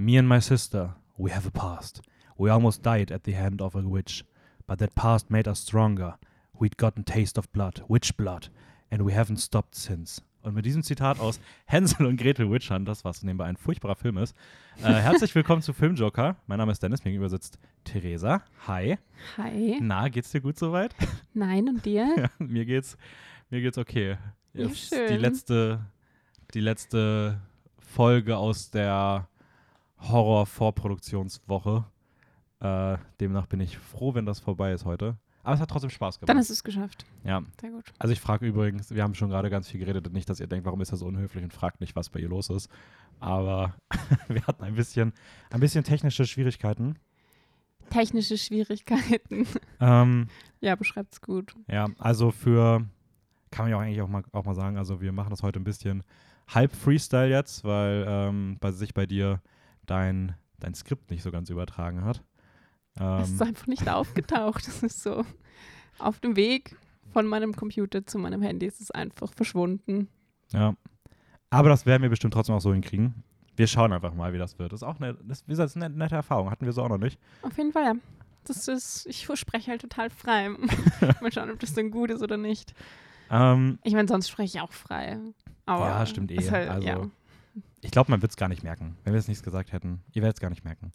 [0.00, 2.02] Me and my sister, we have a past.
[2.36, 4.24] We almost died at the hand of a witch,
[4.68, 6.14] but that past made us stronger.
[6.56, 8.48] We'd gotten taste of blood, witch blood,
[8.92, 10.22] and we haven't stopped since.
[10.42, 14.18] Und mit diesem Zitat aus Hänsel und Gretel Witch Hunt, was nebenbei ein furchtbarer Film
[14.18, 14.36] ist,
[14.76, 16.36] äh, herzlich willkommen zu Filmjoker.
[16.46, 18.44] Mein Name ist Dennis, mir gegenüber sitzt Theresa.
[18.68, 18.98] Hi.
[19.36, 19.80] Hi.
[19.82, 20.94] Na, geht's dir gut soweit?
[21.34, 22.06] Nein, und dir?
[22.16, 22.96] Ja, mir geht's,
[23.50, 24.16] mir geht's okay.
[24.54, 25.08] Ja, Jetzt schön.
[25.08, 25.86] Die letzte,
[26.54, 27.40] die letzte
[27.80, 29.26] Folge aus der
[30.00, 31.84] Horror-Vorproduktionswoche.
[32.60, 35.16] Äh, demnach bin ich froh, wenn das vorbei ist heute.
[35.44, 36.28] Aber es hat trotzdem Spaß gemacht.
[36.28, 37.06] Dann hast du es geschafft.
[37.24, 37.42] ja.
[37.60, 37.84] Sehr gut.
[37.98, 40.66] Also ich frage übrigens, wir haben schon gerade ganz viel geredet, nicht, dass ihr denkt,
[40.66, 42.68] warum ist er so unhöflich und fragt nicht, was bei ihr los ist.
[43.20, 43.74] Aber
[44.28, 45.12] wir hatten ein bisschen,
[45.50, 46.96] ein bisschen technische Schwierigkeiten.
[47.90, 49.46] Technische Schwierigkeiten.
[49.80, 50.26] Ähm,
[50.60, 51.54] ja, beschreibt's gut.
[51.68, 52.84] Ja, also für,
[53.52, 55.60] kann man ja auch eigentlich auch mal, auch mal sagen, also wir machen das heute
[55.60, 56.02] ein bisschen
[56.48, 59.40] halb Freestyle jetzt, weil ähm, bei sich bei dir
[59.90, 62.22] dein, dein Skript nicht so ganz übertragen hat.
[62.94, 64.66] es ist Ähm, einfach nicht aufgetaucht.
[64.68, 65.24] Es ist so
[65.98, 66.76] auf dem Weg
[67.12, 70.08] von meinem Computer zu meinem Handy ist es einfach verschwunden.
[70.52, 70.74] ja.
[71.50, 73.24] Aber das werden wir bestimmt trotzdem auch so hinkriegen.
[73.56, 74.70] Wir schauen einfach mal, wie das wird.
[74.70, 76.50] Das ist auch eine, das, wie gesagt, eine nette Erfahrung.
[76.50, 77.18] Hatten wir so auch noch nicht.
[77.40, 77.94] Auf jeden Fall, ja.
[78.44, 80.50] Das ist, ich spreche halt total frei.
[81.22, 82.74] Mal schauen, ob das dann gut ist oder nicht.
[83.30, 85.18] Ähm, Ich meine, sonst spreche ich auch frei.
[85.64, 86.50] Aber Ja, stimmt eh.
[86.50, 87.10] Halt, Also, ja.
[87.80, 90.02] Ich glaube, man wird es gar nicht merken, wenn wir es nicht gesagt hätten.
[90.12, 90.92] Ihr werdet es gar nicht merken.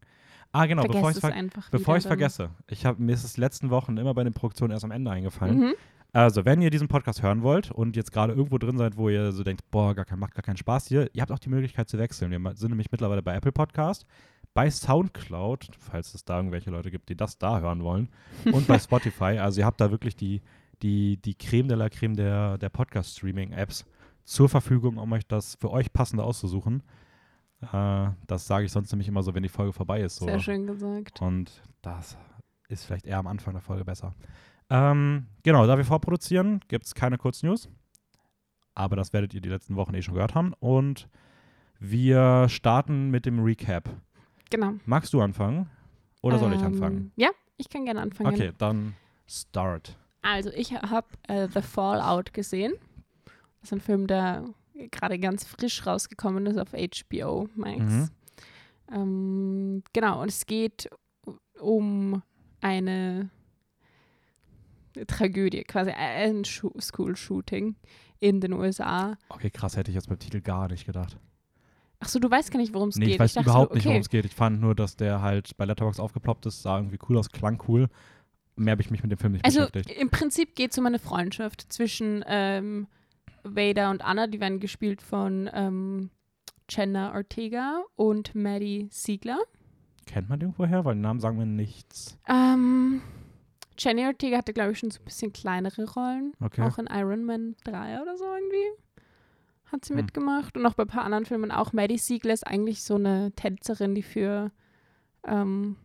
[0.52, 2.52] Ah, genau, bevor ich Vergesst es ver einfach bevor ich's vergesse.
[2.68, 5.60] Ich hab, mir ist es letzten Wochen immer bei den Produktionen erst am Ende eingefallen.
[5.60, 5.74] Mhm.
[6.16, 9.32] Also, wenn ihr diesen Podcast hören wollt und jetzt gerade irgendwo drin seid, wo ihr
[9.32, 11.90] so denkt, boah, gar kein, macht gar keinen Spaß hier, ihr habt auch die Möglichkeit
[11.90, 12.30] zu wechseln.
[12.30, 14.06] Wir sind nämlich mittlerweile bei Apple Podcast,
[14.54, 18.10] bei Soundcloud, falls es da irgendwelche Leute gibt, die das da hören wollen,
[18.52, 19.40] und bei Spotify.
[19.40, 20.44] Also, ihr habt da wirklich die,
[20.84, 23.84] die, die Creme de la Creme der, der Podcast-Streaming-Apps
[24.24, 26.84] zur Verfügung, um euch das für euch passende auszusuchen.
[27.62, 30.18] Äh, das sage ich sonst nämlich immer so, wenn die Folge vorbei ist.
[30.18, 30.26] So.
[30.26, 31.22] Sehr schön gesagt.
[31.22, 32.18] Und das
[32.70, 34.14] ist vielleicht eher am Anfang der Folge besser.
[34.70, 37.70] Ähm, genau, da wir vorproduzieren, gibt es keine Kurznews.
[38.76, 40.54] Aber das werdet ihr die letzten Wochen eh schon gehört haben.
[40.60, 41.08] Und
[41.80, 43.90] wir starten mit dem Recap.
[44.50, 44.74] Genau.
[44.86, 45.70] Magst du anfangen?
[46.22, 47.12] Oder soll ich Ähm, anfangen?
[47.16, 48.34] Ja, ich kann gerne anfangen.
[48.34, 48.96] Okay, dann
[49.28, 49.98] start.
[50.22, 52.74] Also ich habe äh, The Fallout gesehen.
[53.64, 54.44] Das ist ein Film, der
[54.92, 57.80] gerade ganz frisch rausgekommen ist auf HBO Max.
[57.80, 58.10] Mhm.
[58.92, 60.90] Ähm, genau, und es geht
[61.62, 62.22] um
[62.60, 63.30] eine
[65.08, 67.76] Tragödie, quasi ein School-Shooting
[68.20, 69.18] in den USA.
[69.30, 71.18] Okay, krass, hätte ich jetzt beim Titel gar nicht gedacht.
[72.00, 73.14] Achso, du weißt gar nicht, worum es Nee, geht.
[73.16, 73.90] ich weiß dachte überhaupt so, nicht, okay.
[73.92, 74.26] worum es geht.
[74.26, 77.64] Ich fand nur, dass der halt bei Letterboxd aufgeploppt ist, sah irgendwie cool aus, klang
[77.70, 77.88] cool.
[78.58, 79.98] Mehr habe ich mich mit dem Film nicht Also beschäftigt.
[80.00, 82.88] im Prinzip geht es um eine Freundschaft zwischen ähm,
[83.44, 86.10] Vader und Anna, die werden gespielt von ähm,
[86.70, 89.40] Jenna Ortega und Maddie Siegler.
[90.06, 90.84] Kennt man den irgendwoher?
[90.86, 92.18] Weil die Namen sagen mir nichts.
[92.28, 93.02] Ähm,
[93.78, 96.34] Jenny Ortega hatte, glaube ich, schon so ein bisschen kleinere Rollen.
[96.40, 96.62] Okay.
[96.62, 98.82] Auch in Iron Man 3 oder so irgendwie
[99.72, 100.02] hat sie Hm.
[100.02, 100.56] mitgemacht.
[100.58, 101.74] Und auch bei ein paar anderen Filmen auch.
[101.74, 104.52] Maddie Siegler ist eigentlich so eine Tänzerin, die für,
[105.26, 105.78] ähm,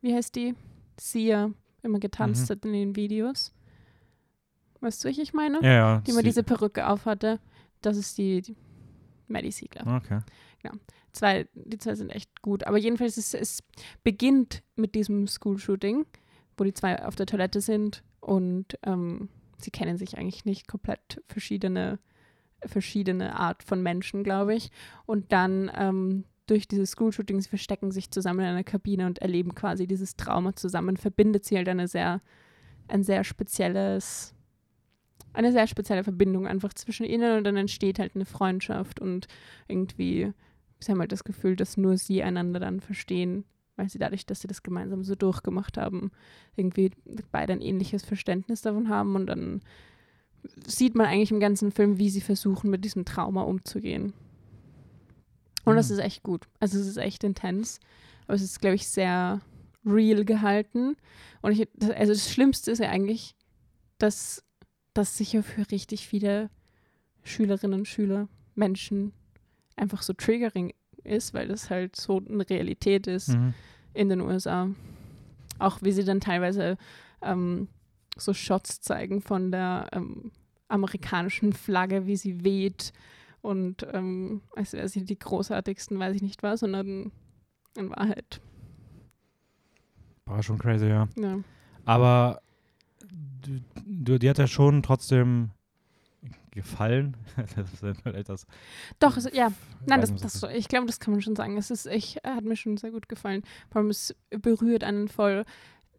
[0.00, 0.54] wie heißt die?
[1.00, 1.50] Sia
[1.82, 2.52] immer getanzt Mhm.
[2.54, 3.52] hat in den Videos.
[4.80, 5.60] Weißt du, welche ich meine?
[5.62, 6.00] Ja, ja.
[6.06, 7.40] Die immer diese Perücke aufhatte.
[7.80, 8.56] Das ist die, die
[9.26, 9.96] Maddie Siegler.
[9.96, 10.20] Okay.
[11.12, 12.64] Zwei, die zwei sind echt gut.
[12.64, 13.62] Aber jedenfalls, es, es
[14.04, 16.06] beginnt mit diesem School-Shooting,
[16.56, 20.68] wo die zwei auf der Toilette sind und ähm, sie kennen sich eigentlich nicht.
[20.68, 21.98] Komplett verschiedene,
[22.64, 24.70] verschiedene Art von Menschen, glaube ich.
[25.06, 29.54] Und dann ähm, durch dieses School-Shooting, sie verstecken sich zusammen in einer Kabine und erleben
[29.54, 30.96] quasi dieses Trauma zusammen.
[30.96, 32.20] Verbindet sie halt eine sehr,
[32.86, 34.34] ein sehr spezielles,
[35.38, 39.26] eine sehr spezielle Verbindung einfach zwischen ihnen und dann entsteht halt eine Freundschaft und
[39.68, 40.32] irgendwie
[40.80, 43.44] sie haben halt das Gefühl, dass nur sie einander dann verstehen,
[43.76, 46.10] weil sie dadurch, dass sie das gemeinsam so durchgemacht haben,
[46.56, 46.90] irgendwie
[47.32, 49.60] beide ein ähnliches Verständnis davon haben und dann
[50.66, 54.12] sieht man eigentlich im ganzen Film, wie sie versuchen, mit diesem Trauma umzugehen.
[55.64, 55.94] Und das Mhm.
[55.96, 56.46] ist echt gut.
[56.60, 57.80] Also es ist echt intens,
[58.26, 59.40] aber es ist, glaube ich, sehr
[59.84, 60.96] real gehalten.
[61.42, 63.34] Und ich, das- also das Schlimmste ist ja eigentlich,
[63.98, 64.44] dass
[64.98, 66.50] das sicher für richtig viele
[67.24, 69.12] Schülerinnen und Schüler, Menschen
[69.76, 70.72] einfach so triggering
[71.04, 73.54] ist, weil das halt so eine Realität ist Mhm.
[73.94, 74.68] in den USA.
[75.58, 76.76] Auch wie sie dann teilweise
[77.22, 77.68] ähm,
[78.16, 80.32] so Shots zeigen von der ähm,
[80.68, 82.92] amerikanischen Flagge, wie sie weht
[83.40, 87.12] und ähm, als wäre sie die großartigsten, weiß ich nicht was, sondern
[87.76, 88.40] in Wahrheit,
[90.26, 91.08] War schon crazy, ja.
[91.16, 91.38] ja.
[91.84, 92.40] Aber
[93.10, 95.50] du, die hat ja schon trotzdem
[96.50, 97.16] gefallen.
[97.56, 98.46] das ist halt etwas,
[98.98, 99.52] Doch, es, ja.
[99.86, 101.56] Nein, das, das, ich glaube, das kann man schon sagen.
[101.56, 103.42] Es ist, ich, äh, hat mir schon sehr gut gefallen.
[103.70, 105.44] Vor allem, es berührt einen voll.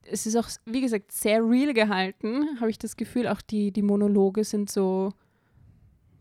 [0.04, 3.28] Es ist auch, wie gesagt, sehr real gehalten, habe ich das Gefühl.
[3.28, 5.14] Auch die, die Monologe sind so,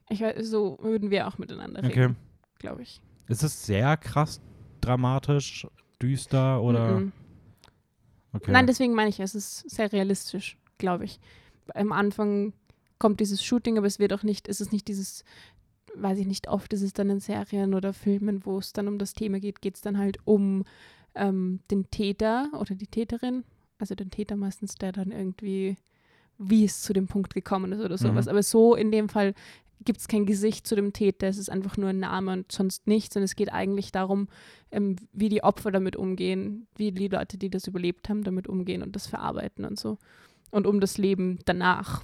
[0.09, 2.03] ich weiß, so würden wir auch miteinander okay.
[2.03, 2.17] reden,
[2.59, 3.01] glaube ich.
[3.29, 4.41] Ist es sehr krass
[4.81, 5.67] dramatisch,
[6.01, 7.01] düster oder?
[7.01, 7.13] Mhm.
[8.33, 8.53] Okay.
[8.53, 11.21] Nein, deswegen meine ich, es ist sehr realistisch, glaube ich.
[11.75, 12.53] Am Anfang
[12.99, 15.25] kommt dieses Shooting, aber es wird auch nicht, es ist nicht dieses,
[15.95, 18.99] weiß ich nicht, oft ist es dann in Serien oder Filmen, wo es dann um
[18.99, 20.65] das Thema geht, geht es dann halt um
[21.15, 23.45] ähm, den Täter oder die Täterin,
[23.79, 25.77] also den Täter meistens, der dann irgendwie,
[26.39, 28.27] wie es zu dem Punkt gekommen ist oder sowas.
[28.27, 28.31] Mhm.
[28.31, 29.35] Aber so in dem Fall
[29.85, 32.87] gibt es kein Gesicht zu dem Täter, es ist einfach nur ein Name und sonst
[32.87, 33.17] nichts.
[33.17, 34.29] Und es geht eigentlich darum,
[34.73, 38.83] ähm, wie die Opfer damit umgehen, wie die Leute, die das überlebt haben, damit umgehen
[38.83, 39.99] und das verarbeiten und so.
[40.51, 42.03] Und um das Leben danach,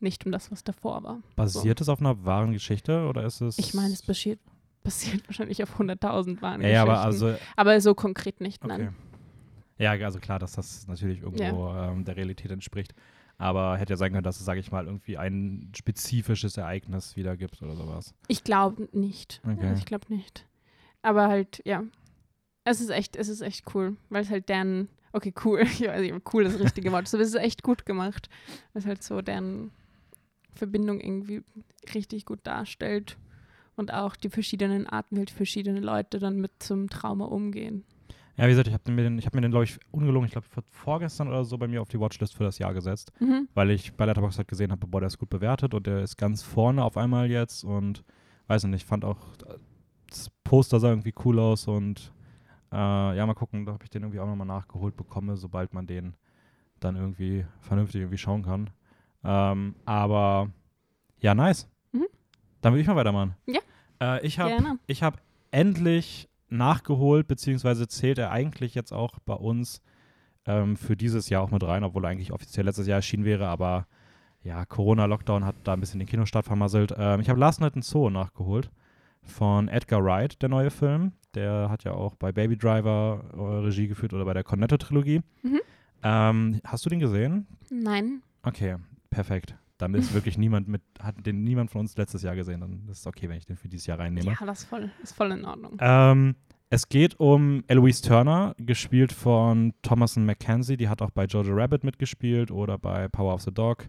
[0.00, 1.22] nicht um das, was davor war.
[1.36, 3.58] Basiert es auf einer wahren Geschichte oder ist es?
[3.58, 4.40] Ich meine, es basiert,
[4.82, 7.24] basiert wahrscheinlich auf 100.000 wahren Ja, ja, aber Geschichten.
[7.26, 8.78] also aber so konkret nicht, Okay.
[8.78, 8.96] nein.
[9.78, 12.94] Ja, also klar, dass das natürlich irgendwo ähm, der Realität entspricht.
[13.38, 17.36] Aber hätte ja sein können, dass es, sage ich mal, irgendwie ein spezifisches Ereignis wieder
[17.36, 18.14] gibt oder sowas.
[18.28, 19.40] Ich glaube nicht.
[19.44, 19.66] Okay.
[19.66, 20.46] Ja, ich glaube nicht.
[21.02, 21.82] Aber halt, ja.
[22.62, 26.00] Es ist echt, es ist echt cool, weil es halt deren, okay, cool, ich weiß
[26.00, 28.28] nicht, cool das richtige Wort aber es ist echt gut gemacht.
[28.74, 29.70] Es halt so deren
[30.54, 31.42] Verbindung irgendwie
[31.94, 33.16] richtig gut darstellt.
[33.76, 37.84] Und auch die verschiedenen Arten, wie halt verschiedene Leute dann mit zum Trauma umgehen.
[38.36, 40.32] Ja, wie gesagt, ich habe mir den, ich hab mir den, glaube ich, ungelogen, ich
[40.32, 43.48] glaube, vorgestern oder so bei mir auf die Watchlist für das Jahr gesetzt, Mhm.
[43.54, 46.16] weil ich bei Letterboxd halt gesehen habe, boah, der ist gut bewertet und der ist
[46.16, 48.04] ganz vorne auf einmal jetzt und
[48.48, 49.18] weiß nicht, ich fand auch
[50.08, 52.12] das Poster sah irgendwie cool aus und
[52.74, 56.16] äh, ja, mal gucken, ob ich den irgendwie auch nochmal nachgeholt bekomme, sobald man den
[56.80, 58.70] dann irgendwie vernünftig irgendwie schauen kann.
[59.22, 60.50] Ähm, aber
[61.20, 61.70] ja, nice.
[61.92, 62.06] Mhm.
[62.60, 63.36] Dann will ich mal weitermachen.
[63.46, 63.60] Ja.
[64.00, 65.18] Äh, ich habe habe
[65.52, 69.80] endlich nachgeholt, beziehungsweise zählt er eigentlich jetzt auch bei uns
[70.46, 73.48] ähm, für dieses Jahr auch mit rein, obwohl er eigentlich offiziell letztes Jahr erschienen wäre,
[73.48, 73.86] aber
[74.42, 76.92] ja, Corona-Lockdown hat da ein bisschen den Kinostart vermasselt.
[76.98, 78.70] Ähm, ich habe Last Night in Zoo nachgeholt
[79.22, 81.12] von Edgar Wright, der neue Film.
[81.34, 85.20] Der hat ja auch bei Baby Driver äh, Regie geführt oder bei der Cornetto-Trilogie.
[85.42, 85.60] Mhm.
[86.02, 87.46] Ähm, hast du den gesehen?
[87.70, 88.22] Nein.
[88.42, 88.76] Okay,
[89.10, 89.56] perfekt.
[89.78, 92.60] Dann ist wirklich niemand mit, hat den niemand von uns letztes Jahr gesehen.
[92.60, 94.36] Dann ist es okay, wenn ich den für dieses Jahr reinnehme.
[94.38, 95.76] Ja, das ist voll, ist voll in Ordnung.
[95.80, 96.36] Ähm,
[96.70, 100.76] es geht um Eloise Turner, gespielt von Thomason McKenzie.
[100.76, 103.88] Die hat auch bei Jojo Rabbit mitgespielt oder bei Power of the Dog.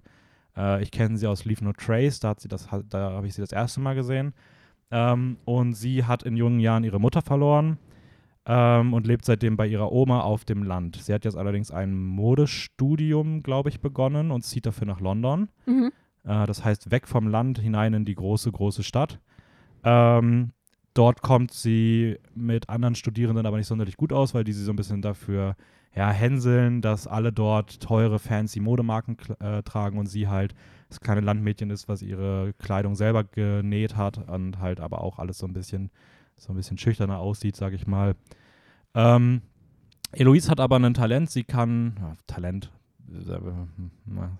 [0.56, 3.33] Äh, ich kenne sie aus Leave No Trace, da, hat sie das, da habe ich
[3.33, 4.33] sie das erste Mal gesehen.
[4.92, 7.78] Ähm, und sie hat in jungen Jahren ihre Mutter verloren
[8.46, 10.98] ähm, und lebt seitdem bei ihrer Oma auf dem Land.
[10.98, 15.50] Sie hat jetzt allerdings ein Modestudium, glaube ich, begonnen und zieht dafür nach London.
[15.66, 15.92] Mhm.
[16.24, 19.20] Äh, das heißt, weg vom Land hinein in die große, große Stadt.
[19.84, 20.52] Ähm,
[20.94, 24.72] dort kommt sie mit anderen Studierenden aber nicht sonderlich gut aus, weil die sie so
[24.72, 25.56] ein bisschen dafür
[25.95, 30.53] ja, hänseln, dass alle dort teure, fancy Modemarken äh, tragen und sie halt
[30.89, 35.38] das kleine Landmädchen ist, was ihre Kleidung selber genäht hat und halt aber auch alles
[35.38, 35.89] so ein bisschen,
[36.36, 38.15] so ein bisschen schüchterner aussieht, sage ich mal.
[38.94, 39.42] Ähm,
[40.12, 42.71] Eloise hat aber ein Talent, sie kann, ja, Talent,
[43.09, 43.39] äh,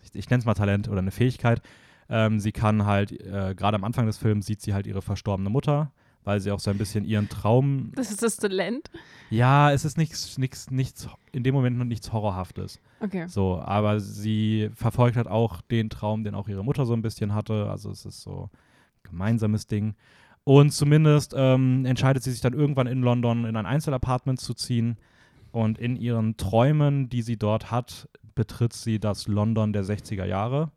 [0.04, 1.62] ich, ich nenne es mal Talent oder eine Fähigkeit,
[2.10, 5.50] ähm, sie kann halt, äh, gerade am Anfang des Films sieht sie halt ihre verstorbene
[5.50, 5.92] Mutter,
[6.26, 7.92] weil sie auch so ein bisschen ihren Traum.
[7.96, 8.90] Das ist das Talent.
[9.30, 12.82] Ja, es ist nichts, nichts, nichts, in dem Moment noch nichts Horrorhaftes.
[13.00, 13.28] Okay.
[13.28, 17.34] So, aber sie verfolgt halt auch den Traum, den auch ihre Mutter so ein bisschen
[17.34, 17.70] hatte.
[17.70, 19.96] Also es ist so ein gemeinsames Ding.
[20.44, 24.98] Und zumindest ähm, entscheidet sie sich dann irgendwann in London in ein Einzelapartment zu ziehen.
[25.52, 30.72] Und in ihren Träumen, die sie dort hat, betritt sie das London der 60er Jahre.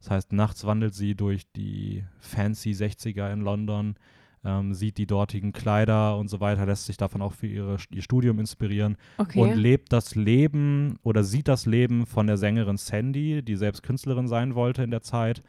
[0.00, 3.96] Das heißt, nachts wandelt sie durch die fancy 60er in London,
[4.44, 8.02] ähm, sieht die dortigen Kleider und so weiter, lässt sich davon auch für ihre, ihr
[8.02, 9.40] Studium inspirieren Okay.
[9.40, 14.28] und lebt das Leben oder sieht das Leben von der Sängerin Sandy, die selbst Künstlerin
[14.28, 15.42] sein wollte in der Zeit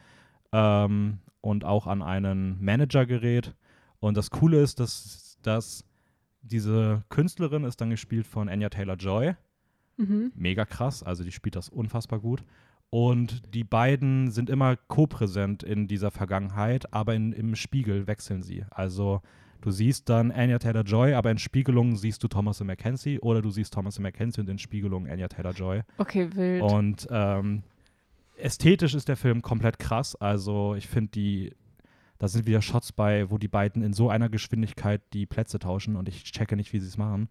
[0.52, 3.54] ähm, und auch an einen Manager gerät.
[4.00, 5.86] Und das Coole ist, dass, dass
[6.42, 9.36] diese Künstlerin ist dann gespielt von Anya Taylor-Joy.
[9.98, 10.32] mhm.
[10.36, 12.44] Mega krass, also die spielt das unfassbar gut.
[12.92, 18.66] Und die beiden sind immer co-präsent in dieser Vergangenheit, aber in, im Spiegel wechseln sie.
[18.72, 19.22] Also
[19.62, 23.74] du siehst dann Anya Taylor-Joy, aber in Spiegelungen siehst du Thomas Mackenzie oder du siehst
[23.74, 25.82] Thomas Mackenzie und in Spiegelungen Anya Taylor-Joy.
[26.00, 26.64] Okay, wild.
[26.64, 27.62] Und ähm,
[28.38, 30.16] ästhetisch ist der Film komplett krass.
[30.16, 31.54] Also ich finde die,
[32.18, 35.96] da sind wieder Shots bei, wo die beiden in so einer Geschwindigkeit die Plätze tauschen
[35.96, 37.30] und ich checke nicht, wie sie es machen.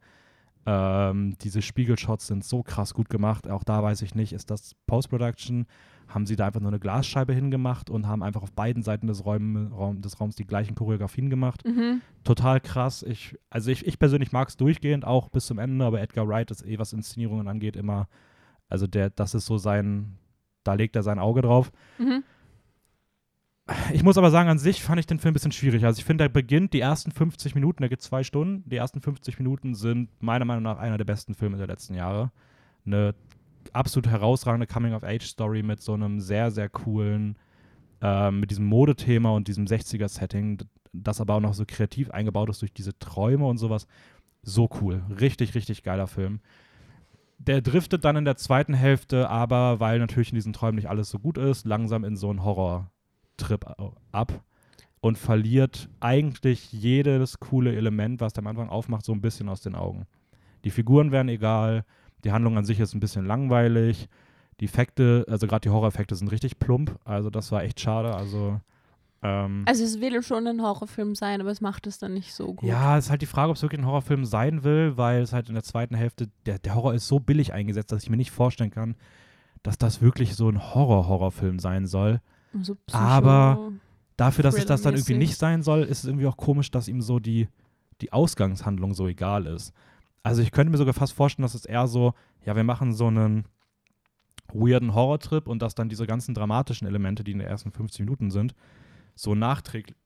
[0.71, 3.49] Ähm, diese Spiegelshots sind so krass gut gemacht.
[3.49, 5.65] Auch da weiß ich nicht, ist das Post-Production?
[6.09, 9.25] Haben sie da einfach nur eine Glasscheibe hingemacht und haben einfach auf beiden Seiten des,
[9.25, 11.65] Räum, Raum, des Raums die gleichen Choreografien gemacht?
[11.65, 12.03] Mhm.
[12.23, 13.03] Total krass.
[13.03, 16.51] Ich, also ich, ich persönlich mag es durchgehend, auch bis zum Ende, aber Edgar Wright
[16.51, 18.07] ist eh, was Inszenierungen angeht, immer,
[18.69, 20.19] also der, das ist so sein,
[20.65, 21.73] da legt er sein Auge drauf.
[21.97, 22.25] Mhm.
[23.93, 25.85] Ich muss aber sagen, an sich fand ich den Film ein bisschen schwierig.
[25.85, 28.69] Also ich finde, der beginnt die ersten 50 Minuten, der geht zwei Stunden.
[28.69, 32.31] Die ersten 50 Minuten sind meiner Meinung nach einer der besten Filme der letzten Jahre.
[32.87, 33.15] Eine
[33.73, 37.37] absolut herausragende Coming-of-Age-Story mit so einem sehr, sehr coolen,
[38.01, 40.59] ähm, mit diesem Modethema und diesem 60er-Setting,
[40.95, 43.87] das aber auch noch so kreativ eingebaut ist durch diese Träume und sowas.
[44.43, 45.03] So cool.
[45.21, 46.41] Richtig, richtig geiler Film.
[47.37, 51.11] Der driftet dann in der zweiten Hälfte, aber weil natürlich in diesen Träumen nicht alles
[51.11, 52.43] so gut ist, langsam in so einen
[53.38, 53.64] Horror-Trip
[54.12, 54.42] ab
[55.00, 59.61] und verliert eigentlich jedes coole Element, was der am Anfang aufmacht, so ein bisschen aus
[59.61, 60.07] den Augen.
[60.64, 61.85] Die Figuren werden egal,
[62.25, 64.09] die Handlung an sich ist ein bisschen langweilig,
[64.61, 68.61] die Effekte, also gerade die Horror-Effekte sind richtig plump, also das war echt schade, also
[69.23, 72.54] ähm, Also es will schon ein Horrorfilm sein, aber es macht es dann nicht so
[72.54, 72.68] gut.
[72.68, 75.33] Ja, es ist halt die Frage, ob es wirklich ein Horrorfilm sein will, weil es
[75.33, 78.16] halt in der zweiten Hälfte, der, der Horror ist so billig eingesetzt, dass ich mir
[78.16, 78.97] nicht vorstellen kann,
[79.62, 82.21] dass das wirklich so ein Horror-Horrorfilm sein soll.
[82.62, 83.73] So Aber
[84.19, 86.88] Dafür, dass es das dann irgendwie nicht sein soll, ist es irgendwie auch komisch, dass
[86.88, 87.47] ihm so die,
[88.00, 89.73] die Ausgangshandlung so egal ist.
[90.25, 93.07] Also ich könnte mir sogar fast vorstellen, dass es eher so, ja, wir machen so
[93.07, 93.45] einen
[94.53, 98.33] weirden Horrortrip und dass dann diese ganzen dramatischen Elemente, die in den ersten 50 Minuten
[98.33, 98.57] sind,
[99.15, 99.97] so nachträglich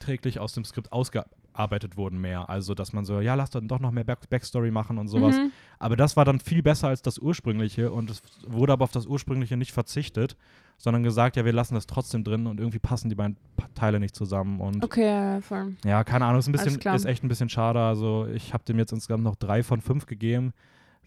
[0.00, 2.48] träglich aus dem Skript ausgearbeitet wurden mehr.
[2.48, 5.36] Also, dass man so, ja, lass dann doch noch mehr Back Backstory machen und sowas.
[5.36, 5.52] Mhm.
[5.78, 9.06] Aber das war dann viel besser als das ursprüngliche und es wurde aber auf das
[9.06, 10.36] ursprüngliche nicht verzichtet,
[10.82, 13.36] sondern gesagt, ja, wir lassen das trotzdem drin und irgendwie passen die beiden
[13.74, 15.76] Teile nicht zusammen und Okay, ja, voll.
[15.84, 17.78] ja, keine Ahnung, ist ein bisschen, ist echt ein bisschen schade.
[17.80, 20.52] Also ich habe dem jetzt insgesamt noch drei von fünf gegeben,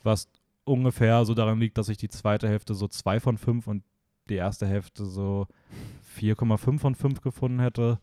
[0.04, 0.30] was
[0.64, 3.84] ungefähr so daran liegt, dass ich die zweite Hälfte so zwei von fünf und
[4.30, 5.48] die erste Hälfte so
[6.18, 8.00] 4,5 von 5 gefunden hätte.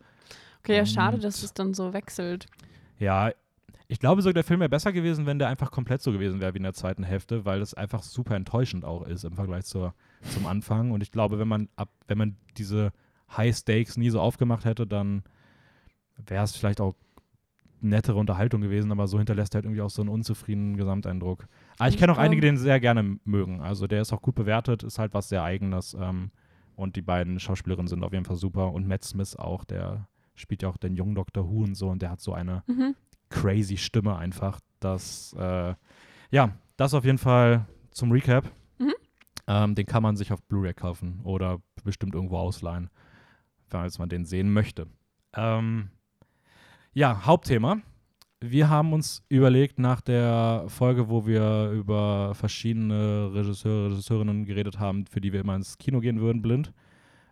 [0.58, 2.46] Okay, ja, schade, Und- dass es dann so wechselt.
[2.98, 3.30] Ja,
[3.88, 6.52] ich glaube sogar, der Film wäre besser gewesen, wenn der einfach komplett so gewesen wäre
[6.52, 9.94] wie in der zweiten Hälfte, weil es einfach super enttäuschend auch ist im Vergleich zur,
[10.22, 10.90] zum Anfang.
[10.90, 12.92] Und ich glaube, wenn man ab, wenn man diese
[13.36, 15.22] High Stakes nie so aufgemacht hätte, dann
[16.26, 16.94] wäre es vielleicht auch
[17.82, 21.46] nettere Unterhaltung gewesen, aber so hinterlässt er halt irgendwie auch so einen unzufriedenen Gesamteindruck.
[21.78, 23.62] Aber ich Ich kenne auch einige, die den sehr gerne mögen.
[23.62, 25.96] Also der ist auch gut bewertet, ist halt was sehr Eigenes.
[25.98, 26.30] Ähm,
[26.76, 28.72] und die beiden Schauspielerinnen sind auf jeden Fall super.
[28.72, 31.48] Und Matt Smith auch, der spielt ja auch den jungen Dr.
[31.48, 32.94] Who und so und der hat so eine Mhm.
[33.30, 34.60] crazy Stimme einfach.
[34.80, 35.74] Das, äh,
[36.30, 38.50] ja, das auf jeden Fall zum Recap.
[39.46, 42.90] Ähm, den kann man sich auf Blu-ray kaufen oder bestimmt irgendwo ausleihen,
[43.68, 44.86] falls man den sehen möchte.
[45.34, 45.90] Ähm,
[46.92, 47.78] ja, Hauptthema.
[48.42, 55.04] Wir haben uns überlegt nach der Folge, wo wir über verschiedene Regisseure, Regisseurinnen geredet haben,
[55.06, 56.72] für die wir immer ins Kino gehen würden, blind,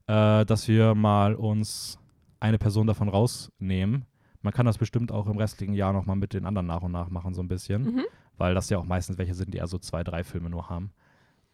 [0.06, 1.98] äh, dass wir mal uns
[2.40, 4.04] eine Person davon rausnehmen.
[4.42, 7.08] Man kann das bestimmt auch im restlichen Jahr nochmal mit den anderen nach und nach
[7.08, 8.04] machen, so ein bisschen, Mhm.
[8.36, 10.92] weil das ja auch meistens welche sind, die eher so zwei, drei Filme nur haben.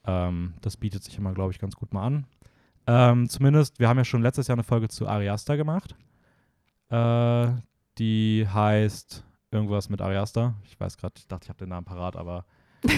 [0.07, 2.27] Ähm, das bietet sich immer, glaube ich, ganz gut mal an.
[2.87, 5.95] Ähm, zumindest, wir haben ja schon letztes Jahr eine Folge zu Ari Aster gemacht.
[6.91, 7.47] Äh,
[7.99, 10.55] die heißt irgendwas mit Ari Aster.
[10.65, 12.45] Ich weiß gerade, ich dachte, ich habe den Namen parat, aber
[12.83, 12.93] ich,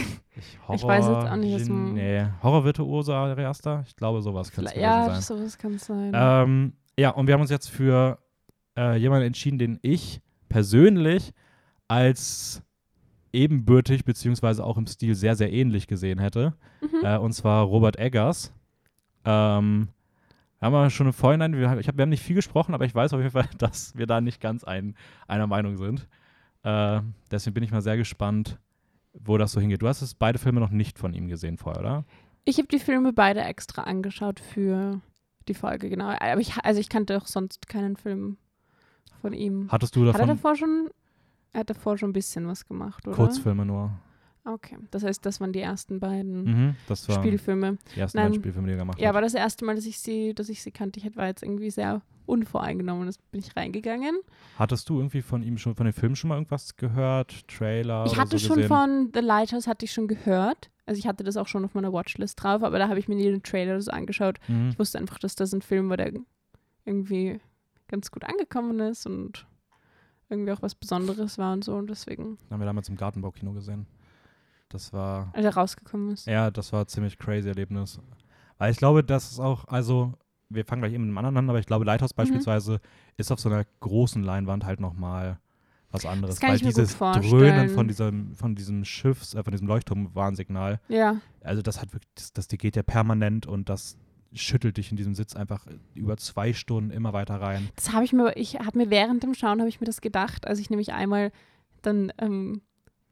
[0.66, 3.84] Horror, Ich weiß jetzt auch nicht, was du- Nee, Horror-Virtuose Ari Aster?
[3.86, 5.20] Ich glaube, sowas könnte es Vielleicht- Ja, sein.
[5.20, 6.12] sowas kann es sein.
[6.14, 8.18] Ähm, ja, und wir haben uns jetzt für
[8.76, 11.32] äh, jemanden entschieden, den ich persönlich
[11.88, 12.62] als
[13.36, 16.54] ebenbürtig beziehungsweise auch im Stil sehr, sehr ähnlich gesehen hätte.
[16.80, 17.04] Mhm.
[17.04, 18.52] Äh, und zwar Robert Eggers.
[19.24, 19.88] Ähm,
[20.60, 22.94] haben wir schon im Vorhinein, wir, ich hab, wir haben nicht viel gesprochen, aber ich
[22.94, 24.96] weiß auf jeden Fall, dass wir da nicht ganz ein,
[25.28, 26.08] einer Meinung sind.
[26.62, 27.00] Äh,
[27.30, 28.58] deswegen bin ich mal sehr gespannt,
[29.12, 29.82] wo das so hingeht.
[29.82, 32.04] Du hast es beide Filme noch nicht von ihm gesehen vorher, oder?
[32.44, 35.00] Ich habe die Filme beide extra angeschaut für
[35.48, 36.08] die Folge, genau.
[36.08, 38.36] Aber ich, also ich kannte auch sonst keinen Film
[39.20, 39.68] von ihm.
[39.70, 40.90] Hattest du Hat er davon davor schon,
[41.56, 43.16] er hat davor schon ein bisschen was gemacht, oder?
[43.16, 43.90] Kurzfilme nur?
[44.44, 47.78] Okay, das heißt, das waren die ersten beiden Mhm, das war Spielfilme.
[47.96, 48.26] die ersten Nein.
[48.26, 49.14] beiden Spielfilme, die er gemacht Ja, hat.
[49.14, 51.00] war das erste Mal, dass ich sie, dass ich sie kannte.
[51.00, 53.06] Ich war jetzt irgendwie sehr unvoreingenommen.
[53.06, 54.16] Das bin ich reingegangen.
[54.58, 57.48] Hattest du irgendwie von ihm schon, von den Filmen schon mal irgendwas gehört?
[57.48, 58.04] Trailer?
[58.06, 60.70] ich hatte so schon von The Lighthouse hatte ich schon gehört.
[60.84, 63.16] Also ich hatte das auch schon auf meiner Watchlist drauf, aber da habe ich mir
[63.16, 64.38] nie den Trailer so angeschaut.
[64.46, 64.68] Mhm.
[64.68, 66.12] Ich wusste einfach, dass das ein Film war, der
[66.84, 67.40] irgendwie
[67.88, 69.46] ganz gut angekommen ist und
[70.28, 71.74] irgendwie auch was Besonderes war und so.
[71.76, 73.86] Und deswegen, Haben wir damals im Gartenbaukino gesehen.
[74.68, 76.26] Das war, als er rausgekommen ist.
[76.26, 78.00] ja, das war ein ziemlich crazy Erlebnis.
[78.58, 80.14] Weil ich glaube, das ist auch, also,
[80.48, 82.16] wir fangen gleich eben mit dem anderen an, aber ich glaube, Lighthouse Mhm.
[82.16, 82.80] beispielsweise
[83.16, 85.38] ist auf so einer großen Leinwand halt nochmal
[85.92, 86.42] was anderes.
[86.42, 86.98] Weil dieses.
[86.98, 91.20] Dröhnen von diesem, von diesem Schiffs, äh, von diesem Leuchtturmwarnsignal, Ja.
[91.42, 93.96] also das hat wirklich, das, das geht ja permanent und das
[94.34, 97.68] schüttelt dich in diesem Sitz einfach über zwei Stunden immer weiter rein.
[97.76, 100.46] Das habe ich mir, ich habe mir während dem Schauen habe ich mir das gedacht,
[100.46, 101.32] als ich nämlich einmal
[101.82, 102.62] dann ähm,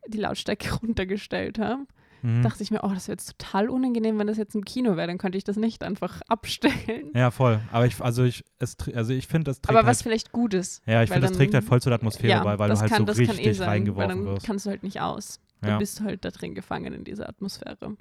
[0.09, 1.87] die Lautstärke runtergestellt habe.
[2.23, 2.43] Mhm.
[2.43, 5.07] Dachte ich mir, oh, das wäre jetzt total unangenehm, wenn das jetzt im Kino wäre,
[5.07, 7.11] dann könnte ich das nicht einfach abstellen.
[7.15, 7.61] Ja, voll.
[7.71, 10.55] Aber ich, also ich, es, also ich finde, das trägt Aber halt, was vielleicht gut
[10.55, 10.83] ist.
[10.87, 12.91] ja, ich weil finde, das trägt halt voll zur Atmosphäre ja, bei, weil du halt
[12.91, 14.47] kann, so richtig eh sein, weil reingeworfen dann wirst.
[14.47, 15.39] kannst du halt nicht aus.
[15.61, 15.79] Dann Ja.
[15.79, 17.77] bist du halt da drin gefangen in dieser Atmosphäre.
[17.87, 17.97] In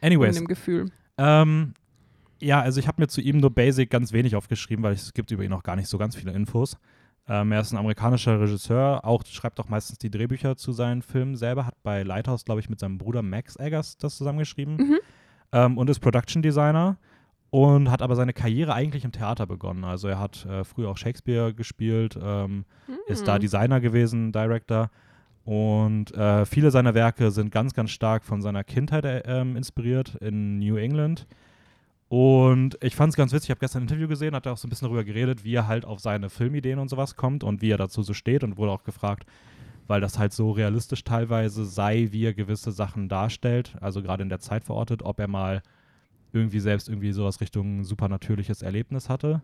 [0.00, 0.90] Anyways, dem Gefühl.
[1.18, 1.74] ähm,
[2.40, 5.30] ja, also ich habe mir zu ihm nur Basic ganz wenig aufgeschrieben, weil es gibt
[5.30, 6.78] über ihn noch gar nicht so ganz viele Infos.
[7.28, 11.34] Ähm, er ist ein amerikanischer Regisseur, auch schreibt auch meistens die Drehbücher zu seinen Filmen
[11.36, 14.98] selber, hat bei Lighthouse, glaube ich, mit seinem Bruder Max Eggers das zusammengeschrieben Mhm.
[15.52, 16.98] ähm, und ist Production Designer
[17.50, 19.82] und hat aber seine Karriere eigentlich im Theater begonnen.
[19.82, 22.64] Also er hat äh, früher auch Shakespeare gespielt, ähm,
[23.06, 23.40] ist da Hm.
[23.40, 24.90] Designer gewesen, Director.
[25.44, 30.16] Und äh, viele seiner Werke sind ganz, ganz stark von seiner Kindheit äh, ähm, inspiriert
[30.16, 31.26] in New England.
[32.08, 34.56] Und ich fand es ganz witzig, ich habe gestern ein Interview gesehen, hat er auch
[34.56, 37.62] so ein bisschen darüber geredet, wie er halt auf seine Filmideen und sowas kommt und
[37.62, 39.26] wie er dazu so steht und wurde auch gefragt,
[39.88, 44.28] weil das halt so realistisch teilweise sei, wie er gewisse Sachen darstellt, also gerade in
[44.28, 45.62] der Zeit verortet, ob er mal
[46.32, 49.42] irgendwie selbst irgendwie sowas Richtung supernatürliches Erlebnis hatte.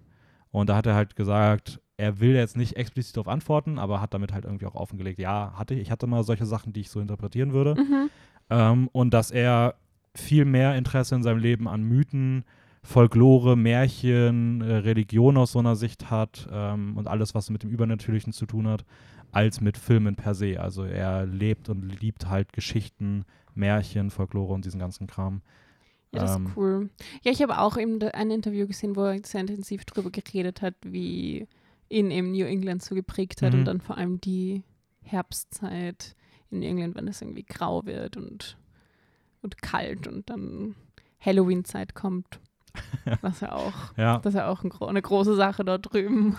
[0.52, 4.14] Und da hat er halt gesagt, er will jetzt nicht explizit darauf antworten, aber hat
[4.14, 6.90] damit halt irgendwie auch offengelegt, ja, hatte ich, ich hatte mal solche Sachen, die ich
[6.90, 7.74] so interpretieren würde.
[7.74, 8.10] Mhm.
[8.50, 9.76] Ähm, und dass er
[10.14, 12.44] viel mehr Interesse in seinem Leben an Mythen,
[12.84, 17.70] Folklore, Märchen, äh, Religion aus so einer Sicht hat ähm, und alles, was mit dem
[17.70, 18.84] Übernatürlichen zu tun hat,
[19.30, 20.60] als mit Filmen per se.
[20.60, 25.42] Also er lebt und liebt halt Geschichten, Märchen, Folklore und diesen ganzen Kram.
[26.12, 26.90] Ja, das Ähm, ist cool.
[27.22, 30.74] Ja, ich habe auch eben ein Interview gesehen, wo er sehr intensiv darüber geredet hat,
[30.84, 31.46] wie
[31.88, 33.60] ihn eben New England so geprägt hat Mhm.
[33.60, 34.62] und dann vor allem die
[35.02, 36.16] Herbstzeit
[36.50, 38.58] in England, wenn es irgendwie grau wird und,
[39.42, 40.74] und kalt und dann
[41.20, 42.40] Halloween-Zeit kommt.
[43.20, 46.36] Das ist ja auch, Ja, das ist ja auch ein, eine große Sache dort drüben.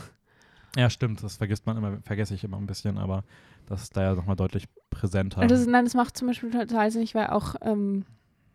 [0.76, 1.22] ja, stimmt.
[1.22, 3.24] Das vergisst man immer, vergesse ich immer ein bisschen, aber
[3.68, 5.46] das ist da ja nochmal deutlich präsenter.
[5.46, 7.02] Das, nein, das macht zum Beispiel total Sinn.
[7.02, 8.06] Ich war auch, ähm,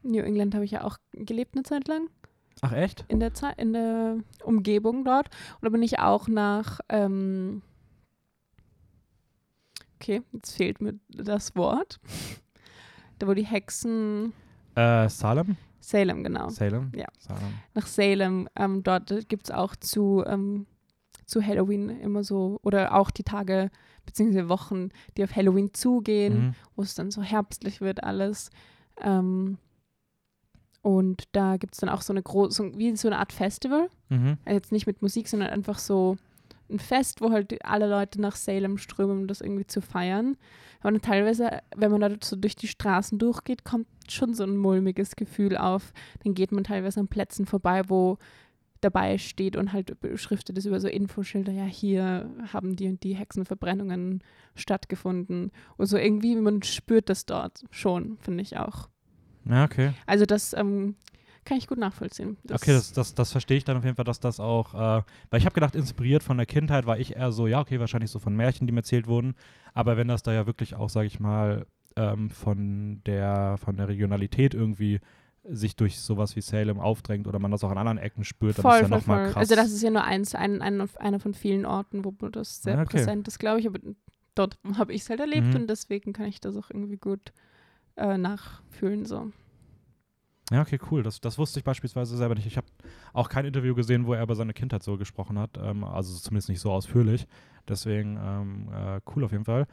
[0.02, 2.09] New England habe ich ja auch gelebt eine Zeit lang.
[2.61, 3.05] Ach echt?
[3.09, 5.29] in der Zeit, in der Umgebung dort.
[5.61, 7.62] Und da bin ich auch nach, ähm,
[9.96, 12.01] okay, jetzt fehlt mir das Wort.
[13.18, 14.33] Da wo die Hexen,
[14.74, 15.57] Äh, Salem?
[15.81, 16.48] Salem, genau.
[16.50, 16.92] Salem?
[16.94, 17.07] Ja.
[17.18, 17.54] Salem.
[17.74, 20.66] Nach Salem, ähm, dort gibt es auch zu, ähm,
[21.26, 23.70] zu Halloween immer so, oder auch die Tage
[24.07, 26.54] beziehungsweise Wochen, die auf Halloween zugehen, Mhm.
[26.76, 28.50] wo es dann so herbstlich wird alles.
[29.00, 29.59] Ähm,
[30.83, 33.88] und da gibt es dann auch so eine große, so, wie so eine Art Festival.
[34.09, 34.38] Mhm.
[34.44, 36.16] Also jetzt nicht mit Musik, sondern einfach so
[36.70, 40.37] ein Fest, wo halt alle Leute nach Salem strömen, um das irgendwie zu feiern.
[40.81, 44.57] Aber dann teilweise, wenn man da so durch die Straßen durchgeht, kommt schon so ein
[44.57, 45.92] mulmiges Gefühl auf.
[46.22, 48.18] Dann geht man teilweise an Plätzen vorbei, wo
[48.81, 53.14] dabei steht und halt beschriftet ist über so Infoschilder, ja, hier haben die und die
[53.14, 54.22] Hexenverbrennungen
[54.54, 55.50] stattgefunden.
[55.76, 58.88] Und so irgendwie, man spürt das dort schon, finde ich auch.
[59.48, 59.92] Ja, okay.
[60.07, 60.96] Also das ähm,
[61.49, 62.37] kann ich gut nachvollziehen.
[62.53, 65.39] okay, das, das, das verstehe ich dann auf jeden Fall, dass das auch, äh, weil
[65.41, 68.19] ich habe gedacht, inspiriert von der Kindheit war ich eher so, ja, okay, wahrscheinlich so
[68.19, 69.35] von Märchen, die mir erzählt wurden,
[69.75, 73.89] aber wenn das da ja wirklich auch, sage ich mal, ähm, von der, von der
[73.89, 75.01] Regionalität irgendwie
[75.51, 78.63] sich durch sowas wie Salem aufdrängt oder man das auch an anderen Ecken spürt, dann
[78.63, 79.37] voll, ist ja nochmal krass.
[79.37, 82.77] Also das ist ja nur eins, ein, ein, einer von vielen Orten, wo das sehr
[82.79, 82.99] Ah, okay.
[82.99, 83.67] präsent ist, glaube ich.
[83.67, 83.79] Aber
[84.35, 85.63] dort habe ich es halt erlebt Mhm.
[85.63, 87.33] und deswegen kann ich das auch irgendwie gut
[87.97, 89.07] äh, nachfühlen.
[89.07, 89.33] So.
[90.51, 91.03] Ja, okay, cool.
[91.03, 92.47] Das, das wusste ich beispielsweise selber nicht.
[92.47, 92.67] Ich habe
[93.13, 95.59] auch kein Interview gesehen, wo er über seine Kindheit so gesprochen hat.
[95.63, 97.27] Ähm, also zumindest nicht so ausführlich.
[97.69, 99.67] Deswegen ähm, äh, cool auf jeden Fall.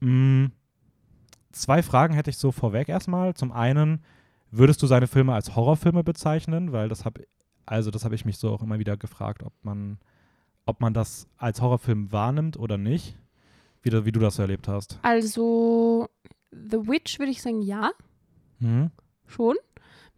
[0.00, 0.46] Mm,
[1.50, 3.34] zwei Fragen hätte ich so vorweg erstmal.
[3.34, 4.02] Zum einen,
[4.50, 6.72] würdest du seine Filme als Horrorfilme bezeichnen?
[6.72, 7.26] Weil das habe
[7.64, 9.98] also das habe ich mich so auch immer wieder gefragt, ob man,
[10.66, 13.16] ob man das als Horrorfilm wahrnimmt oder nicht.
[13.82, 14.98] Wie, du- wie du das so erlebt hast.
[15.02, 16.08] Also
[16.52, 17.90] The Witch würde ich sagen, ja,
[18.60, 18.90] Mhm.
[19.26, 19.56] schon.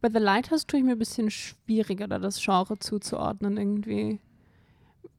[0.05, 4.21] Bei The Lighthouse tue ich mir ein bisschen schwieriger, da das Genre zuzuordnen irgendwie.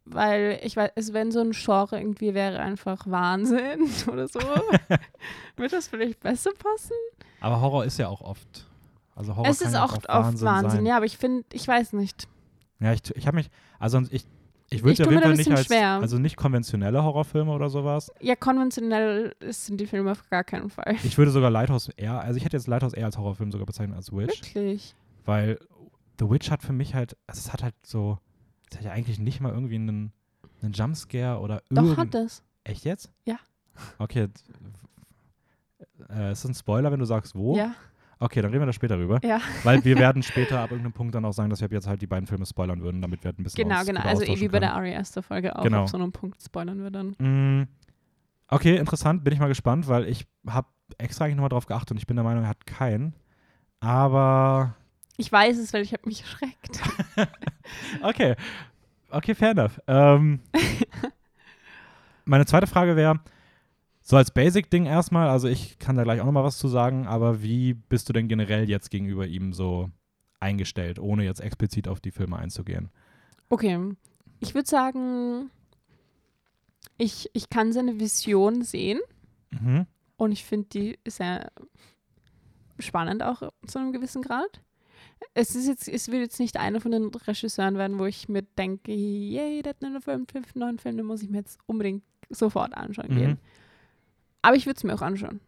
[0.05, 4.39] Weil ich weiß, es wenn so ein Genre irgendwie wäre einfach Wahnsinn oder so,
[5.55, 6.93] würde das vielleicht besser passen?
[7.41, 8.67] Aber Horror ist ja auch oft.
[9.15, 10.85] Also Horror es ist auch oft Wahnsinn, sein.
[10.85, 12.27] ja, aber ich finde, ich weiß nicht.
[12.79, 14.27] Ja, ich, ich habe mich, also ich,
[14.69, 15.89] ich würde auf jeden Fall nicht als, schwer.
[16.01, 18.11] also nicht konventionelle Horrorfilme oder sowas.
[18.19, 20.95] Ja, konventionell sind die Filme auf gar keinen Fall.
[21.03, 23.95] Ich würde sogar Lighthouse eher, also ich hätte jetzt Lighthouse eher als Horrorfilm sogar bezeichnet
[23.95, 24.95] als Witch, Wirklich.
[25.25, 25.59] weil
[26.19, 28.17] The Witch hat für mich halt, also es hat halt so,
[28.71, 30.11] es hat ja eigentlich nicht mal irgendwie einen,
[30.61, 31.97] einen Jumpscare oder Doch, irgend...
[31.97, 32.43] hat es.
[32.63, 33.11] Echt jetzt?
[33.25, 33.37] Ja.
[33.99, 34.29] Okay.
[36.09, 37.55] Äh, ist das ein Spoiler, wenn du sagst, wo?
[37.57, 37.75] Ja,
[38.19, 39.19] Okay, dann reden wir da später drüber.
[39.23, 39.41] ja.
[39.63, 42.01] Weil wir werden später ab irgendeinem Punkt dann auch sagen, dass wir ab jetzt halt
[42.01, 44.01] die beiden Filme spoilern würden, damit wir halt ein bisschen Genau, genau.
[44.01, 44.73] Also eh wie bei der.
[44.73, 45.63] Ari Aster Folge auch.
[45.63, 45.83] Genau.
[45.83, 47.15] Auf so einem Punkt spoilern wir dann.
[47.19, 47.67] Mm,
[48.47, 50.67] Okay, interessant, bin ich mal gespannt, weil ich habe
[50.99, 53.15] extra eigentlich nochmal drauf geachtet und ich bin der Meinung, er hat keinen.
[53.79, 54.75] Aber
[55.17, 56.81] Ich weiß es, weil ich habe mich erschreckt.
[58.03, 58.35] okay,
[59.09, 59.81] okay, fair enough.
[59.87, 60.41] Ähm,
[62.25, 63.19] meine zweite Frage wäre,
[64.07, 67.41] so als Basic-Ding erstmal, also ich kann da gleich auch nochmal was zu sagen, aber
[67.41, 69.89] wie bist du denn generell jetzt gegenüber ihm so
[70.39, 72.89] eingestellt, ohne jetzt explizit auf die Filme einzugehen?
[73.49, 73.79] Okay,
[74.41, 75.49] ich würde sagen,
[76.97, 78.99] ich, ich kann seine Vision sehen
[79.51, 79.87] Mhm.
[80.17, 81.51] und ich finde die sehr
[82.77, 84.61] spannend auch zu einem gewissen Grad.
[85.33, 88.41] Es ist jetzt, es wird jetzt nicht einer von den Regisseuren werden, wo ich mir
[88.43, 92.03] denke, yay, der hat einen Film, Film, neuen Film, den muss ich mir jetzt unbedingt
[92.29, 93.15] sofort anschauen Mhm.
[93.17, 93.39] gehen.
[94.45, 95.39] Aber ich würde es mir auch anschauen.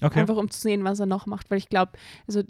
[0.00, 0.20] Okay.
[0.20, 1.92] Einfach um zu sehen, was er noch macht, weil ich glaube,
[2.28, 2.44] also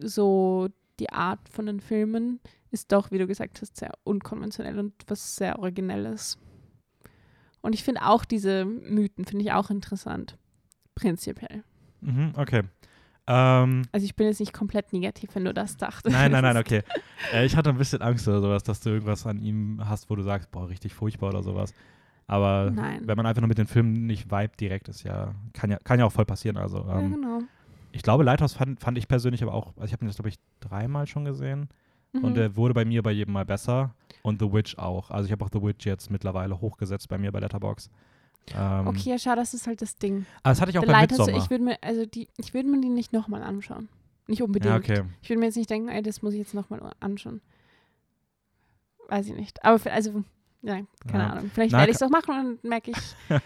[0.00, 0.68] so
[0.98, 5.36] die Art von den Filmen ist doch, wie du gesagt hast, sehr unkonventionell und was
[5.36, 6.38] sehr Originelles.
[7.60, 10.38] Und ich finde auch diese Mythen, finde ich auch interessant.
[10.94, 11.64] Prinzipiell.
[12.00, 12.62] Mhm, okay.
[13.26, 16.14] Ähm, Also ich bin jetzt nicht komplett negativ, wenn du das dachtest.
[16.14, 16.82] nein, nein, nein, okay.
[17.30, 20.16] Äh, ich hatte ein bisschen Angst oder sowas, dass du irgendwas an ihm hast, wo
[20.16, 21.74] du sagst, boah, richtig furchtbar oder sowas.
[22.26, 23.02] Aber Nein.
[23.06, 25.98] wenn man einfach nur mit den Filmen nicht vibet direkt, ist ja, kann ja, kann
[25.98, 26.56] ja auch voll passieren.
[26.56, 27.38] Also Ja, ähm, genau.
[27.92, 30.30] ich glaube, Lighthouse fand, fand ich persönlich aber auch, also ich habe ihn jetzt, glaube
[30.30, 31.68] ich, dreimal schon gesehen
[32.12, 32.24] Mhm.
[32.24, 35.10] und der wurde bei mir bei jedem Mal besser und The Witch auch.
[35.10, 37.90] Also ich habe auch The Witch jetzt mittlerweile hochgesetzt bei mir bei Letterbox.
[38.54, 40.24] Ähm, okay, ja, schau, das ist halt das Ding.
[40.42, 42.88] Aber das hatte ich auch bei ich würde mir, also die, ich würde mir die
[42.88, 43.88] nicht nochmal anschauen.
[44.28, 44.70] Nicht unbedingt.
[44.72, 45.04] ja, okay.
[45.22, 47.40] Ich würde mir jetzt nicht denken, ey, das muss ich jetzt nochmal anschauen.
[49.08, 49.64] Weiß ich nicht.
[49.64, 50.24] Aber für, also,
[50.66, 51.30] ja, keine Ja.
[51.30, 51.50] Ahnung.
[51.54, 52.96] Vielleicht Na, werde ich es auch machen und dann merke ich,
[53.28, 53.40] hey,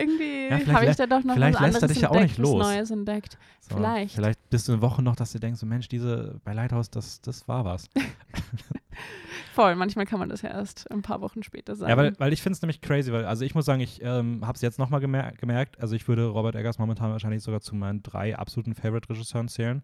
[0.00, 2.20] irgendwie Ja, habe ich da doch noch vielleicht was lässt er anderes dich ja auch
[2.20, 2.62] nicht los.
[2.62, 3.38] Neues entdeckt.
[3.60, 4.14] So, Vielleicht.
[4.14, 7.20] Vielleicht bist du eine Woche noch, dass du denkst, so Mensch, diese bei Lighthouse, das,
[7.22, 7.88] das war was.
[9.54, 11.90] Voll, manchmal kann man das ja erst ein paar Wochen später sagen.
[11.90, 14.44] Ja, weil, weil ich finde es nämlich crazy, weil, also ich muss sagen, ich ähm,
[14.44, 17.74] habe es jetzt nochmal gemer gemerkt, also ich würde Robert Eggers momentan wahrscheinlich sogar zu
[17.76, 19.82] meinen drei absoluten Favorite-Regisseuren zählen.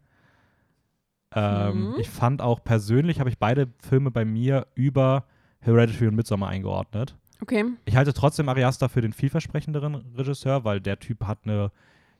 [1.34, 1.94] Ähm, Mhm.
[1.98, 5.24] Ich fand auch persönlich, habe ich beide Filme bei mir über
[5.60, 7.16] Hereditary und Midsommar eingeordnet.
[7.40, 11.70] okay, Ich halte trotzdem Ari Aster für den vielversprechenderen Regisseur, weil der Typ hat eine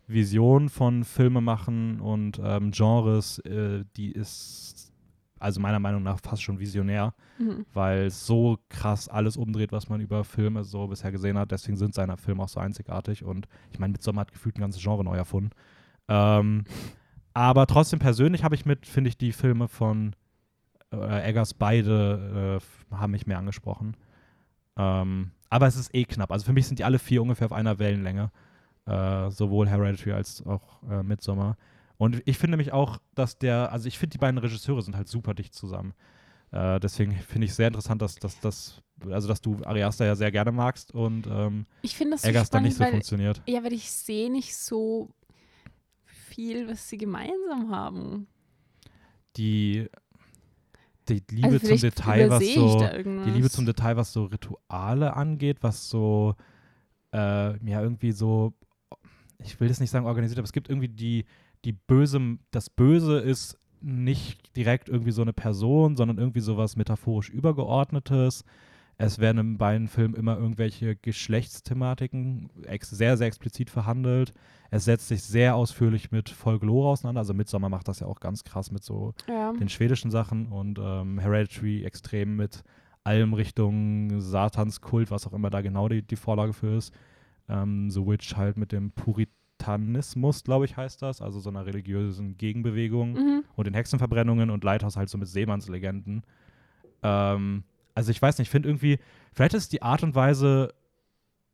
[0.06, 4.92] Vision von Filme machen und ähm, Genres, äh, die ist
[5.38, 7.66] also meiner Meinung nach fast schon visionär mhm.
[7.72, 11.50] weil es so krass alles umdreht, was man über Filme so bisher gesehen hat.
[11.50, 13.24] Deswegen sind seine Filme auch so einzigartig.
[13.24, 15.50] Und ich meine, Midsommar hat gefühlt ein ganzes Genre neu erfunden.
[16.08, 16.64] Ähm,
[17.32, 20.14] aber trotzdem persönlich habe ich mit, finde ich, die Filme von
[20.92, 23.96] äh, Eggers beide äh, haben mich mehr angesprochen.
[24.76, 26.32] Ähm, aber es ist eh knapp.
[26.32, 28.30] Also für mich sind die alle vier ungefähr auf einer Wellenlänge.
[28.86, 31.56] Äh, sowohl Hereditary als auch äh, Midsommar.
[31.96, 35.06] Und ich finde nämlich auch, dass der, also ich finde, die beiden Regisseure sind halt
[35.06, 35.92] super dicht zusammen.
[36.50, 40.16] Äh, deswegen finde ich sehr interessant, dass, dass, dass, also dass du Ari Aster ja
[40.16, 42.90] sehr gerne magst und ähm, Ich finde das so Eggers dann spannend, nicht so weil,
[42.90, 43.42] funktioniert.
[43.46, 45.10] ja, weil ich sehe nicht so
[46.04, 48.26] viel, was sie gemeinsam haben.
[49.36, 49.88] Die,
[51.10, 52.88] die Liebe also zum Detail, was so,
[53.24, 56.34] die Liebe zum Detail, was so Rituale angeht, was so,
[57.12, 57.18] äh,
[57.68, 58.54] ja, irgendwie so,
[59.38, 61.24] ich will das nicht sagen organisiert, aber es gibt irgendwie die,
[61.64, 67.30] die böse, das Böse ist nicht direkt irgendwie so eine Person, sondern irgendwie sowas metaphorisch
[67.30, 68.44] übergeordnetes.
[69.02, 72.50] Es werden in beiden Filmen immer irgendwelche Geschlechtsthematiken
[72.82, 74.34] sehr, sehr explizit verhandelt.
[74.70, 77.20] Es setzt sich sehr ausführlich mit Folklore auseinander.
[77.20, 79.52] Also Midsommar macht das ja auch ganz krass mit so ja.
[79.54, 82.62] den schwedischen Sachen und ähm, Hereditary extrem mit
[83.02, 86.92] allem Richtung Satanskult, was auch immer da genau die, die Vorlage für ist.
[87.48, 92.36] Ähm, The Witch halt mit dem Puritanismus, glaube ich, heißt das, also so einer religiösen
[92.36, 93.44] Gegenbewegung Mhm.
[93.56, 96.22] und den Hexenverbrennungen und Lighthouse halt so mit Seemannslegenden.
[97.02, 97.64] Ähm,
[98.00, 98.98] also ich weiß nicht, ich finde irgendwie,
[99.34, 100.72] vielleicht ist die Art und Weise,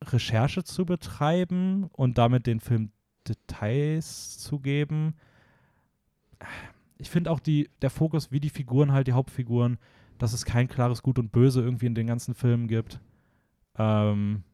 [0.00, 2.92] Recherche zu betreiben und damit den Film
[3.26, 5.16] Details zu geben.
[6.98, 9.78] Ich finde auch die, der Fokus, wie die Figuren halt, die Hauptfiguren,
[10.18, 13.00] dass es kein klares Gut und Böse irgendwie in den ganzen Filmen gibt.
[13.76, 14.44] Ähm,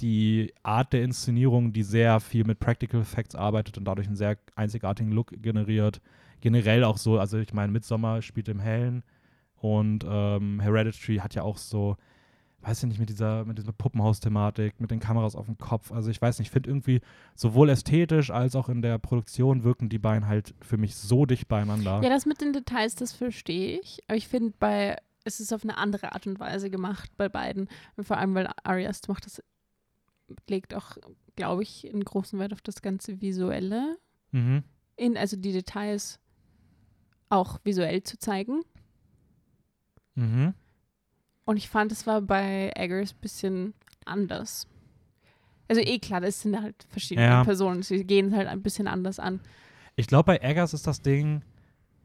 [0.00, 4.38] die Art der Inszenierung, die sehr viel mit Practical Effects arbeitet und dadurch einen sehr
[4.54, 6.00] einzigartigen Look generiert.
[6.40, 9.02] Generell auch so, also ich meine, Midsommar spielt im Hellen
[9.74, 11.96] und ähm, Hereditary hat ja auch so,
[12.62, 15.92] weiß ich nicht, mit dieser, mit dieser Puppenhaus-Thematik, mit den Kameras auf dem Kopf.
[15.92, 17.00] Also ich weiß nicht, ich finde irgendwie
[17.34, 21.48] sowohl ästhetisch als auch in der Produktion wirken die beiden halt für mich so dicht
[21.48, 22.00] beieinander.
[22.02, 24.00] Ja, das mit den Details, das verstehe ich.
[24.08, 27.68] Aber ich finde, bei es ist auf eine andere Art und Weise gemacht bei beiden.
[27.96, 29.42] Und vor allem, weil Ari Aster macht das
[30.48, 30.96] legt auch,
[31.36, 33.96] glaube ich, einen großen Wert auf das ganze Visuelle,
[34.32, 34.62] Mhm.
[34.96, 36.18] in, also die Details
[37.28, 38.62] auch visuell zu zeigen.
[40.16, 40.54] Mhm.
[41.44, 43.74] Und ich fand, es war bei Eggers ein bisschen
[44.04, 44.66] anders.
[45.68, 47.44] Also eh klar, das sind halt verschiedene Ja.
[47.44, 47.82] Personen.
[47.82, 49.40] Sie gehen es halt ein bisschen anders an.
[49.94, 51.42] Ich glaube, bei Eggers ist das Ding,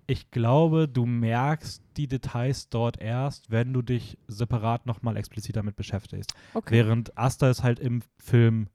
[0.08, 5.76] ich glaube, du merkst die Details dort erst, wenn du dich separat nochmal explizit damit
[5.76, 6.34] beschäftigst.
[6.54, 6.74] Okay.
[6.76, 8.68] Während Asta es halt im Film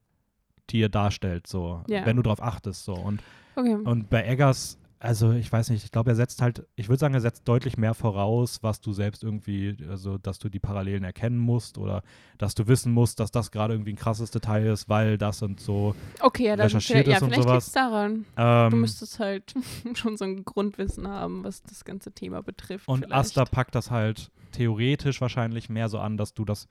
[0.70, 2.06] dir darstellt, so, Ja.
[2.06, 2.94] wenn du drauf achtest, so.
[2.94, 3.22] Und,
[3.54, 3.74] okay.
[3.74, 7.14] und bei Eggers, also ich weiß nicht, ich glaube, er setzt halt, ich würde sagen,
[7.14, 11.38] er setzt deutlich mehr voraus, was du selbst irgendwie, also dass du die Parallelen erkennen
[11.38, 12.02] musst oder
[12.38, 15.60] dass du wissen musst, dass das gerade irgendwie ein krasses Detail ist, weil das und
[15.60, 15.94] so.
[16.20, 17.66] okay, ja, dann recherchiert ja, ist und vielleicht liegt sowas.
[17.66, 18.24] es daran.
[18.36, 19.54] Ähm, Du müsstest halt
[19.94, 22.88] schon so ein Grundwissen haben, was das ganze Thema betrifft.
[22.88, 23.12] Und vielleicht.
[23.14, 26.68] Asta packt das halt theoretisch wahrscheinlich mehr so an, dass du das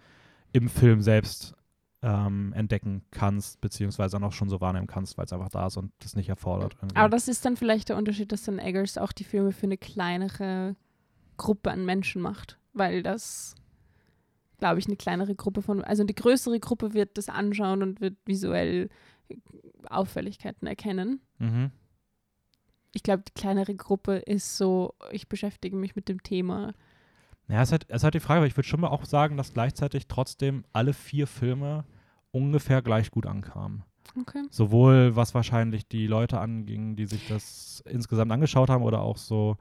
[0.52, 1.54] im Film selbst
[2.06, 5.78] ähm, entdecken kannst, beziehungsweise dann auch schon so wahrnehmen kannst, weil es einfach da ist
[5.78, 6.76] und das nicht erfordert.
[6.80, 6.96] irgendwie.
[6.96, 9.78] Aber das ist dann vielleicht der Unterschied, dass dann Eggers auch die Filme für eine
[9.78, 10.76] kleinere
[11.38, 13.56] Gruppe an Menschen macht, weil das,
[14.60, 18.18] glaube ich, eine kleinere Gruppe von, also die größere Gruppe wird das anschauen und wird
[18.26, 18.90] visuell
[19.90, 21.22] Auffälligkeiten erkennen.
[21.40, 21.72] mhm.
[22.98, 26.74] Ich glaube, die kleinere Gruppe ist so, ich beschäftige mich mit dem Thema.
[27.50, 29.04] Ja, es ist, halt, es ist halt die Frage, aber ich würde schon mal auch
[29.04, 31.84] sagen, dass gleichzeitig trotzdem alle vier Filme
[32.36, 33.84] ungefähr gleich gut ankamen.
[34.20, 34.44] Okay.
[34.52, 39.58] Sowohl was wahrscheinlich die Leute anging, die sich das insgesamt angeschaut haben, oder auch so,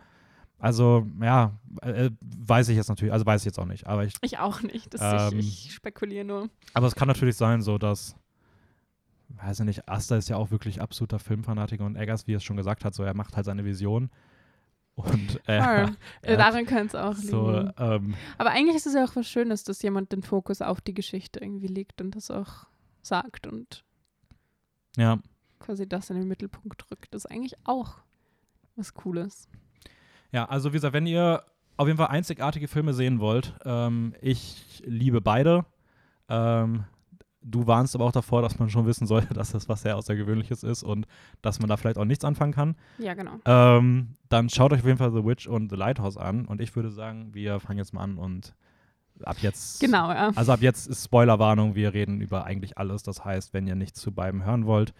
[0.58, 4.14] also ja, äh, weiß ich jetzt natürlich, also weiß ich jetzt auch nicht, aber ich
[4.20, 4.94] Ich auch nicht.
[5.00, 6.48] Ähm, ich, ich spekuliere nur.
[6.74, 8.16] Aber es kann natürlich sein, so dass,
[9.28, 12.44] weiß ich nicht, Asta ist ja auch wirklich absoluter Filmfanatiker und Eggers, wie er es
[12.44, 14.10] schon gesagt hat, so er macht halt seine Vision.
[14.96, 17.72] Und äh, hat Daran könnte es auch so, liegen.
[17.78, 20.94] ähm, Aber eigentlich ist es ja auch was Schönes, dass jemand den Fokus auf die
[20.94, 22.66] Geschichte irgendwie legt und das auch
[23.02, 23.84] sagt und
[24.96, 25.18] ja,
[25.58, 27.12] quasi das in den Mittelpunkt rückt.
[27.12, 27.96] Das ist eigentlich auch
[28.76, 29.48] was Cooles.
[30.30, 31.44] ja, also wie gesagt, wenn ihr
[31.76, 35.64] auf jeden Fall einzigartige Filme sehen wollt, ähm, ich liebe beide.
[36.28, 36.84] Ähm,
[37.44, 40.62] du warnst aber auch davor, dass man schon wissen sollte, dass das was sehr Außergewöhnliches
[40.62, 41.06] ist und
[41.42, 42.74] dass man da vielleicht auch nichts anfangen kann.
[42.98, 43.32] Ja, genau.
[43.44, 46.46] Ähm, dann schaut euch auf jeden Fall The Witch und The Lighthouse an.
[46.46, 48.54] Und ich würde sagen, wir fangen jetzt mal an und
[49.22, 49.80] ab jetzt.
[49.80, 50.30] Genau, ja.
[50.34, 51.74] Also ab jetzt ist Spoilerwarnung.
[51.74, 53.02] Wir reden über eigentlich alles.
[53.04, 54.92] Das heißt, wenn ihr nichts zu beiden hören wollt,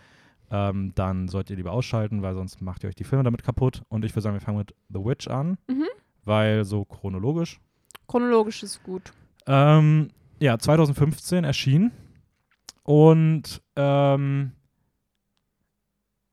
[0.51, 3.83] ähm, dann solltet ihr lieber ausschalten, weil sonst macht ihr euch die Filme damit kaputt.
[3.89, 5.87] Und ich würde sagen, wir fangen mit The Witch an, Mhm.
[6.25, 7.59] weil so chronologisch.
[8.07, 9.13] Chronologisch ist gut.
[9.47, 11.91] Ähm, ja, 2015 erschienen.
[12.85, 14.53] Und ähm,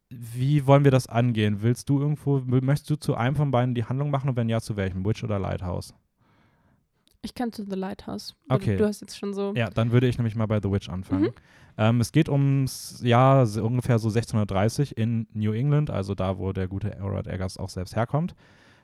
[0.10, 1.62] wie wollen wir das angehen?
[1.62, 4.60] Willst du irgendwo, möchtest du zu einem von beiden die Handlung machen und wenn ja,
[4.60, 5.06] zu welchem?
[5.06, 5.94] Witch oder Lighthouse?
[7.24, 8.36] Ich kann zu The Lighthouse.
[8.50, 8.78] Okay.
[8.78, 9.54] Du hast jetzt schon so.
[9.56, 11.26] Ja, dann würde ich nämlich mal bei The Witch anfangen.
[11.26, 11.34] Mhm.
[11.78, 16.68] Ähm, es geht ums Jahr ungefähr so 1630 in New England, also da, wo der
[16.68, 18.36] gute Elrod Eggers auch selbst herkommt.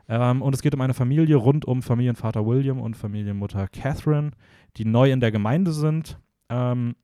[0.08, 4.32] Ähm, und es geht um eine Familie rund um Familienvater William und Familienmutter Catherine,
[4.78, 6.18] die neu in der Gemeinde sind.
[6.50, 6.96] Ähm,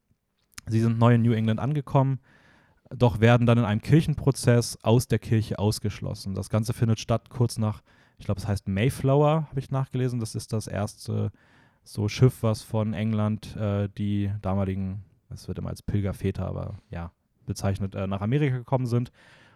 [0.68, 2.20] sie sind neu in New England angekommen,
[2.96, 6.36] doch werden dann in einem Kirchenprozess aus der Kirche ausgeschlossen.
[6.36, 7.82] Das Ganze findet statt kurz nach,
[8.18, 10.20] ich glaube, es heißt Mayflower, habe ich nachgelesen.
[10.20, 11.32] Das ist das erste
[11.84, 17.12] so Schiff, was von England äh, die damaligen, es wird immer als Pilgerväter, aber ja,
[17.46, 19.12] bezeichnet, äh, nach Amerika gekommen sind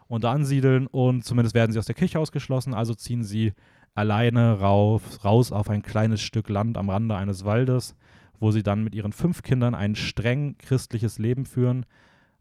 [0.07, 3.53] und da ansiedeln und zumindest werden sie aus der Kirche ausgeschlossen, also ziehen sie
[3.95, 7.95] alleine rauf, raus auf ein kleines Stück Land am Rande eines Waldes,
[8.39, 11.85] wo sie dann mit ihren fünf Kindern ein streng christliches Leben führen,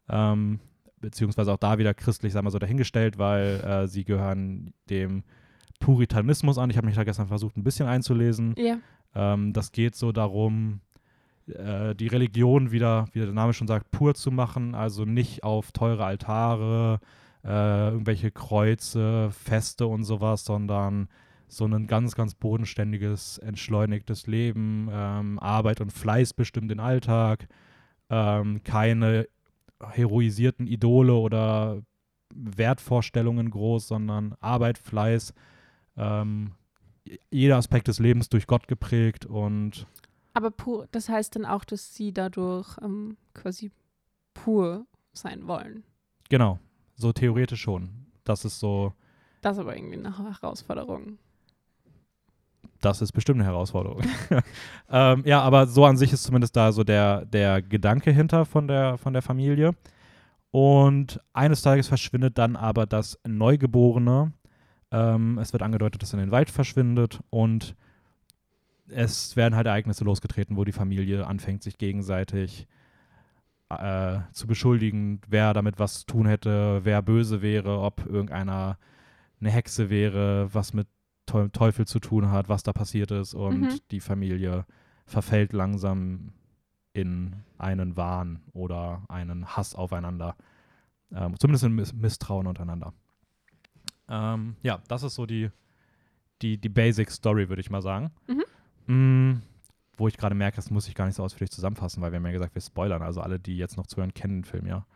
[0.08, 0.60] ähm,
[1.00, 5.24] beziehungsweise auch da wieder christlich, sagen wir so, dahingestellt, weil äh, sie gehören dem
[5.80, 6.70] Puritanismus an.
[6.70, 8.54] Ich habe mich da gestern versucht, ein bisschen einzulesen.
[8.56, 8.78] Ja.
[9.14, 10.80] Ähm, das geht so darum,
[11.48, 15.72] äh, die Religion wieder, wie der Name schon sagt, pur zu machen, also nicht auf
[15.72, 17.00] teure Altare,
[17.44, 21.08] äh, irgendwelche Kreuze, Feste und sowas, sondern
[21.48, 27.48] so ein ganz, ganz bodenständiges, entschleunigtes Leben, ähm, Arbeit und Fleiß bestimmt den Alltag,
[28.10, 29.28] ähm, keine
[29.80, 31.82] heroisierten Idole oder
[32.34, 35.32] Wertvorstellungen groß, sondern Arbeit, Fleiß,
[35.96, 36.52] ähm,
[37.30, 39.86] jeder Aspekt des Lebens durch Gott geprägt und
[40.34, 43.70] Aber pur, das heißt dann auch, dass sie dadurch ähm, quasi
[44.34, 45.84] pur sein wollen.
[46.28, 46.58] genau,
[46.96, 47.90] so theoretisch schon.
[48.24, 48.92] Das ist so,
[49.42, 51.18] Das ist aber irgendwie eine Herausforderung.
[52.80, 54.02] Das ist bestimmt eine Herausforderung.
[54.90, 58.68] ähm, ja, aber so an sich ist zumindest da so der, der Gedanke hinter von
[58.68, 59.74] der, von der Familie.
[60.50, 64.32] Und eines Tages verschwindet dann aber das Neugeborene.
[64.90, 67.74] Ähm, es wird angedeutet, dass er in den Wald verschwindet und
[68.88, 72.66] es werden halt Ereignisse losgetreten, wo die Familie anfängt, sich gegenseitig
[73.68, 78.78] äh, zu beschuldigen, wer damit was zu tun hätte, wer böse wäre, ob irgendeiner
[79.40, 80.86] eine Hexe wäre, was mit
[81.26, 83.80] Teufel zu tun hat, was da passiert ist und Mhm.
[83.90, 84.64] die Familie
[85.06, 86.32] verfällt langsam
[86.92, 90.36] in einen Wahn oder einen Hass aufeinander.
[91.12, 92.92] Ähm, zumindest in Miss Misstrauen untereinander.
[94.08, 95.50] Ähm, ja, das ist so die,
[96.42, 98.10] die, die Basic Story, würde ich mal sagen.
[98.86, 99.42] Mm,
[99.96, 102.26] wo ich gerade merke, das muss ich gar nicht so ausführlich zusammenfassen, weil wir haben
[102.26, 103.02] ja gesagt, wir spoilern.
[103.02, 104.86] Also alle, die jetzt noch zuhören, kennen den Film ja.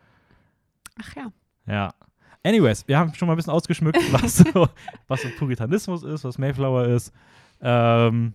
[1.00, 1.32] Ach ja.
[1.66, 1.94] Ja.
[2.42, 4.68] Anyways, wir haben schon mal ein bisschen ausgeschmückt, was so,
[5.08, 7.12] was so Puritanismus ist, was Mayflower ist.
[7.60, 8.34] Ähm,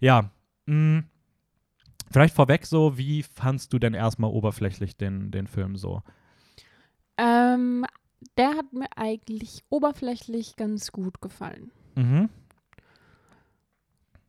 [0.00, 0.30] ja.
[0.66, 1.04] Mh,
[2.10, 6.02] vielleicht vorweg so, wie fandst du denn erstmal oberflächlich den, den Film so?
[7.16, 7.84] Ähm,
[8.36, 11.70] der hat mir eigentlich oberflächlich ganz gut gefallen.
[11.96, 12.28] Mhm.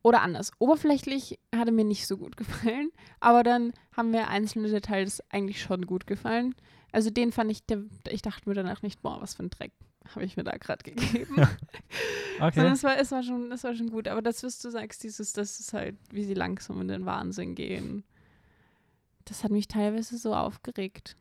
[0.04, 0.52] Oder anders.
[0.58, 5.62] Oberflächlich hat er mir nicht so gut gefallen, aber dann haben mir einzelne Details eigentlich
[5.62, 6.56] schon gut gefallen.
[6.92, 9.72] Also den fand ich, der, ich dachte mir danach nicht, boah, was für ein Dreck
[10.16, 11.36] habe ich mir da gerade gegeben.
[12.40, 12.56] Okay.
[12.56, 14.08] Sondern es war, es, war schon, es war schon gut.
[14.08, 17.54] Aber das, was du sagst, dieses, das ist halt, wie sie langsam in den Wahnsinn
[17.54, 18.04] gehen.
[19.26, 21.18] Das hat mich teilweise so aufgeregt.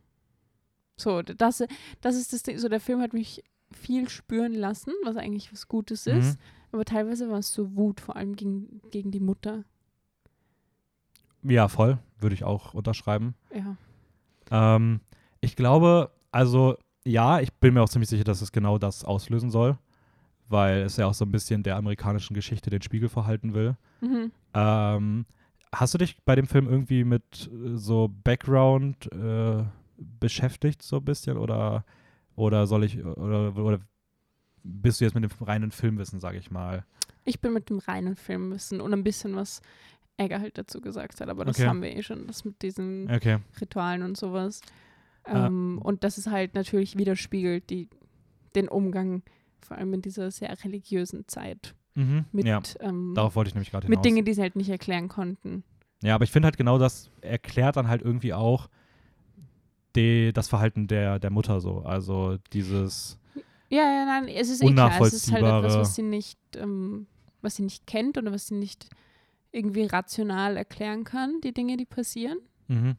[0.97, 1.63] So, das,
[2.01, 2.57] das ist das Ding.
[2.57, 6.39] So, der Film hat mich viel spüren lassen, was eigentlich was Gutes Mhm.
[6.73, 9.65] Aber teilweise war es so Wut, vor allem gegen, gegen die Mutter.
[11.43, 11.99] Ja, voll.
[12.19, 13.35] Würde ich auch unterschreiben.
[13.55, 13.77] Ja.
[14.51, 15.01] Ähm,
[15.41, 19.51] ich glaube, also ja, ich bin mir auch ziemlich sicher, dass es genau das auslösen
[19.51, 19.79] soll,
[20.49, 23.77] weil es ja auch so ein bisschen der amerikanischen Geschichte den Spiegel verhalten will.
[24.01, 24.31] Mhm.
[24.55, 25.27] Ähm,
[25.73, 29.65] hast du dich bei dem Film irgendwie mit äh, so Background äh,
[29.97, 31.39] beschäftigt, so ein bisschen?
[31.39, 31.85] Oder,
[32.37, 33.81] oder soll ich, oder, oder
[34.63, 36.85] bist du jetzt mit dem reinen Filmwissen, sage ich mal?
[37.25, 39.61] Ich bin mit dem reinen Filmwissen und ein bisschen was
[40.17, 41.69] Egger halt dazu gesagt hat, aber das Okay.
[41.69, 43.39] haben wir eh schon, das mit diesen Okay.
[43.61, 44.61] Ritualen und sowas.
[45.25, 45.47] Ah.
[45.47, 47.89] Ähm, und das ist halt natürlich widerspiegelt die,
[48.55, 49.23] den Umgang,
[49.61, 52.25] vor allem in dieser sehr religiösen Zeit, Mhm.
[52.33, 55.09] mit, ja, ähm, darauf wollte ich nämlich gerade mit Dingen, die sie halt nicht erklären
[55.09, 55.65] konnten.
[56.03, 58.69] Ja, aber ich finde halt genau das erklärt dann halt irgendwie auch
[59.97, 61.81] die, das Verhalten der, der Mutter so.
[61.81, 63.19] Also dieses,
[63.71, 67.07] Ja, ja, nein, es ist eh klar, es ist halt etwas, was sie nicht, ähm,
[67.41, 68.89] was sie nicht kennt oder was sie nicht
[69.53, 72.39] irgendwie rational erklären kann, die Dinge, die passieren.
[72.69, 72.97] mhm.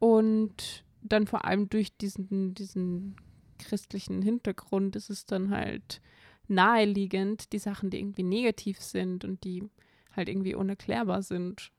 [0.00, 3.16] Und dann vor allem durch diesen, diesen
[3.58, 6.00] christlichen Hintergrund ist es dann halt
[6.46, 9.68] naheliegend, die Sachen, die irgendwie negativ sind und die
[10.14, 11.72] halt irgendwie unerklärbar sind,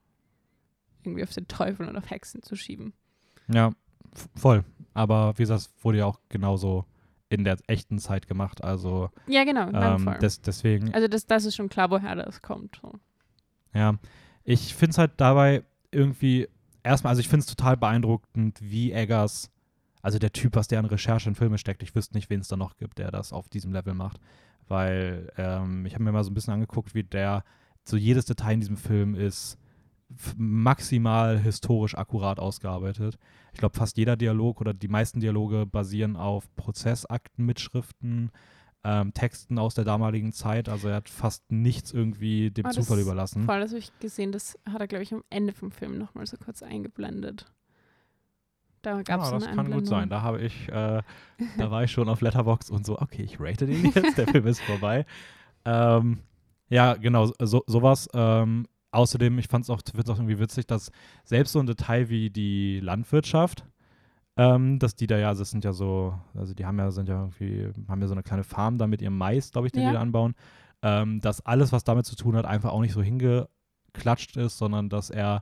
[1.04, 2.94] irgendwie auf den Teufel und auf Hexen zu schieben.
[3.48, 3.72] ja,
[4.36, 4.66] voll.
[4.94, 6.86] Aber wie gesagt, es wurde ja auch genauso
[7.30, 8.64] in der echten Zeit gemacht.
[8.64, 12.80] Also Ja, genau, ähm, des, deswegen, also das, das ist schon klar, woher das kommt.
[12.82, 12.94] So.
[13.74, 13.96] ja.
[14.44, 16.48] Ich finde es halt dabei irgendwie,
[16.84, 19.52] erstmal, also ich finde es total beeindruckend, wie Eggers,
[20.02, 22.48] also der Typ, was der an Recherche in Filme steckt, ich wüsste nicht, wen es
[22.48, 24.20] da noch gibt, der das auf diesem Level macht.
[24.68, 27.44] Weil ähm, ich habe mir mal so ein bisschen angeguckt, wie der,
[27.84, 29.58] so jedes Detail in diesem Film ist
[30.38, 33.18] maximal historisch akkurat ausgearbeitet.
[33.54, 38.32] Ich glaube, fast jeder Dialog oder die meisten Dialoge basieren auf Prozessakten, Mitschriften,
[38.84, 40.70] ähm, Texten aus der damaligen Zeit.
[40.70, 43.44] Also er hat fast nichts irgendwie dem das Zufall überlassen.
[43.44, 45.98] Vor allem, das habe ich gesehen, das hat er, glaube ich, am Ende vom Film
[45.98, 47.52] nochmal so kurz eingeblendet.
[48.82, 49.86] Da gab es ah, das kann gut Einblendung.
[49.86, 50.10] sein.
[50.10, 51.02] Da habe ich, äh,
[51.58, 54.48] da war ich schon auf Letterbox und so, okay, ich rate den jetzt, der Film
[54.48, 55.06] ist vorbei.
[55.66, 56.20] Ähm,
[56.70, 58.08] ja, genau, so, sowas.
[58.14, 60.92] Ähm, außerdem, ich fand es auch, find's auch irgendwie witzig, dass
[61.24, 63.66] selbst so ein Detail wie die Landwirtschaft,
[64.38, 67.10] ähm, dass die da ja, also das sind ja so, also die haben ja, sind
[67.10, 69.84] ja irgendwie, haben ja so eine kleine Farm da mit ihrem Mais, glaube ich, den
[69.84, 69.90] Ja.
[69.90, 70.34] die da anbauen,
[70.82, 74.90] ähm, dass alles, was damit zu tun hat, einfach auch nicht so hingeklatscht ist, sondern
[74.90, 75.42] dass er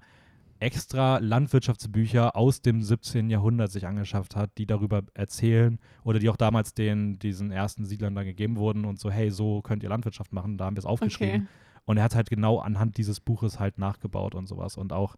[0.60, 3.30] extra Landwirtschaftsbücher aus dem 17.
[3.30, 8.16] Jahrhundert sich angeschafft hat, die darüber erzählen oder die auch damals den, diesen ersten Siedlern
[8.16, 10.86] dann gegeben wurden und so, hey, so könnt ihr Landwirtschaft machen, da haben wir es
[10.86, 11.44] aufgeschrieben.
[11.44, 11.48] Okay.
[11.88, 14.78] Und er hat halt genau anhand dieses Buches halt nachgebaut und sowas.
[14.78, 15.16] Und auch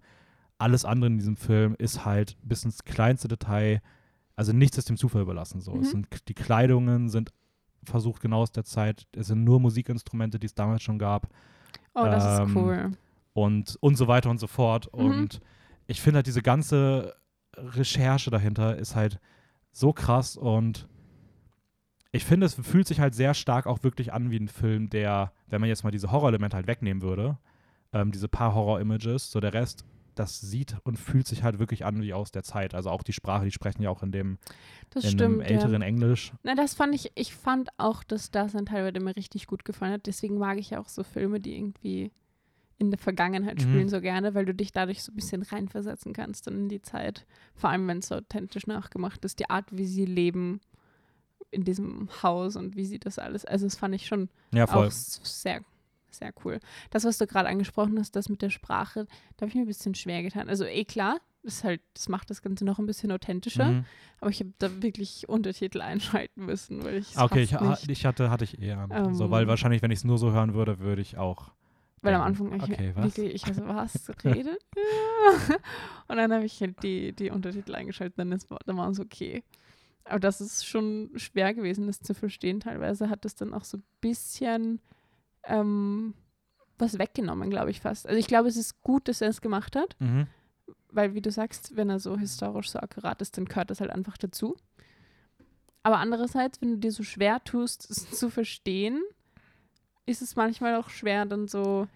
[0.58, 3.82] alles andere in diesem Film ist halt bis ins kleinste Detail,
[4.38, 5.60] also nichts ist dem Zufall überlassen.
[5.60, 5.74] So.
[5.74, 5.82] Mhm.
[5.82, 7.34] Es sind, die Kleidungen sind
[7.84, 11.28] versucht genau aus der Zeit, es sind nur Musikinstrumente, die es damals schon gab
[11.96, 12.92] Oh, das Ähm, ist cool.
[13.34, 14.90] und, und so weiter und so fort.
[14.94, 15.00] Mhm.
[15.00, 15.42] Und
[15.88, 17.16] ich finde halt diese ganze
[17.58, 19.20] Recherche dahinter ist halt
[19.72, 20.88] so krass und
[22.12, 25.32] ich finde, es fühlt sich halt sehr stark auch wirklich an wie ein Film, der,
[25.48, 27.38] wenn man jetzt mal diese Horrorelemente halt wegnehmen würde,
[27.94, 29.86] ähm, diese paar Horror-Images, so der Rest,
[30.16, 32.74] das sieht und fühlt sich halt wirklich an wie aus der Zeit.
[32.74, 34.38] Also auch die Sprache, die sprechen ja auch in dem,
[34.90, 35.44] Das in stimmt.
[35.50, 35.88] älteren ja.
[35.88, 36.34] Englisch.
[36.44, 39.94] Na, das fand ich, ich fand auch, dass das ein Teil mir richtig gut gefallen
[39.94, 40.08] hat.
[40.08, 42.12] Deswegen mag ich ja auch so Filme, die irgendwie
[42.80, 43.64] in der Vergangenheit Mhm.
[43.64, 47.26] spielen so gerne, weil du dich dadurch so ein bisschen reinversetzen kannst in die Zeit.
[47.56, 50.60] Vor allem, wenn es so authentisch nachgemacht ist, die Art, wie sie leben
[51.52, 53.46] in diesem Haus und wie sie das alles.
[53.46, 55.62] Also das fand ich schon Ja, auch sehr,
[56.12, 56.60] sehr cool.
[56.92, 59.06] Das, was du gerade angesprochen hast, das mit der Sprache,
[59.38, 60.50] da habe ich mir ein bisschen schwer getan.
[60.50, 63.86] Also eh klar, das halt, das macht das Ganze noch ein bisschen authentischer, Mhm.
[64.20, 65.82] aber ich habe da wirklich Untertitel
[66.28, 68.88] einschalten müssen, weil ich es Okay, ich, ich hatte, hatte ich eher.
[68.92, 71.52] Ähm, so, weil wahrscheinlich, wenn ich es nur so hören würde, würde ich auch.
[72.02, 73.06] weil am Anfang ich Okay, was?
[73.06, 74.60] wirklich, ich so, was redet?
[76.08, 79.44] und dann habe ich halt die, die Untertitel eingeschaltet, dann, ist, dann war es okay.
[80.10, 82.60] Aber das ist schon schwer gewesen, das zu verstehen.
[82.60, 84.82] Teilweise hat das dann auch so ein bisschen
[85.44, 86.14] ähm,
[86.78, 88.08] was weggenommen, glaube ich fast.
[88.08, 90.28] Also ich glaube, es ist gut, dass er es gemacht hat, Mhm.
[90.92, 93.92] weil wie du sagst, wenn er so historisch so akkurat ist, dann gehört das halt
[93.92, 94.56] einfach dazu.
[95.84, 99.02] Aber andererseits, wenn du dir so schwer tust, es zu verstehen,
[100.06, 101.88] ist es manchmal auch schwer, dann so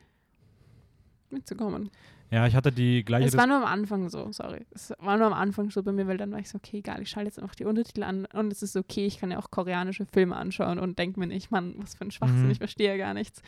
[1.29, 1.89] mitzukommen.
[2.33, 3.27] Ja, ich hatte die gleiche.
[3.27, 4.65] Es war nur am Anfang so, sorry.
[4.71, 6.99] Es war nur am Anfang so bei mir, weil dann war ich so, okay, egal,
[7.03, 9.51] ich schalte jetzt einfach die Untertitel an und es ist okay, ich kann ja auch
[9.51, 12.49] koreanische Filme anschauen und denke mir nicht, Mann, was für ein Schwachsinn, Mhm.
[12.51, 13.43] ich verstehe ja gar nichts.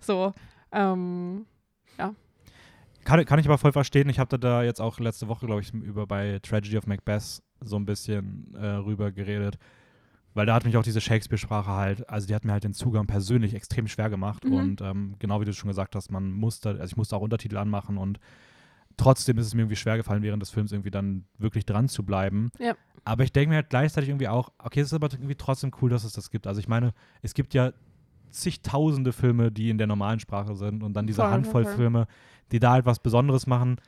[0.00, 0.32] So,
[0.72, 1.44] ähm,
[3.04, 4.08] Kann, kann ich aber voll verstehen.
[4.10, 7.76] Ich hatte da jetzt auch letzte Woche, glaube ich, über bei Tragedy of Macbeth so
[7.76, 9.58] ein bisschen äh, rüber geredet.
[10.34, 13.06] Weil da hat mich auch diese Shakespeare-Sprache halt, also die hat mir halt den Zugang
[13.06, 14.44] persönlich extrem schwer gemacht.
[14.44, 14.52] Mhm.
[14.52, 17.56] Und ähm, genau wie du schon gesagt hast, man musste, also ich musste auch Untertitel
[17.56, 18.20] anmachen und
[18.96, 22.04] trotzdem ist es mir irgendwie schwer gefallen, während des Films irgendwie dann wirklich dran zu
[22.04, 22.50] bleiben.
[22.58, 22.76] Ja.
[23.04, 25.90] Aber ich denke mir halt gleichzeitig irgendwie auch, okay, es ist aber irgendwie trotzdem cool,
[25.90, 26.46] dass es das gibt.
[26.46, 27.72] Also ich meine, es gibt ja
[28.30, 31.74] zigtausende Filme, die in der normalen Sprache sind und dann diese Voll, voll, Handvoll voll.
[31.74, 32.06] Filme,
[32.52, 33.80] die da halt was Besonderes machen.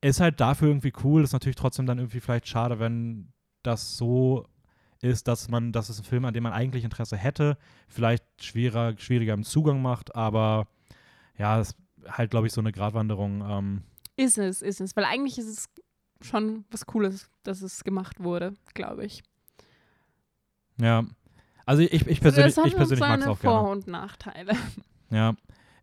[0.00, 3.32] Ist halt dafür irgendwie cool, ist natürlich trotzdem dann irgendwie vielleicht schade, wenn
[3.62, 4.46] das so
[5.02, 8.94] ist, dass man, dass es ein Film, an dem man eigentlich Interesse hätte, vielleicht schwerer,
[8.98, 10.66] schwieriger im Zugang macht, aber
[11.38, 11.76] ja, es ist
[12.08, 13.44] halt, glaube ich, so eine Gratwanderung.
[13.48, 13.82] Ähm,
[14.16, 14.96] ist es, ist es.
[14.96, 15.68] Weil eigentlich ist es
[16.26, 19.22] schon was Cooles, dass es gemacht wurde, glaube ich.
[20.80, 21.04] ja.
[21.66, 23.58] Also ich, ich persönlich, ich persönlich mag es auch gerne.
[23.58, 24.54] Vor- und Nachteile.
[25.08, 25.36] Ja.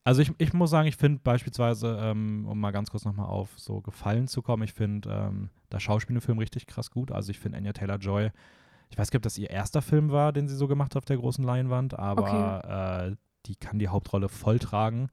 [0.04, 3.52] Also ich, ich muss sagen, ich finde beispielsweise, ähm, um mal ganz kurz nochmal auf
[3.56, 7.10] so Gefallen zu kommen, ich finde ähm, das Schauspiel im Film richtig krass gut.
[7.10, 8.32] Also ich finde Anya Taylor-Joy,
[8.94, 10.98] ich weiß gar nicht, ob das ihr erster Film war, den sie so gemacht hat
[10.98, 13.16] auf der großen Leinwand, aber äh,
[13.48, 15.10] die kann die Hauptrolle voll tragen.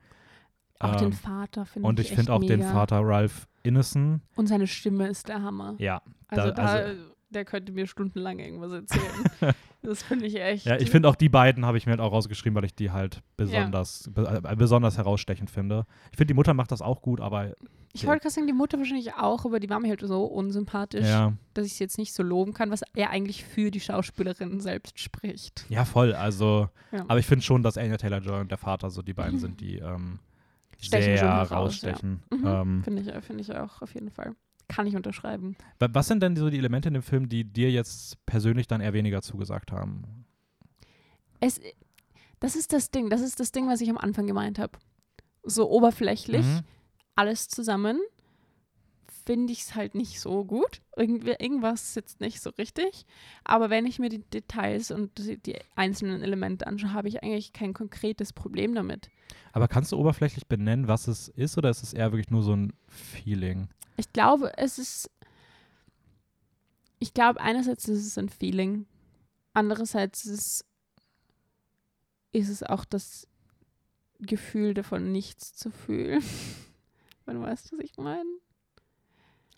[0.79, 2.73] Auch den Ähm, Vater finde ich Und ich finde auch den mega.
[2.73, 5.77] Vater Ralph Innocent, Und seine Stimme ist der Hammer.
[5.79, 6.03] ja.
[6.29, 7.01] Also, da, also-
[7.31, 9.55] der könnte mir stundenlang irgendwas erzählen.
[9.83, 10.67] das finde ich echt.
[10.67, 12.91] Ja, ich finde auch die beiden habe ich mir halt auch rausgeschrieben, weil ich die
[12.91, 15.87] halt besonders, be äh, besonders herausstechend finde.
[16.11, 17.55] Ich finde, die Mutter macht das auch gut, aber
[17.93, 21.07] Ich wollte gerade sagen, die Mutter wahrscheinlich auch, aber die war mir halt so unsympathisch,
[21.07, 24.61] ja, dass ich es jetzt nicht so loben kann, was er eigentlich für die Schauspielerin
[24.61, 25.65] selbst spricht.
[25.69, 26.15] ja, voll.
[26.15, 27.05] Also, Ja.
[27.09, 29.79] aber ich finde schon, dass Anya Taylor-Joy und der Vater so die beiden sind, die
[29.79, 30.19] ähm,
[30.79, 32.23] sehr rausstechen.
[32.33, 34.35] Mhm, Ähm, finde ich, finde ich auch auf jeden Fall.
[34.71, 35.57] Kann ich unterschreiben.
[35.79, 38.81] wa- was sind denn so die Elemente in dem Film, die dir jetzt persönlich dann
[38.81, 40.25] eher weniger zugesagt haben?
[41.41, 41.61] Es,
[42.41, 44.79] das ist das Ding, das ist das Ding, was ich am Anfang gemeint habe.
[45.43, 46.61] So oberflächlich, Mhm.
[47.17, 47.99] alles zusammen,
[49.27, 50.81] finde ich es halt nicht so gut.
[50.97, 53.07] Irgendwie, irgendwas sitzt nicht so richtig.
[53.45, 57.53] Aber wenn ich mir die Details und die, die einzelnen Elemente anschaue, habe ich eigentlich
[57.53, 59.09] kein konkretes Problem damit.
[59.53, 62.55] Aber kannst du oberflächlich benennen, was es ist, oder ist es eher wirklich nur so
[62.55, 63.69] ein Feeling?
[63.97, 65.11] Ich glaube, es ist.
[66.99, 68.87] Ich glaube, einerseits ist es ein Feeling,
[69.55, 70.65] andererseits ist es,
[72.33, 73.27] ist es auch das
[74.19, 76.23] Gefühl davon, nichts zu fühlen.
[77.25, 78.29] Wenn du weißt, was ich meine.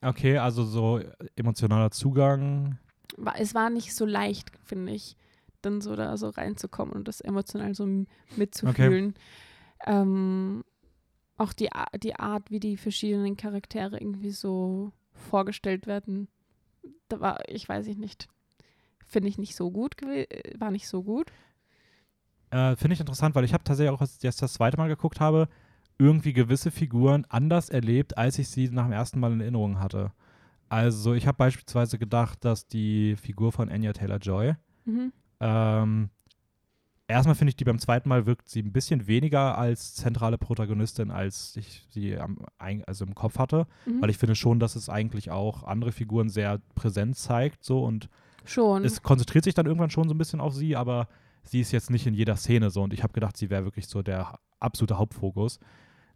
[0.03, 1.01] Okay, also so
[1.37, 2.79] emotionaler Zugang.
[3.37, 5.17] Es war nicht so leicht, finde ich,
[5.63, 7.87] dann so da so reinzukommen und das emotional so
[8.37, 9.15] mitzufühlen.
[9.87, 10.65] Ähm,
[11.43, 11.69] auch die,
[12.03, 16.29] die Art, wie die verschiedenen Charaktere irgendwie so vorgestellt werden,
[17.09, 18.29] da war, ich weiß ich nicht,
[19.07, 20.27] finde ich nicht so gut, äh,
[20.59, 21.31] war nicht so gut.
[22.51, 24.89] Äh, Finde ich interessant, weil ich habe tatsächlich auch, als ich jetzt das zweite Mal
[24.89, 25.49] geguckt habe,
[25.99, 30.13] irgendwie gewisse Figuren anders erlebt, als ich sie nach dem ersten Mal in Erinnerung hatte.
[30.69, 35.13] Also ich habe beispielsweise gedacht, dass die Figur von Anya Taylor-Joy, Mhm.
[35.41, 36.11] ähm,
[37.13, 41.11] erstmal finde ich die beim zweiten Mal wirkt sie ein bisschen weniger als zentrale Protagonistin,
[41.11, 42.39] als ich sie am,
[42.87, 44.03] also im Kopf hatte, Mhm.
[44.03, 48.09] weil ich finde schon, dass es eigentlich auch andere Figuren sehr präsent zeigt so und
[48.45, 48.85] Schon.
[48.85, 51.09] es konzentriert sich dann irgendwann schon so ein bisschen auf sie, aber
[51.45, 53.87] sie ist jetzt nicht in jeder Szene so und ich habe gedacht, sie wäre wirklich
[53.87, 55.59] so der absolute Hauptfokus.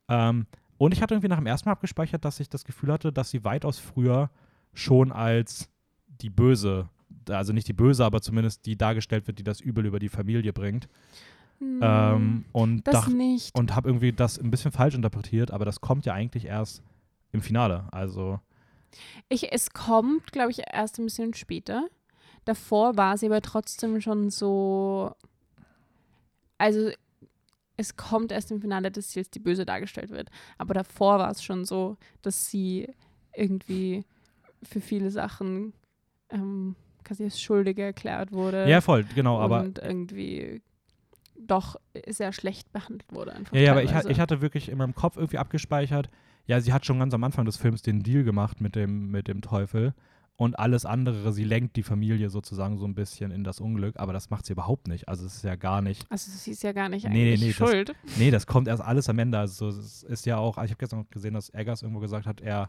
[0.09, 0.47] Ähm,
[0.79, 3.31] und ich hatte irgendwie nach dem ersten Mal abgespeichert, dass ich das Gefühl hatte, dass
[3.31, 4.31] sie weitaus früher
[4.75, 5.69] schon als
[6.07, 6.89] die Böse,
[7.29, 10.53] also nicht die Böse, aber zumindest die dargestellt wird, die das Übel über die Familie
[10.53, 10.89] bringt.
[11.61, 13.57] Ähm, und das nicht.
[13.59, 16.83] und habe irgendwie das ein bisschen falsch interpretiert, aber das kommt ja eigentlich erst
[17.33, 17.89] im Finale.
[17.93, 18.41] Also,
[19.29, 21.89] Ich, es kommt, glaube ich, erst ein bisschen später.
[22.45, 25.15] Davor war sie aber trotzdem schon so.
[26.59, 26.91] Also,
[27.77, 30.31] es kommt erst im Finale, dass sie als die Böse dargestellt wird.
[30.59, 32.89] Aber davor war es schon so, dass sie
[33.35, 34.05] irgendwie
[34.63, 35.75] für viele Sachen
[36.31, 36.75] ähm,
[37.07, 38.69] quasi als Schuldige erklärt wurde.
[38.69, 40.61] ja, voll, genau, aber und irgendwie
[41.39, 41.77] doch
[42.09, 43.33] sehr schlecht behandelt wurde.
[43.33, 46.09] Einfach Ja, ja, aber ich, ich hatte wirklich in meinem Kopf irgendwie abgespeichert,
[46.47, 49.29] ja, sie hat schon ganz am Anfang des Films den Deal gemacht mit dem, mit
[49.29, 49.95] dem Teufel
[50.37, 54.13] und alles andere, sie lenkt die Familie sozusagen so ein bisschen in das Unglück, aber
[54.13, 55.09] das macht sie überhaupt nicht.
[55.09, 57.47] Also es ist ja gar nicht, Also sie ist ja gar nicht Nee, eigentlich nee,
[57.49, 57.95] das- schuld.
[58.19, 59.39] nee, das kommt erst alles am Ende.
[59.39, 62.41] Also es ist ja auch, ich habe gestern noch gesehen, dass Eggers irgendwo gesagt hat,
[62.41, 62.69] er,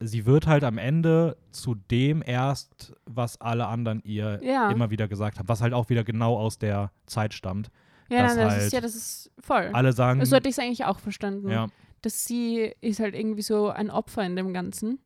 [0.00, 4.70] sie wird halt am Ende zu dem erst, was alle anderen ihr Ja.
[4.70, 7.70] immer wieder gesagt haben, was halt auch wieder genau aus der Zeit stammt.
[8.10, 9.70] Ja, nein, das halt ist ja, das ist voll.
[9.72, 11.48] Alle sagen, So hätte ich es eigentlich auch verstanden.
[11.50, 11.68] ja,
[12.02, 14.98] Dass sie ist halt irgendwie so ein Opfer in dem Ganzen.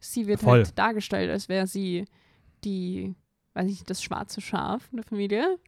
[0.00, 0.64] Sie wird Voll.
[0.64, 2.04] halt dargestellt, als wäre sie
[2.64, 3.14] die,
[3.54, 5.58] weiß ich nicht, das schwarze Schaf in der Familie.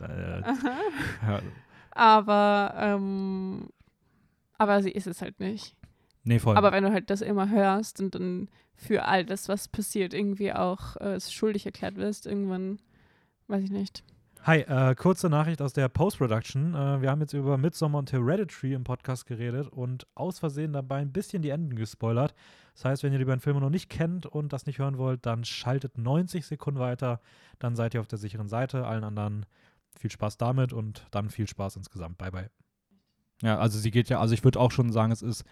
[0.00, 0.80] äh, Aha.
[1.26, 1.40] ja,
[1.90, 3.68] Aber, ähm,
[4.56, 5.74] aber sie ist es halt nicht.
[6.28, 6.56] Nee, voll.
[6.56, 10.52] Aber wenn du halt das immer hörst und dann für all das, was passiert, irgendwie
[10.52, 12.78] auch äh, schuldig erklärt wirst, irgendwann,
[13.48, 14.04] weiß ich nicht.
[14.44, 16.74] Hi, äh, kurze Nachricht aus der Post-Production.
[16.74, 20.98] Äh, wir haben jetzt über Midsommar und Hereditary im Podcast geredet und aus Versehen dabei
[20.98, 22.34] ein bisschen die Enden gespoilert.
[22.74, 25.26] Das heißt, wenn ihr die beiden Filme noch nicht kennt und das nicht hören wollt,
[25.26, 27.20] dann schaltet 90 Sekunden weiter.
[27.58, 28.86] Dann seid ihr auf der sicheren Seite.
[28.86, 29.44] Allen anderen
[29.98, 32.16] viel Spaß damit und dann viel Spaß insgesamt.
[32.18, 32.50] Bye, bye.
[33.42, 35.44] Ja, also sie geht ja, also ich würde auch schon sagen, es ist,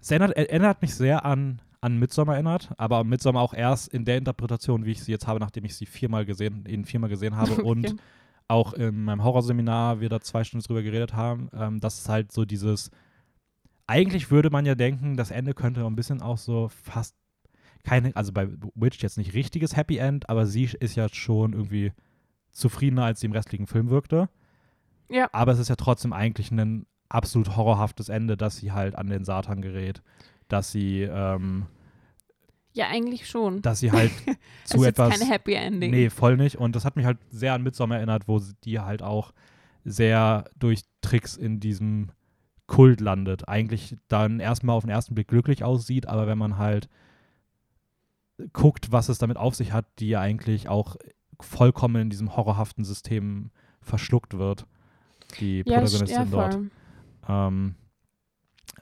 [0.00, 4.18] es erinnert, erinnert mich sehr an, an Midsommar erinnert, aber Midsommar auch erst in der
[4.18, 7.54] Interpretation, wie ich sie jetzt habe, nachdem ich sie viermal gesehen, ihn viermal gesehen habe
[7.62, 7.96] und Okay.
[8.48, 12.32] auch in meinem Horrorseminar wir da zwei Stunden drüber geredet haben, ähm, das ist halt
[12.32, 12.90] so dieses,
[13.86, 17.14] eigentlich würde man ja denken, das Ende könnte ein bisschen auch so fast
[17.84, 21.92] keine, also bei Witch jetzt nicht richtiges Happy End, aber sie ist ja schon irgendwie
[22.50, 24.28] zufriedener, als sie im restlichen Film wirkte.
[25.08, 25.28] Ja.
[25.32, 29.24] Aber es ist ja trotzdem eigentlich ein absolut horrorhaftes Ende, dass sie halt an den
[29.24, 30.02] Satan gerät,
[30.48, 31.66] dass sie, ähm,
[32.72, 33.62] Ja, eigentlich schon.
[33.62, 34.10] dass sie halt
[34.64, 35.90] zu ist etwas jetzt kein Happy Ending.
[35.90, 36.56] Nee, voll nicht.
[36.56, 39.32] Und das hat mich halt sehr an Midsommar erinnert, wo die halt auch
[39.84, 42.10] sehr durch Tricks in diesem
[42.66, 43.48] Kult landet.
[43.48, 46.88] Eigentlich dann erstmal auf den ersten Blick glücklich aussieht, aber wenn man halt
[48.52, 50.96] guckt, was es damit auf sich hat, die ja eigentlich auch
[51.40, 53.50] vollkommen in diesem horrorhaften System
[53.80, 54.66] verschluckt wird,
[55.40, 56.54] die ja, Protagonistin dort.
[56.54, 56.70] voll.
[57.28, 57.74] Ähm,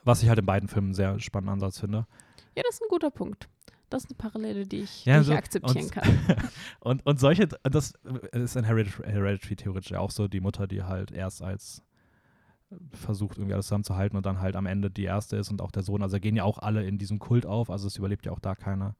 [0.03, 2.07] was ich halt in beiden Filmen einen sehr spannenden Ansatz finde.
[2.55, 3.49] Ja, das ist ein guter Punkt.
[3.89, 6.09] Das ist eine Parallele, die ich, Ja, die so- ich akzeptieren und- kann.
[6.81, 7.93] Und, und solche, das
[8.31, 11.81] ist in Hereditary, Hereditary theoretisch ja auch so, die Mutter, die halt erst als
[12.91, 15.83] versucht, irgendwie alles zusammenzuhalten und dann halt am Ende die erste ist und auch der
[15.83, 16.01] Sohn.
[16.03, 18.55] Also gehen ja auch alle in diesem Kult auf, also es überlebt ja auch da
[18.55, 18.95] keiner.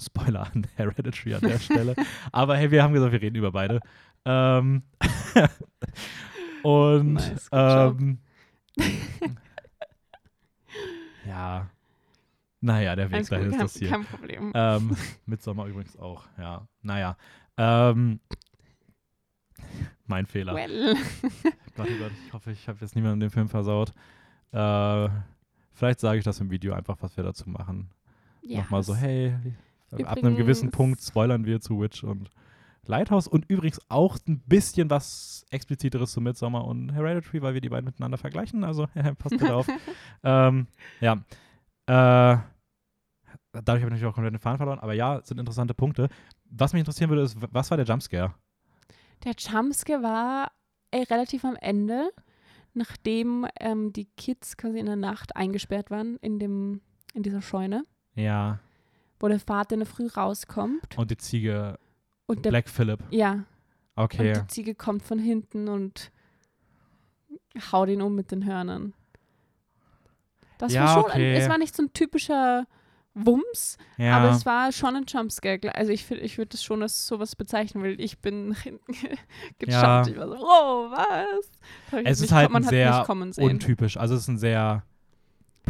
[0.00, 1.96] Spoiler an Hereditary an der Stelle.
[2.30, 3.80] Aber hey, wir haben gesagt, wir reden über beide.
[4.24, 4.84] Ähm,
[6.62, 8.18] und Nice, ähm,
[11.26, 11.68] ja,
[12.60, 13.90] naja, der Weg dahin ist das hier.
[13.90, 14.52] kein Problem.
[14.54, 16.66] Ähm, Midsommar übrigens auch, ja.
[16.82, 17.16] Naja.
[17.56, 18.20] Ähm,
[20.06, 20.54] mein Fehler.
[20.54, 20.96] well.
[21.76, 23.92] Gott, oh Gott, ich hoffe, ich habe jetzt niemanden den Film versaut.
[24.52, 25.08] Äh,
[25.72, 27.90] vielleicht sage ich das im Video einfach, was wir dazu machen.
[28.42, 29.34] Ja, Nochmal so, hey,
[30.04, 32.30] ab einem gewissen Übrigens- Punkt spoilern wir zu Witch und
[32.88, 37.68] Lighthouse und übrigens auch ein bisschen was expliziteres zu Midsommar und Hereditary, weil wir die
[37.68, 38.64] beiden miteinander vergleichen.
[38.64, 38.86] Also
[39.18, 39.66] passt bitte auf.
[40.24, 40.66] ähm,
[41.00, 41.12] ja.
[41.86, 42.38] Äh,
[43.52, 46.08] dadurch habe ich natürlich auch komplett den Faden verloren, aber ja, sind interessante Punkte.
[46.50, 48.34] Was mich interessieren würde, ist, was war der Jumpscare?
[49.24, 50.52] Der Jumpscare war
[50.90, 52.10] äh, relativ am Ende,
[52.74, 56.80] nachdem ähm, die Kids quasi in der Nacht eingesperrt waren in, dem,
[57.14, 57.84] in dieser Scheune,
[58.14, 58.60] Ja,
[59.20, 60.96] wo der Vater in der Früh rauskommt.
[60.96, 61.78] und die Ziege
[62.28, 63.00] Und der, Black Phillip.
[63.10, 63.44] ja,
[63.96, 64.28] Okay.
[64.28, 66.12] und die Ziege kommt von hinten und
[67.72, 68.92] haut ihn um mit den Hörnern.
[70.58, 71.34] Das Ja, war schon, okay.
[71.36, 72.66] ein, es war nicht so ein typischer
[73.14, 74.16] Wumms, ja.
[74.18, 75.58] aber es war schon ein Jumpscare.
[75.74, 78.92] Also ich, find- ich würde das schon als sowas bezeichnen, weil ich bin nach hinten
[78.92, 79.66] gejumpt.
[79.68, 80.06] Ja.
[80.06, 81.50] Ich war so, oh, was?
[82.04, 83.04] Es ist halt ein sehr
[83.38, 83.96] untypisch.
[83.96, 84.84] Also es ist ein sehr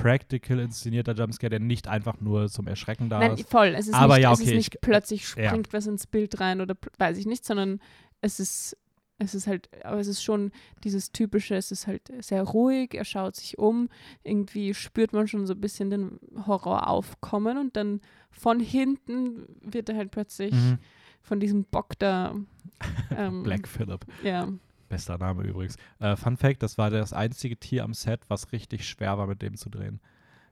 [0.02, 3.48] practical inszenierter Jumpscare, der nicht einfach nur zum Erschrecken da Nein, ist.
[3.50, 3.74] voll.
[3.76, 5.48] Es ist Aber nicht, ja, es ist okay, nicht ich- plötzlich ja.
[5.48, 7.80] springt was ins Bild rein oder weiß ich nicht, sondern
[8.20, 8.76] es ist,
[9.18, 10.52] es ist halt, aber es ist schon
[10.84, 13.88] dieses typische, es ist halt sehr ruhig, er schaut sich um,
[14.22, 19.88] irgendwie spürt man schon so ein bisschen den Horror aufkommen und dann von hinten wird
[19.88, 20.78] er halt plötzlich Mhm.
[21.20, 22.34] von diesem Bock da
[23.16, 24.04] ähm, Black Phillip.
[24.22, 24.48] Ja,
[24.88, 25.76] Bester Name übrigens.
[25.98, 29.42] Äh, Fun Fact: Das war das einzige Tier am Set, was richtig schwer war, mit
[29.42, 30.00] dem zu drehen.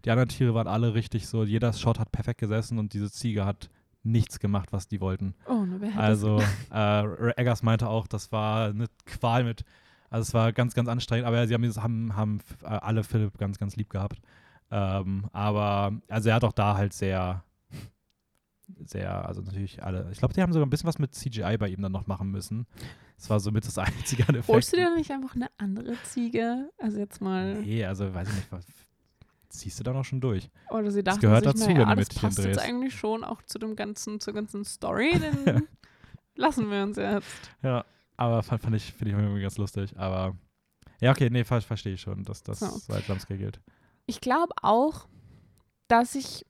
[0.05, 3.45] Die anderen Tiere waren alle richtig so, jeder Shot hat perfekt gesessen und diese Ziege
[3.45, 3.71] hat
[4.05, 5.35] nichts gemacht, was die wollten.
[5.49, 6.41] Oh, ne, wer hat Also,
[6.73, 9.65] äh, Eggers meinte auch, das war eine Qual mit,
[10.09, 13.59] also es war ganz, ganz anstrengend, aber sie haben, haben, haben äh, alle Philipp ganz,
[13.59, 14.21] ganz lieb gehabt.
[14.71, 17.43] Ähm, aber, also er hat auch da halt sehr,
[18.85, 21.69] sehr, also natürlich alle, ich glaube, die haben sogar ein bisschen was mit CGI bei
[21.69, 22.67] ihm dann noch machen müssen.
[23.17, 24.49] Das war somit das einzige an das?
[24.49, 24.95] Holst du Effekten.
[24.95, 26.71] dir nicht einfach eine andere Ziege?
[26.79, 27.61] Also jetzt mal.
[27.63, 28.65] Nee, also weiß ich nicht, was
[29.49, 30.51] ziehst du da noch schon durch.
[30.71, 32.61] Oder sie dachten gehört sich, dazu, naja, wenn du das Mädchen passt jetzt drehst.
[32.61, 35.63] eigentlich schon auch zu dem ganzen, zur ganzen Story, dann
[36.35, 37.51] lassen wir uns jetzt.
[37.63, 37.85] Ja,
[38.17, 40.37] aber fand, fand ich, finde ich irgendwie ganz lustig, aber
[41.01, 42.93] ja, okay, nee, ver verstehe ich schon, dass das So.
[42.93, 43.61] als Jumpscare gilt.
[44.07, 45.07] Ich glaube auch,
[45.89, 46.45] dass ich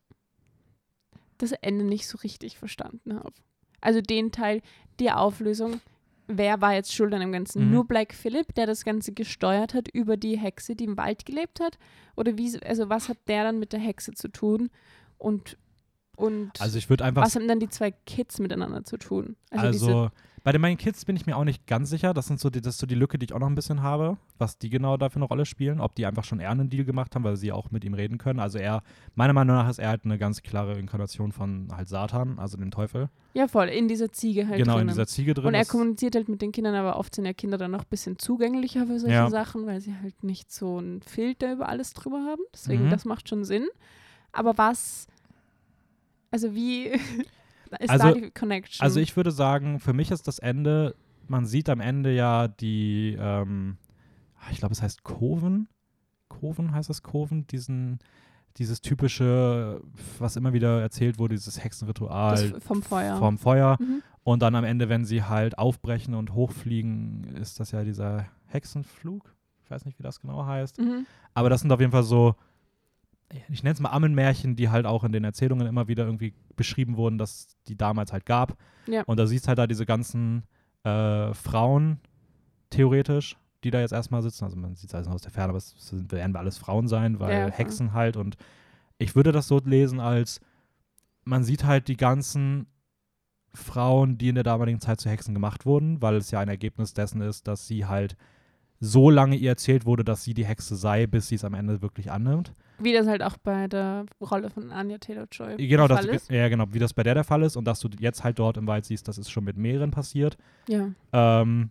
[1.38, 3.34] das Ende nicht so richtig verstanden habe.
[3.80, 4.62] Also den Teil,
[4.98, 5.80] die Auflösung,
[6.26, 7.66] wer war jetzt schuld an dem Ganzen?
[7.66, 7.72] Mhm.
[7.72, 11.60] Nur Black Phillip, der das Ganze gesteuert hat über die Hexe, die im Wald gelebt
[11.60, 11.78] hat?
[12.16, 14.70] Oder wie, also was hat der dann mit der Hexe zu tun?
[15.18, 15.56] Und,
[16.16, 19.36] und Also ich würde einfach was haben dann die zwei Kids miteinander zu tun?
[19.50, 20.10] Also, Also,
[20.46, 22.14] bei den meinen Kids bin ich mir auch nicht ganz sicher.
[22.14, 23.82] Das, sind so die, das ist so die Lücke, die ich auch noch ein bisschen
[23.82, 25.80] habe, was die genau dafür eine Rolle spielen.
[25.80, 28.16] Ob die einfach schon eher einen Deal gemacht haben, weil sie auch mit ihm reden
[28.16, 28.38] können.
[28.38, 28.84] Also er,
[29.16, 32.70] meiner Meinung nach ist er halt eine ganz klare Inkarnation von halt Satan, also dem
[32.70, 33.08] Teufel.
[33.34, 34.88] ja, voll, in dieser Ziege halt genau, in drinnen.
[34.90, 35.46] dieser Ziege drin.
[35.46, 37.90] Und er kommuniziert halt mit den Kindern, aber oft sind ja Kinder dann noch ein
[37.90, 39.28] bisschen zugänglicher für solche Ja.
[39.28, 42.42] Sachen, weil sie halt nicht so einen Filter über alles drüber haben.
[42.54, 42.90] Deswegen, Mhm.
[42.90, 43.66] das macht schon Sinn.
[44.30, 45.08] Aber was,
[46.30, 46.92] also wie
[47.80, 48.82] ist Also- da die Connection?
[48.84, 50.94] Also ich würde sagen, für mich ist das Ende,
[51.28, 53.78] man sieht am Ende ja die, ähm,
[54.50, 55.68] ich glaube, es heißt Koven.
[56.28, 57.98] Koven heißt das Koven, diesen,
[58.58, 59.80] dieses typische,
[60.18, 63.16] was immer wieder erzählt wurde, dieses Hexenritual das vom Feuer.
[63.18, 63.76] vom Feuer.
[63.80, 64.02] mhm.
[64.22, 69.32] Und dann am Ende, wenn sie halt aufbrechen und hochfliegen, ist das ja dieser Hexenflug.
[69.62, 70.78] Ich weiß nicht, wie das genau heißt.
[70.80, 71.06] Mhm.
[71.34, 72.34] Aber das sind auf jeden Fall so,
[73.48, 76.96] ich nenne es mal Ammenmärchen, die halt auch in den Erzählungen immer wieder irgendwie beschrieben
[76.96, 78.56] wurden, dass die damals halt gab.
[78.86, 79.02] Ja.
[79.04, 80.44] Und da siehst halt da diese ganzen
[80.84, 81.98] äh, Frauen,
[82.70, 84.44] theoretisch, die da jetzt erstmal sitzen.
[84.44, 87.18] Also man sieht es alles aus der Ferne, aber es sind, werden alles Frauen sein,
[87.18, 87.50] weil Ja.
[87.50, 88.16] Hexen halt.
[88.16, 88.36] Und
[88.98, 90.40] ich würde das so lesen als,
[91.24, 92.66] man sieht halt die ganzen
[93.52, 96.92] Frauen, die in der damaligen Zeit zu Hexen gemacht wurden, weil es ja ein Ergebnis
[96.94, 98.16] dessen ist, dass sie halt
[98.80, 101.82] so lange ihr erzählt wurde, dass sie die Hexe sei, bis sie es am Ende
[101.82, 102.52] wirklich annimmt.
[102.78, 106.30] Wie das halt auch bei der Rolle von Anya Taylor-Joy Genau, der das, Fall ist.
[106.30, 108.58] ja, genau, wie das bei der der Fall ist und dass du jetzt halt dort
[108.58, 110.36] im Wald siehst, das ist schon mit mehreren passiert.
[110.68, 110.90] Ja.
[111.12, 111.70] Ähm,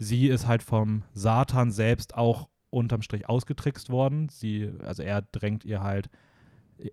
[0.00, 4.28] sie ist halt vom Satan selbst auch unterm Strich ausgetrickst worden.
[4.28, 6.10] Sie, also er drängt ihr halt,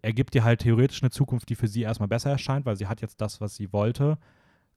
[0.03, 2.87] er gibt ihr halt theoretisch eine Zukunft, die für sie erstmal besser erscheint, weil sie
[2.87, 4.17] hat jetzt das, was sie wollte.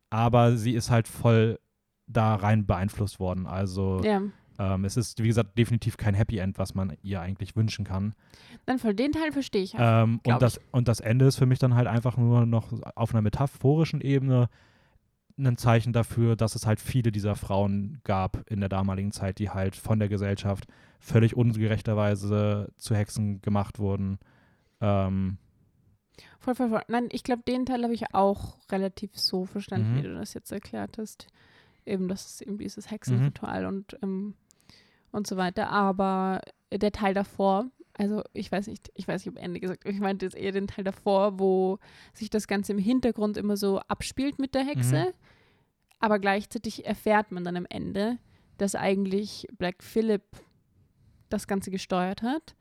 [0.08, 1.58] Aber sie ist halt voll
[2.06, 3.46] da rein beeinflusst worden.
[3.46, 4.22] Also ja.
[4.60, 8.14] Ähm, es ist, wie gesagt, definitiv kein Happy End, was man ihr eigentlich wünschen kann.
[8.66, 9.74] Dann voll den Teil verstehe ich.
[9.74, 10.04] halt.
[10.08, 13.12] Ähm, und, das, und das Ende ist für mich dann halt einfach nur noch auf
[13.14, 14.48] einer metaphorischen Ebene
[15.38, 19.48] ein Zeichen dafür, dass es halt viele dieser Frauen gab in der damaligen Zeit, die
[19.48, 20.66] halt von der Gesellschaft
[20.98, 24.18] völlig ungerechterweise zu Hexen gemacht wurden.
[24.82, 25.38] Ähm,
[26.38, 26.82] Voll, voll, voll.
[26.88, 29.96] Nein, ich glaube, den Teil habe ich auch relativ so verstanden, Mhm.
[29.98, 31.26] wie du das jetzt erklärt hast.
[31.86, 34.34] Eben, das ist eben dieses Hexenritual und, ähm,
[35.12, 35.68] und so weiter.
[35.70, 36.40] Aber
[36.72, 40.26] der Teil davor, also ich weiß nicht, ich weiß nicht, ob Ende gesagt, ich meinte
[40.26, 41.78] jetzt eher den Teil davor, wo
[42.14, 45.06] sich das Ganze im Hintergrund immer so abspielt mit der Hexe.
[45.06, 45.12] Mhm.
[45.98, 48.18] Aber gleichzeitig erfährt man dann am Ende,
[48.56, 50.22] dass eigentlich Black Phillip
[51.28, 52.54] das Ganze gesteuert hat.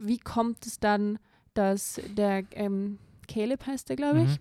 [0.00, 1.18] Wie kommt es dann,
[1.54, 2.98] dass der ähm,
[3.28, 4.38] Caleb heißt der, glaube ich, Mhm.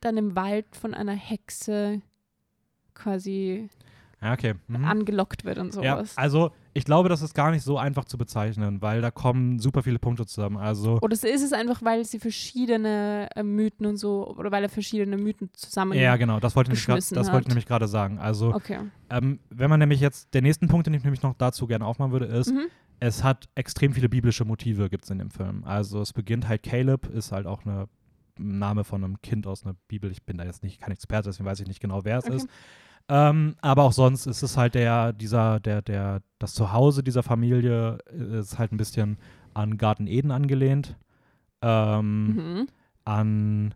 [0.00, 2.02] dann im Wald von einer Hexe
[2.94, 3.68] quasi
[4.22, 4.54] ja, okay.
[4.68, 4.84] Mhm.
[4.84, 6.16] angelockt wird und Ja, sowas.
[6.16, 9.82] also ich glaube, das ist gar nicht so einfach zu bezeichnen, weil da kommen super
[9.82, 10.56] viele Punkte zusammen.
[10.56, 14.68] Also Oder ist es einfach, weil sie verschiedene äh, Mythen und so, oder weil er
[14.68, 15.98] verschiedene Mythen zusammen.
[15.98, 18.18] ja, genau, das wollte ich grad- das wollte ich nämlich gerade sagen.
[18.18, 18.78] Also Okay.
[19.10, 22.12] ähm, wenn man nämlich jetzt, der nächsten Punkt, den ich nämlich noch dazu gerne aufmachen
[22.12, 22.66] würde, ist, Mhm.
[23.00, 25.64] es hat extrem viele biblische Motive, gibt es in dem Film.
[25.64, 27.88] Also es beginnt halt Caleb, ist halt auch eine ein
[28.38, 30.10] Name von einem Kind aus einer Bibel.
[30.10, 32.36] Ich bin da jetzt nicht kein Experte, deswegen weiß ich nicht genau, wer es Okay.
[32.36, 32.48] ist.
[33.08, 37.98] Ähm, aber auch sonst ist es halt der, dieser, der, der, das Zuhause dieser Familie
[38.10, 39.18] äh, ist halt ein bisschen
[39.54, 40.96] an Garten Eden angelehnt.
[41.60, 42.66] Ähm, Mhm.
[43.04, 43.74] An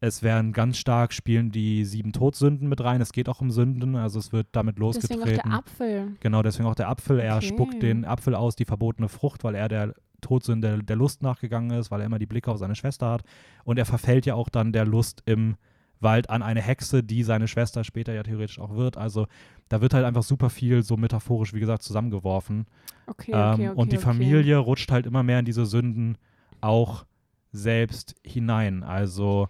[0.00, 3.00] es werden ganz stark spielen die sieben Todsünden mit rein.
[3.00, 4.94] Es geht auch um Sünden, also es wird damit Deswegen auch
[5.26, 5.50] losgetreten.
[5.50, 6.12] der Apfel.
[6.20, 7.20] Genau, deswegen auch der Apfel.
[7.20, 7.46] Er Okay.
[7.46, 9.94] spuckt den Apfel aus, die verbotene Frucht, weil er der
[10.24, 13.22] Todsünde der Lust nachgegangen ist, weil er immer die Blicke auf seine Schwester hat.
[13.64, 15.56] Und er verfällt ja auch dann der Lust im
[16.00, 18.96] weil an eine Hexe, die seine Schwester später ja theoretisch auch wird.
[18.96, 19.26] Also
[19.68, 22.66] da wird halt einfach super viel so metaphorisch, wie gesagt, zusammengeworfen.
[23.06, 23.98] Okay, okay, ähm, okay, und die.
[23.98, 26.18] Familie rutscht halt immer mehr in diese Sünden
[26.60, 27.06] auch
[27.52, 28.82] selbst hinein.
[28.82, 29.48] Also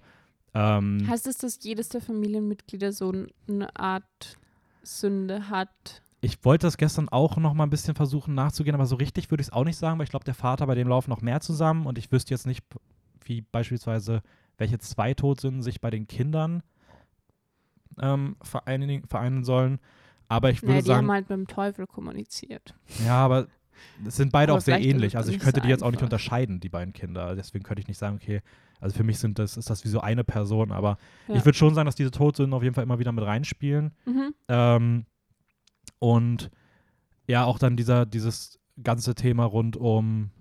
[0.54, 3.12] ähm, Heißt es, dass jedes der Familienmitglieder so
[3.48, 4.38] eine Art
[4.82, 6.02] Sünde hat?
[6.24, 9.42] Ich wollte das gestern auch noch mal ein bisschen versuchen nachzugehen, aber so richtig würde
[9.42, 11.40] ich es auch nicht sagen, weil ich glaube, der Vater, bei dem laufen noch mehr
[11.40, 12.64] zusammen und ich wüsste jetzt nicht,
[13.24, 14.22] wie beispielsweise
[14.56, 16.62] welche zwei Todsünden sich bei den Kindern
[18.00, 19.78] ähm, vereinigen, vereinen sollen.
[20.28, 22.74] Aber ich würde Naja, die sagen, haben halt mit dem Teufel kommuniziert.
[23.04, 23.46] ja, aber
[24.06, 25.16] es sind beide Aber auch sehr ähnlich.
[25.16, 27.34] Also ich könnte so die jetzt auch nicht unterscheiden, die beiden Kinder.
[27.34, 28.40] Deswegen könnte ich nicht sagen, okay,
[28.80, 30.96] also für mich sind das, ist das wie so eine Person, aber
[31.28, 31.36] Ja.
[31.36, 33.92] ich würde schon sagen, dass diese Todsünden auf jeden Fall immer wieder mit reinspielen.
[34.06, 34.34] Mhm.
[34.48, 35.06] Ähm,
[36.04, 36.50] und
[37.26, 40.32] ja, auch dann dieser, dieses ganze Thema rund um,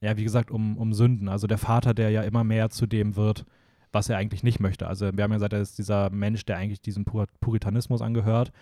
[0.00, 1.28] ja, wie gesagt, um, um Sünden.
[1.28, 3.44] Also der Vater, der ja immer mehr zu dem wird,
[3.90, 4.86] was er eigentlich nicht möchte.
[4.86, 8.52] Also wir haben ja gesagt, er ist dieser Mensch, der eigentlich diesem Pur Puritanismus angehört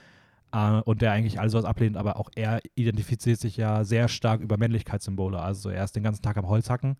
[0.52, 4.40] äh, und der eigentlich alles was ablehnt, aber auch er identifiziert sich ja sehr stark
[4.40, 5.38] über Männlichkeitssymbole.
[5.38, 6.96] Also er ist den ganzen Tag am Holzhacken.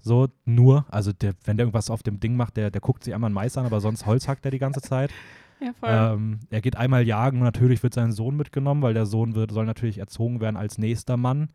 [0.00, 3.14] So, nur, also der, wenn der irgendwas auf dem Ding macht, der, der guckt sich
[3.14, 5.12] einmal ein Mais an, aber sonst Holz hackt er die ganze Zeit.
[5.60, 5.90] Ja, voll.
[5.90, 9.52] Ähm, er geht einmal jagen und natürlich wird sein Sohn mitgenommen, weil der Sohn wird,
[9.52, 11.50] soll natürlich erzogen werden als nächster Mann.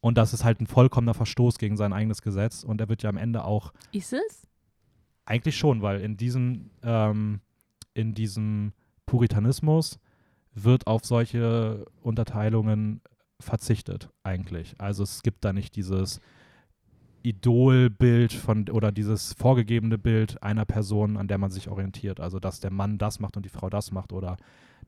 [0.00, 2.64] Und das ist halt ein vollkommener Verstoß gegen sein eigenes Gesetz.
[2.64, 4.46] Und er wird ja am Ende auch ist es?
[5.26, 7.40] eigentlich schon, weil in diesem, ähm,
[7.94, 8.72] in diesem
[9.06, 10.00] Puritanismus
[10.54, 13.00] wird auf solche Unterteilungen
[13.38, 14.74] verzichtet, eigentlich.
[14.78, 16.20] Also es gibt da nicht dieses
[17.22, 22.20] Idolbild von oder dieses vorgegebene Bild einer Person, an der man sich orientiert.
[22.20, 24.36] Also dass der Mann das macht und die Frau das macht oder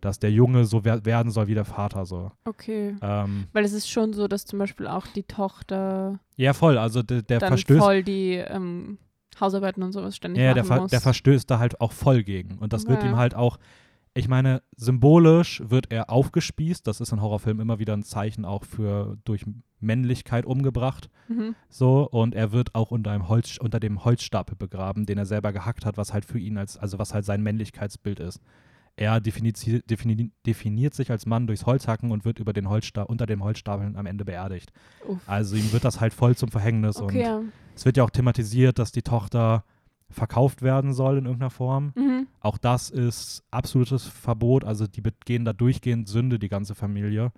[0.01, 2.33] dass der Junge so wer werden soll wie der Vater so.
[2.45, 2.97] Okay.
[3.01, 6.79] Ähm, Weil es ist schon so, dass zum Beispiel auch die Tochter ja, voll.
[6.79, 8.99] Also der, der dann verstößt voll die ähm,
[9.41, 10.91] Hausarbeiten und sowas ständig Ja, der, ver muss.
[10.91, 12.59] der verstößt da halt auch voll gegen.
[12.59, 13.11] Und das wird Ja.
[13.11, 13.59] ihm halt auch,
[14.15, 16.87] ich meine, symbolisch wird er aufgespießt.
[16.87, 19.45] Das ist in Horrorfilmen immer wieder ein Zeichen auch für durch
[19.81, 21.09] Männlichkeit umgebracht.
[21.29, 21.55] mhm.
[21.69, 25.53] So, und er wird auch unter, einem Holz, unter dem Holzstapel begraben, den er selber
[25.53, 28.41] gehackt hat, was halt für ihn als, also was halt sein Männlichkeitsbild ist.
[28.95, 33.25] Er definizi- defini definiert sich als Mann durchs Holzhacken und wird über den Holzsta unter
[33.25, 34.71] dem Holzstapeln am Ende beerdigt.
[35.09, 35.19] Uff.
[35.27, 37.41] Also ihm wird das halt voll zum Verhängnis und Okay, ja.
[37.75, 39.65] es wird ja auch thematisiert, dass die Tochter
[40.13, 41.93] verkauft werden soll in irgendeiner Form.
[41.97, 42.27] Mhm.
[42.41, 44.65] Auch das ist absolutes Verbot.
[44.65, 47.33] Also die begehen da durchgehend Sünde, die ganze Familie.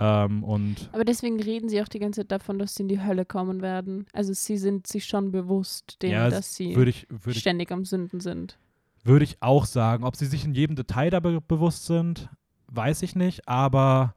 [0.00, 3.02] Ähm, und Aber deswegen reden sie auch die ganze Zeit davon, dass sie in die
[3.02, 4.06] Hölle kommen werden.
[4.12, 7.72] Also sie sind sich schon bewusst, dem, Ja, dass sie würde ich, würde ich, ständig
[7.72, 8.58] am Sünden sind.
[9.04, 10.04] würde ich auch sagen.
[10.04, 12.28] Ob sie sich in jedem Detail da be bewusst sind,
[12.68, 13.48] weiß ich nicht.
[13.48, 14.14] Aber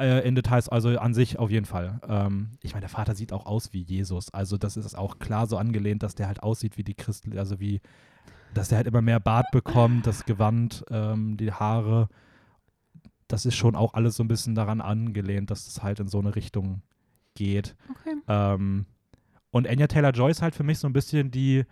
[0.00, 2.00] äh, in Details, also an sich auf jeden Fall.
[2.08, 4.32] Ähm, ich meine, der Vater sieht auch aus wie Jesus.
[4.32, 7.60] Also das ist auch klar so angelehnt, dass der halt aussieht wie die Christen, also
[7.60, 7.80] wie,
[8.54, 12.08] dass der halt immer mehr Bart bekommt, das Gewand, ähm, die Haare.
[13.28, 16.18] Das ist schon auch alles so ein bisschen daran angelehnt, dass es halt in so
[16.18, 16.82] eine Richtung
[17.34, 17.76] geht.
[17.90, 18.16] Okay.
[18.26, 18.86] Ähm,
[19.50, 21.64] und Anya Taylor-Joy ist halt für mich so ein bisschen die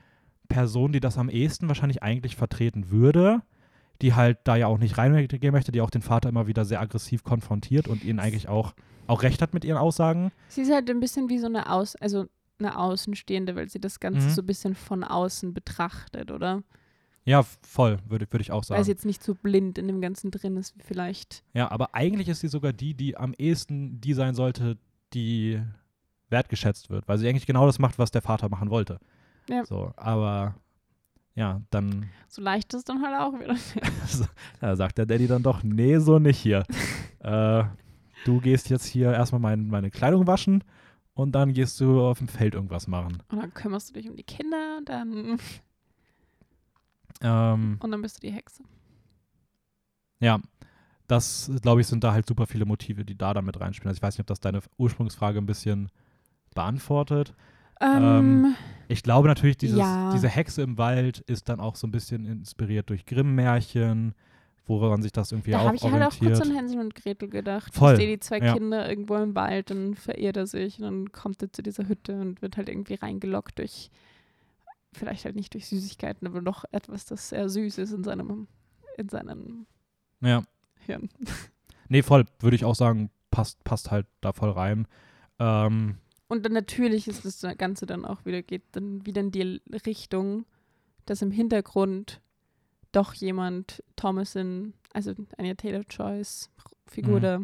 [0.49, 3.43] Person, die das am ehesten wahrscheinlich eigentlich vertreten würde,
[4.03, 6.81] die halt da ja auch nicht reingehen möchte, die auch den Vater immer wieder sehr
[6.81, 8.75] aggressiv konfrontiert und ihn eigentlich auch,
[9.07, 10.31] auch recht hat mit ihren Aussagen.
[10.49, 12.27] Sie ist halt ein bisschen wie so eine Aus, also
[12.61, 14.31] eine Außenstehende, weil sie das Ganze Mhm.
[14.31, 16.63] so ein bisschen von außen betrachtet, oder?
[17.25, 18.87] Ja, voll, würde würd ich auch Weil sie sagen.
[18.89, 21.45] jetzt nicht so blind in dem Ganzen drin ist, wie vielleicht.
[21.53, 24.79] Ja, aber eigentlich ist sie sogar die, die am ehesten die sein sollte,
[25.13, 25.61] die
[26.31, 28.99] wertgeschätzt wird, weil sie eigentlich genau das macht, was der Vater machen wollte.
[29.49, 29.65] Ja.
[29.65, 30.55] So, aber
[31.39, 33.55] ja, dann So leicht ist dann halt auch wieder.
[34.61, 36.65] Da sagt der Daddy dann doch, nee, so nicht hier.
[37.21, 37.63] äh,
[38.25, 40.65] du gehst jetzt hier erstmal mein, meine Kleidung waschen
[41.15, 43.23] und dann gehst du auf dem Feld irgendwas machen.
[43.29, 45.39] Und dann kümmerst du dich um die Kinder, dann
[47.21, 48.65] Ähm, und dann bist du die Hexe.
[50.21, 50.41] ja,
[51.07, 53.89] das, glaube ich, sind da halt super viele Motive, die da damit reinspielen.
[53.89, 55.89] Also ich weiß nicht, ob das deine Ursprungsfrage ein bisschen
[56.55, 57.35] beantwortet.
[57.81, 58.55] Ähm,
[58.89, 60.11] Ich glaube natürlich, dieses, Ja.
[60.13, 64.15] diese Hexe im Wald ist dann auch so ein bisschen inspiriert durch Grimm-Märchen,
[64.67, 66.47] woran sich das irgendwie da auch habe ich halt auch kurz orientiert.
[66.47, 67.75] an Hänsel und Gretel gedacht.
[67.75, 68.55] Voll, Verstehe die zwei ja.
[68.55, 72.19] Kinder irgendwo im Wald, dann verirrt er sich und dann kommt er zu dieser Hütte
[72.21, 73.91] und wird halt irgendwie reingelockt durch,
[74.93, 78.47] vielleicht halt nicht durch Süßigkeiten, aber doch etwas, das sehr süß ist in seinem,
[78.97, 79.67] in seinem
[80.21, 80.43] ja.
[80.87, 81.09] Hirn.
[81.91, 84.87] Nee, voll, würde ich auch sagen, passt, passt halt da voll rein.
[85.39, 85.97] Ähm,
[86.29, 90.45] Und dann natürlich ist das Ganze dann auch wieder, geht dann wieder in die Richtung,
[91.07, 92.21] dass im Hintergrund
[92.93, 96.51] doch jemand Thomason, also eine Taylor-Joyce
[96.87, 97.23] Figur Mhm.
[97.23, 97.41] da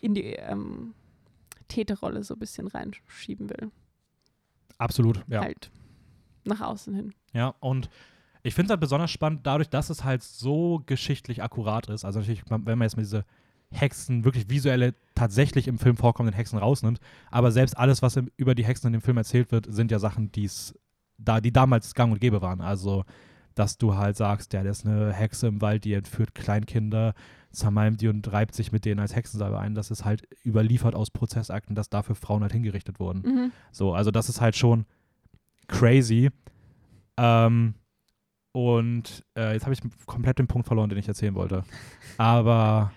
[0.00, 0.94] in die ähm,
[1.68, 3.70] Täterrolle so ein bisschen reinschieben will.
[4.78, 5.40] absolut, ja.
[5.42, 5.70] Halt
[6.44, 7.14] nach außen hin.
[7.32, 7.88] Ja, und
[8.42, 12.06] Ich finde es halt besonders spannend, dadurch, dass es halt so geschichtlich akkurat ist.
[12.06, 13.26] Also natürlich, wenn man jetzt mal diese
[13.72, 16.98] Hexen, wirklich visuelle, tatsächlich im Film vorkommenden Hexen rausnimmt.
[17.30, 19.98] Aber selbst alles, was im, über die Hexen in dem Film erzählt wird, sind ja
[19.98, 20.74] Sachen, die's,
[21.18, 22.60] da, die damals gang und gäbe waren.
[22.60, 23.04] Also,
[23.54, 27.14] dass du halt sagst, ja, der ist eine Hexe im Wald, die entführt Kleinkinder,
[27.52, 29.74] zermalmt die und reibt sich mit denen als Hexensalbe ein.
[29.74, 33.22] Das ist halt überliefert aus Prozessakten, dass dafür Frauen halt hingerichtet wurden.
[33.22, 33.52] Mhm.
[33.72, 34.86] So, also das ist halt schon
[35.68, 36.30] crazy.
[37.16, 37.74] Ähm,
[38.52, 41.62] und äh, jetzt habe ich komplett den Punkt verloren, den ich erzählen wollte.
[42.18, 42.92] Aber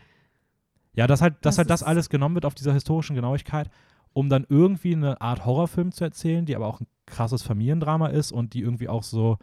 [0.96, 3.70] ja, dass halt, dass Das halt das alles genommen wird auf dieser historischen Genauigkeit,
[4.14, 8.32] um dann irgendwie eine Art Horrorfilm zu erzählen, die aber auch ein krasses Familiendrama ist
[8.32, 9.38] und die irgendwie auch so.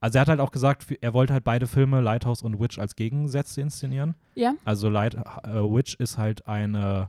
[0.00, 2.94] Also er hat halt auch gesagt, er wollte halt beide Filme, Lighthouse und Witch, als
[2.96, 4.14] Gegensätze inszenieren.
[4.34, 4.54] Ja.
[4.64, 7.08] Also Light, äh, Witch ist halt eine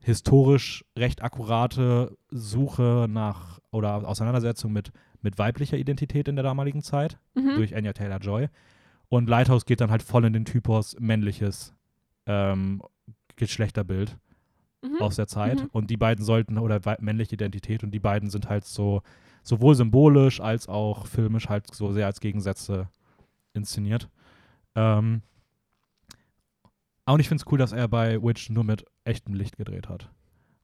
[0.00, 7.18] historisch recht akkurate Suche nach oder Auseinandersetzung mit, mit weiblicher Identität in der damaligen Zeit
[7.34, 7.56] Mhm.
[7.56, 8.48] durch Anya Taylor Joy.
[9.08, 11.74] Und Lighthouse geht dann halt voll in den Typus männliches
[12.26, 12.82] ähm,
[13.38, 14.18] Geschlechterbild
[14.82, 15.00] Mhm.
[15.00, 15.62] aus der Zeit.
[15.62, 15.68] Mhm.
[15.72, 19.02] Und die beiden sollten, oder männliche Identität, und die beiden sind halt so
[19.42, 22.88] sowohl symbolisch als auch filmisch halt so sehr als Gegensätze
[23.54, 24.08] inszeniert.
[24.76, 25.22] Ähm,
[27.06, 30.10] und ich finde es cool, dass er bei Witch nur mit echtem Licht gedreht hat.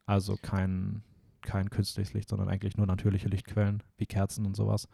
[0.07, 1.03] Also kein,
[1.41, 4.87] kein künstliches Licht, sondern eigentlich nur natürliche Lichtquellen, wie Kerzen und sowas.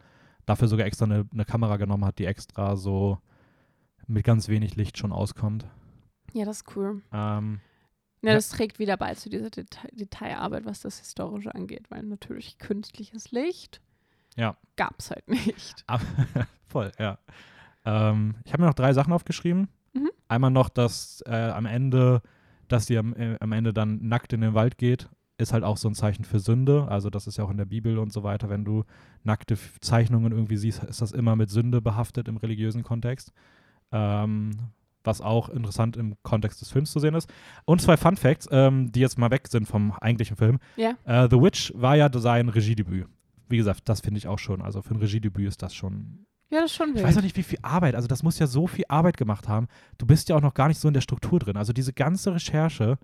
[0.45, 3.19] Dafür sogar extra eine, eine Kamera genommen hat, die extra so
[4.07, 5.67] mit ganz wenig Licht schon auskommt.
[6.33, 7.01] Ja, das ist cool.
[7.11, 7.59] Ähm,
[8.23, 12.57] Ja, das trägt wieder bei zu dieser Deta Detailarbeit, was das Historische angeht, weil natürlich
[12.59, 13.81] künstliches Licht
[14.37, 14.55] Ja.
[14.75, 15.83] gab es halt nicht.
[15.87, 16.03] Aber-
[16.67, 17.17] Voll, ja.
[17.83, 19.67] Ähm, ich habe mir noch drei Sachen aufgeschrieben.
[19.93, 20.09] Mhm.
[20.27, 22.21] Einmal noch, dass äh, am Ende,
[22.67, 25.77] dass sie am, äh, am Ende dann nackt in den Wald geht, ist halt auch
[25.77, 26.87] so ein Zeichen für Sünde.
[26.87, 28.47] Also das ist ja auch in der Bibel und so weiter.
[28.49, 28.83] Wenn du
[29.23, 33.33] nackte Zeichnungen irgendwie siehst, ist das immer mit Sünde behaftet im religiösen Kontext.
[33.91, 34.51] Ähm,
[35.03, 37.31] was auch interessant im Kontext des Films zu sehen ist.
[37.65, 40.59] Und zwei Fun Facts, ähm, die jetzt mal weg sind vom eigentlichen Film.
[40.75, 40.95] Ja.
[41.05, 43.07] Äh, The Witch war ja sein Regiedebüt.
[43.49, 44.61] Wie gesagt, das finde ich auch schon.
[44.61, 47.05] Also für ein Regiedebüt ist das schon Ja, das ist schon ich wild.
[47.05, 47.95] weiß auch nicht, wie viel Arbeit.
[47.95, 49.67] Also, das muss ja so viel Arbeit gemacht haben.
[49.97, 51.57] Du bist ja auch noch gar nicht so in der Struktur drin.
[51.57, 52.97] Also, diese ganze Recherche,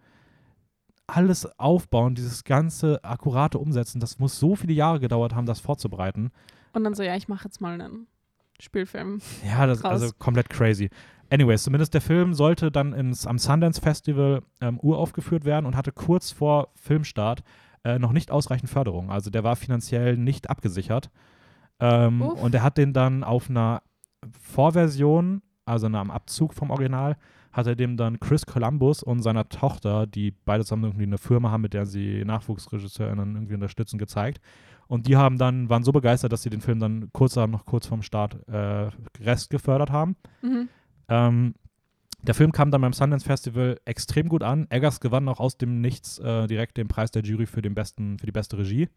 [1.07, 6.31] alles aufbauen, dieses ganze akkurate Umsetzen, das muss so viele Jahre gedauert haben, das vorzubereiten.
[6.73, 8.07] Und dann so, ja, ich mache jetzt mal einen
[8.59, 9.21] Spielfilm.
[9.45, 10.89] Ja, das ist also komplett crazy.
[11.29, 15.91] Anyways, zumindest der Film sollte dann ins, am Sundance Festival ähm, uraufgeführt werden und hatte
[15.91, 17.43] kurz vor Filmstart
[17.83, 19.11] äh, noch nicht ausreichend Förderung.
[19.11, 21.09] Also der war finanziell nicht abgesichert.
[21.79, 23.81] Ähm, und er hat den dann auf einer
[24.41, 27.17] Vorversion, also einem Abzug vom Original,
[27.51, 31.51] hat er dem dann Chris Columbus und seiner Tochter, die beide zusammen irgendwie eine Firma
[31.51, 34.39] haben, mit der sie NachwuchsregisseurInnen irgendwie unterstützen, gezeigt.
[34.87, 37.87] Und die haben dann, waren so begeistert, dass sie den Film dann kurz noch kurz
[37.87, 38.89] vorm Start äh,
[39.21, 40.15] Rest gefördert haben.
[40.41, 40.69] Mhm.
[41.09, 41.55] Ähm,
[42.21, 44.67] der Film kam dann beim Sundance Festival extrem gut an.
[44.69, 48.17] Eggers gewann auch aus dem Nichts äh, direkt den Preis der Jury für, den besten,
[48.19, 48.89] für die beste Regie.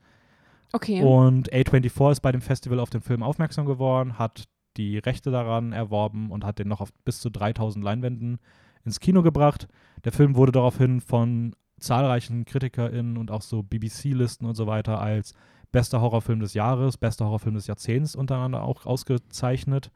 [0.72, 1.02] Okay.
[1.02, 5.72] Und A24 ist bei dem Festival auf den Film aufmerksam geworden, hat die Rechte daran
[5.72, 8.38] erworben und hat den noch auf bis zu 3000 Leinwänden
[8.84, 9.68] ins Kino gebracht.
[10.04, 15.34] Der Film wurde daraufhin von zahlreichen KritikerInnen und auch so BBC-Listen und so weiter als
[15.72, 19.90] bester Horrorfilm des Jahres, bester Horrorfilm des Jahrzehnts untereinander auch ausgezeichnet.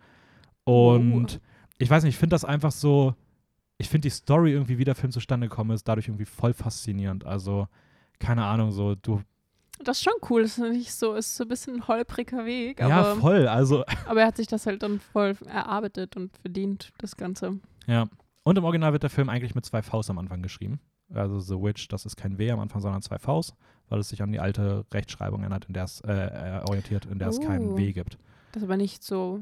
[0.65, 1.41] Und
[1.79, 3.15] ich weiß nicht, ich finde das einfach so,
[3.79, 7.25] ich finde die Story irgendwie, wie der Film zustande gekommen ist, dadurch irgendwie voll faszinierend.
[7.25, 7.69] Also,
[8.19, 9.21] keine Ahnung, so, du,
[9.83, 10.43] das ist schon cool.
[10.43, 13.85] Das ist nicht so, ist so ein bisschen ein holpriger Weg, ja, aber, voll, also,
[14.07, 17.59] aber er hat sich das halt dann voll erarbeitet und verdient, das Ganze.
[17.87, 18.09] Ja.
[18.45, 20.81] Und im Original wird der Film eigentlich mit zwei Vs am Anfang geschrieben.
[21.13, 23.55] Also The Witch, das ist kein W am Anfang, sondern zwei Vs,
[23.89, 27.19] weil es sich an die alte Rechtschreibung erinnert, in der es äh, äh, orientiert, in
[27.19, 27.77] der es kein Oh.
[27.77, 28.19] W gibt.
[28.53, 29.41] Das ist aber nicht so.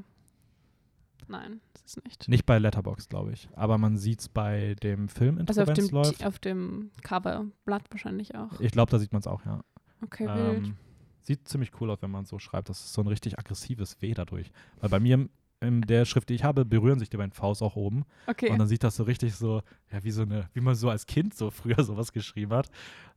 [1.29, 2.29] Nein, das ist nicht.
[2.29, 3.49] Nicht bei Letterbox, glaube ich.
[3.55, 6.25] Aber man sieht es bei dem Film in Also auf dem, läuft.
[6.25, 8.59] Auf dem Coverblatt wahrscheinlich auch.
[8.61, 9.62] Ich glaube, da sieht man es auch, ja.
[10.03, 10.66] Okay, wild.
[10.66, 10.77] Ähm,
[11.20, 12.68] sieht ziemlich cool aus, wenn man es so schreibt.
[12.68, 14.51] Das ist so ein richtig aggressives W dadurch.
[14.81, 15.29] Weil bei mir
[15.61, 18.05] in der Schrift, die ich habe, berühren sich die beiden Vs auch oben.
[18.27, 18.51] Okay.
[18.51, 19.62] Und dann sieht das so richtig so,
[19.93, 22.68] ja, wie so eine, wie man so als Kind so früher sowas geschrieben hat,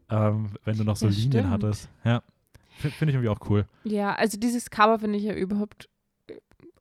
[0.09, 1.49] ähm, wenn du noch so Ja, Linien stimmt.
[1.49, 1.89] hattest.
[2.03, 2.21] Ja.
[2.77, 3.65] Finde ich irgendwie auch cool.
[3.85, 5.89] Ja, also dieses Cover finde ich ja überhaupt
[6.27, 6.33] äh,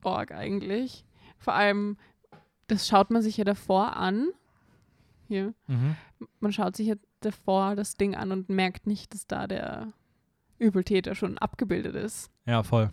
[0.02, 1.04] org eigentlich.
[1.44, 1.96] Vor allem,
[2.66, 4.28] das schaut man sich ja davor an.
[5.28, 5.54] Hier.
[6.40, 9.92] Man schaut sich ja davor das Ding an und merkt nicht, dass da der
[10.58, 12.30] Übeltäter schon abgebildet ist.
[12.46, 12.90] Ja, voll.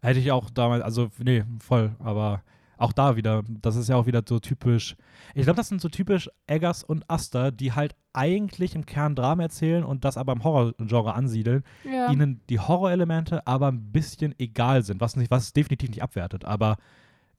[0.00, 2.42] Hätte ich auch damals, also, nee, voll, aber
[2.76, 4.94] auch da wieder, das ist ja auch wieder so typisch.
[5.34, 9.42] Ich glaube, das sind so typisch Eggers und Aster, die halt eigentlich im Kern Drama
[9.42, 12.10] erzählen und das aber im Horror-Genre ansiedeln, Ja.
[12.12, 16.44] ihnen die Horrorelemente aber ein bisschen egal sind, was, nicht, was definitiv nicht abwertet.
[16.44, 16.76] Aber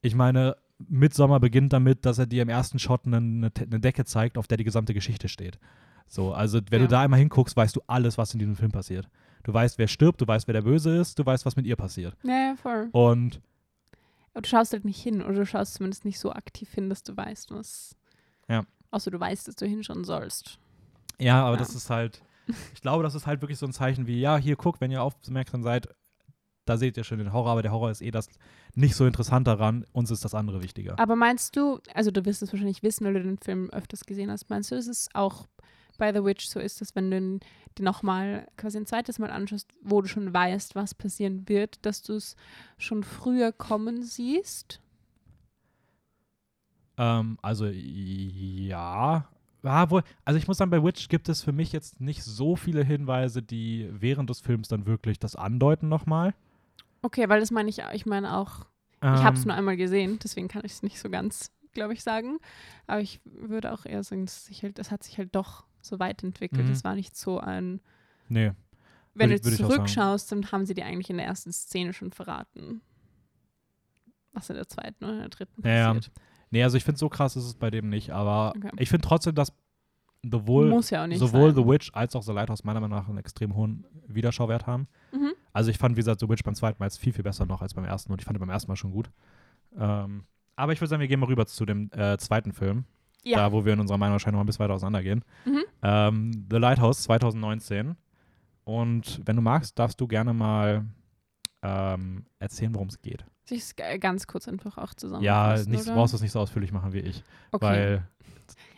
[0.02, 0.56] ich meine,
[0.88, 4.56] Midsommar beginnt damit, dass er dir im ersten Shot eine, eine, Decke zeigt, auf der
[4.58, 5.58] die gesamte Geschichte steht.
[6.06, 6.86] So, also wenn Ja.
[6.86, 9.08] du da einmal hinguckst, weißt du alles, was in diesem Film passiert.
[9.42, 11.76] Du weißt, wer stirbt, du weißt, wer der Böse ist, du weißt, was mit ihr
[11.76, 12.16] passiert.
[12.24, 12.88] ja, ja, voll.
[12.92, 13.40] Und
[14.32, 17.02] Aber du schaust halt nicht hin oder du schaust zumindest nicht so aktiv hin, dass
[17.02, 17.96] du weißt, was.
[18.48, 18.64] Ja.
[18.90, 20.58] Außer du weißt, dass du hinschauen sollst.
[21.18, 21.58] ja, aber Ja.
[21.60, 22.22] das ist halt,
[22.74, 25.02] ich glaube, das ist halt wirklich so ein Zeichen wie, ja, hier guck, wenn ihr
[25.02, 25.88] aufmerksam seid,
[26.64, 28.28] da seht ihr schon den Horror, aber der Horror ist eh das
[28.74, 30.98] nicht so interessant daran, uns ist das andere wichtiger.
[30.98, 34.30] Aber meinst du, also du wirst es wahrscheinlich wissen, weil du den Film öfters gesehen
[34.30, 35.46] hast, meinst du, dass es auch
[35.98, 37.38] bei The Witch so ist, dass wenn du
[37.78, 42.02] dir nochmal quasi ein zweites Mal anschaust, wo du schon weißt, was passieren wird, dass
[42.02, 42.36] du es
[42.78, 44.80] schon früher kommen siehst?
[46.96, 49.28] Ähm, also ja.
[49.62, 52.56] Ja, wohl, also ich muss sagen, bei Witch gibt es für mich jetzt nicht so
[52.56, 56.34] viele Hinweise, die während des Films dann wirklich das andeuten nochmal.
[57.02, 58.66] Okay, weil das meine ich, ich meine auch,
[59.02, 62.02] ich habe es nur einmal gesehen, deswegen kann ich es nicht so ganz, glaube ich,
[62.02, 62.38] sagen.
[62.86, 66.22] Aber ich würde auch eher sagen, sich halt, das hat sich halt doch so weit
[66.22, 66.66] entwickelt.
[66.66, 66.72] Mhm.
[66.72, 67.80] Es war nicht so ein,
[68.28, 68.52] Nee.
[69.14, 72.82] wenn Würde du zurückschaust, dann haben sie dir eigentlich in der ersten Szene schon verraten,
[74.32, 75.94] was in der zweiten oder in der dritten Ja, ja.
[75.94, 76.10] passiert.
[76.50, 78.70] Nee, also ich finde, so krass ist es bei dem nicht, aber Okay.
[78.78, 79.52] ich finde trotzdem, dass
[80.22, 81.54] sowohl, Muss ja auch nicht sowohl.
[81.54, 84.86] The Witch als auch The Lighthouse meiner Meinung nach einen extrem hohen Wiederschauwert haben.
[85.12, 85.32] Mhm.
[85.52, 87.62] Also ich fand, wie gesagt, The Witch beim zweiten Mal jetzt viel, viel besser noch
[87.62, 89.10] als beim ersten und ich fand ihn beim ersten Mal schon gut.
[89.78, 90.24] Ähm,
[90.56, 92.84] aber ich würde sagen, wir gehen mal rüber zu dem äh, zweiten Film,
[93.24, 93.38] Ja.
[93.38, 95.24] da wo wir in unserer Meinung wahrscheinlich noch ein bisschen weiter auseinandergehen.
[95.46, 95.62] Mhm.
[95.82, 97.96] Ähm, The Lighthouse 2019.
[98.64, 100.84] Und wenn du magst, darfst du gerne mal
[101.62, 103.24] ähm, erzählen, worum es geht.
[103.46, 105.70] Soll ich es g- ganz kurz einfach auch Ja, zusammenfassen?
[105.72, 107.24] nicht, brauchst du es nicht so ausführlich machen wie ich.
[107.52, 107.64] Okay.
[107.66, 108.08] Weil,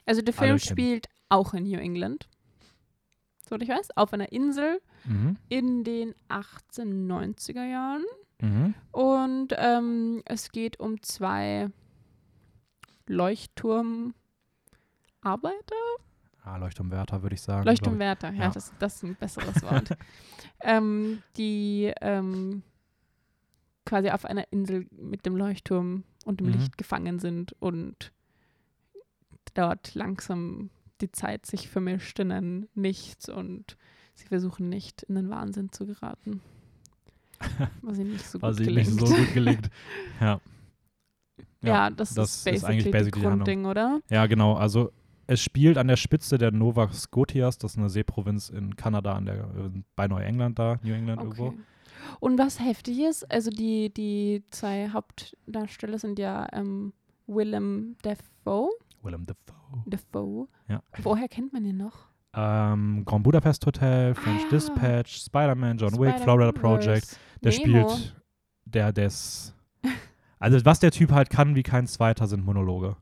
[0.07, 2.29] also der Film spielt auch in New England,
[3.49, 8.05] soweit ich weiß, auf einer Insel mhm, in den 1890er Jahren.
[8.41, 11.69] mhm, Und ähm, es geht um zwei
[13.07, 14.15] Leuchtturmarbeiter?
[16.45, 17.65] ah, Leuchtturmwärter, würde ich sagen.
[17.67, 18.51] Leuchtturmwärter, ja, Ja.
[18.51, 19.91] Das, das ist ein besseres Wort.
[20.61, 22.63] ähm, die ähm,
[23.85, 26.53] quasi auf einer Insel mit dem Leuchtturm und dem Mhm.
[26.55, 28.13] Licht gefangen sind und
[29.55, 30.71] dort langsam
[31.01, 33.77] die Zeit sich vermischt in ein Nichts und
[34.15, 36.41] sie versuchen nicht in den Wahnsinn zu geraten.
[37.83, 38.41] Was ihnen nicht so.
[38.41, 39.01] Was gut ihm gelingt.
[39.01, 39.71] nicht so gut gelingt.
[40.21, 40.41] Ja.
[41.63, 43.25] ja, das, das ist ist eigentlich basically.
[43.25, 44.01] Grundding, oder?
[44.11, 44.55] Ja, genau.
[44.55, 44.93] Also
[45.27, 49.27] es spielt an der Spitze der Nova Scotias, das ist eine Seeprovinz in Kanada, an
[49.27, 51.49] der, äh, bei Neuengland da, New England irgendwo.
[51.49, 51.59] Okay.
[52.21, 56.93] Und was heftig ist, also die, die zwei Hauptdarsteller sind ja ähm,
[57.27, 58.71] Willem Dafoe.
[59.03, 59.83] Willem Dafoe.
[59.87, 60.49] Dafoe.
[60.69, 60.83] Ja.
[61.03, 62.07] Woher kennt man ihn noch?
[62.35, 64.51] Ähm, Grand Budapest Hotel, French Ah.
[64.51, 67.19] Dispatch, Spider-Man, John Wick, Florida Project.
[67.43, 67.89] Der Nemo.
[67.91, 68.23] spielt,
[68.65, 69.55] der, des.
[70.39, 72.97] Also was der Typ halt kann wie kein zweiter, sind Monologe.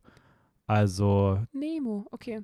[0.66, 2.42] Also, Nemo, okay.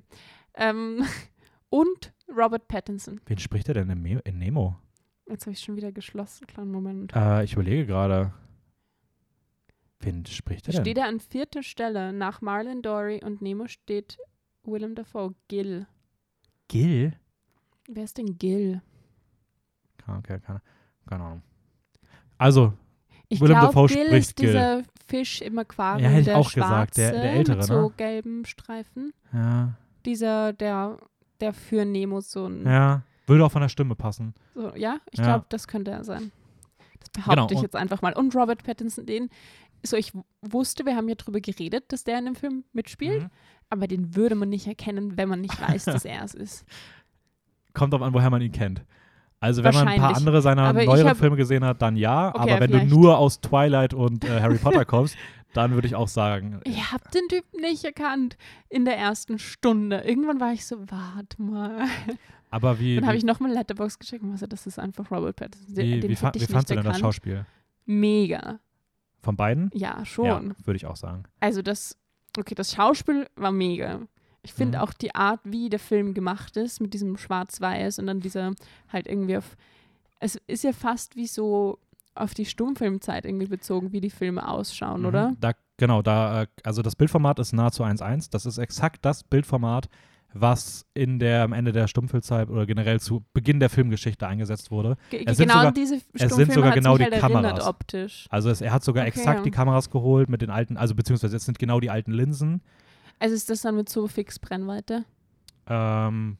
[0.55, 1.03] Ähm,
[1.69, 3.21] und Robert Pattinson.
[3.27, 4.75] wen spricht er denn in Nemo?
[5.29, 6.47] Jetzt habe ich schon wieder geschlossen.
[6.47, 7.15] Kleinen Moment.
[7.15, 8.33] Äh, ich überlege gerade.
[9.99, 10.81] Wen spricht er denn?
[10.81, 12.13] Steht er an vierter Stelle.
[12.13, 14.17] Nach Marlon Dory und Nemo steht
[14.63, 15.33] Willem Dafoe.
[15.47, 15.87] Gil.
[16.67, 17.13] Gil?
[17.87, 18.81] Wer ist denn Gil?
[19.97, 20.61] Keine, keine, keine,
[21.07, 21.41] keine Ahnung.
[22.37, 22.73] Also,
[23.29, 24.47] Ich Willem glaube, Dafoe Gil spricht ist Gil.
[24.47, 27.81] dieser Fisch im Aquarium, Ja, hätte ich auch gesagt, der- schwarze der ältere, mit so
[27.87, 27.93] ne?
[27.97, 29.13] gelben Streifen.
[29.33, 29.73] ja,
[30.05, 30.97] Dieser, der,
[31.39, 34.33] der für Nemo so ein, ja, würde auch von der Stimme passen.
[34.53, 35.25] so, ja, ich Ja.
[35.25, 36.31] glaube, das könnte er sein.
[36.99, 38.13] Das behaupte Genau, ich jetzt einfach mal.
[38.13, 39.29] Und Robert Pattinson, den,
[39.85, 40.11] so ich
[40.41, 43.29] wusste, wir haben ja drüber geredet, dass der in dem Film mitspielt, Mhm.
[43.69, 46.65] aber den würde man nicht erkennen, wenn man nicht weiß, dass er es ist.
[47.73, 48.83] Kommt drauf an, woher man ihn kennt.
[49.39, 52.29] Also wenn man ein paar andere seiner Aber neueren Filme gesehen hat, dann ja.
[52.29, 52.91] Okay, aber wenn vielleicht.
[52.91, 55.15] du nur aus Twilight und äh, Harry Potter kommst,
[55.53, 58.35] dann würde ich auch sagen, Ich habe den Typen nicht erkannt
[58.67, 59.97] in der ersten Stunde.
[59.99, 61.85] Irgendwann war ich so, warte mal.
[62.49, 65.35] aber wie, Dann habe ich nochmal Letterbox geschickt und war so, das ist einfach Robert
[65.35, 65.75] Pattinson.
[65.75, 67.01] Den, wie, den wie, fa wie nicht fandst du denn das erkannt.
[67.01, 67.45] Schauspiel?
[67.85, 68.59] Mega.
[69.21, 69.69] Von beiden?
[69.73, 70.25] Ja, schon.
[70.25, 71.23] Ja, würde ich auch sagen.
[71.39, 71.97] Also das,
[72.37, 74.01] okay, das Schauspiel war mega.
[74.43, 74.83] Ich finde Mhm.
[74.83, 78.53] auch die Art, wie der Film gemacht ist, mit diesem Schwarz-Weiß und dann dieser
[78.91, 79.57] halt irgendwie auf,
[80.19, 81.79] es ist ja fast wie so
[82.15, 85.05] auf die Stummfilmzeit irgendwie bezogen, wie die Filme ausschauen, Mhm.
[85.07, 85.35] oder?
[85.39, 88.29] Da, genau, da, äh, also das Bildformat ist nahezu 1.1.
[88.29, 89.89] Das ist exakt das Bildformat,
[90.33, 94.97] was in der, am Ende der Stummfilmzeit oder generell zu Beginn der Filmgeschichte eingesetzt wurde.
[95.09, 97.67] Ge Es sind genau sogar- diese sind Stummfilme sogar genau die halt erinnert Kameras.
[97.67, 98.27] optisch.
[98.29, 99.17] Also es, er hat sogar Okay.
[99.19, 102.61] exakt die Kameras geholt mit den alten, also beziehungsweise es sind genau die alten Linsen.
[103.19, 105.05] Also ist das dann mit so fix Brennweite?
[105.67, 106.37] Ähm,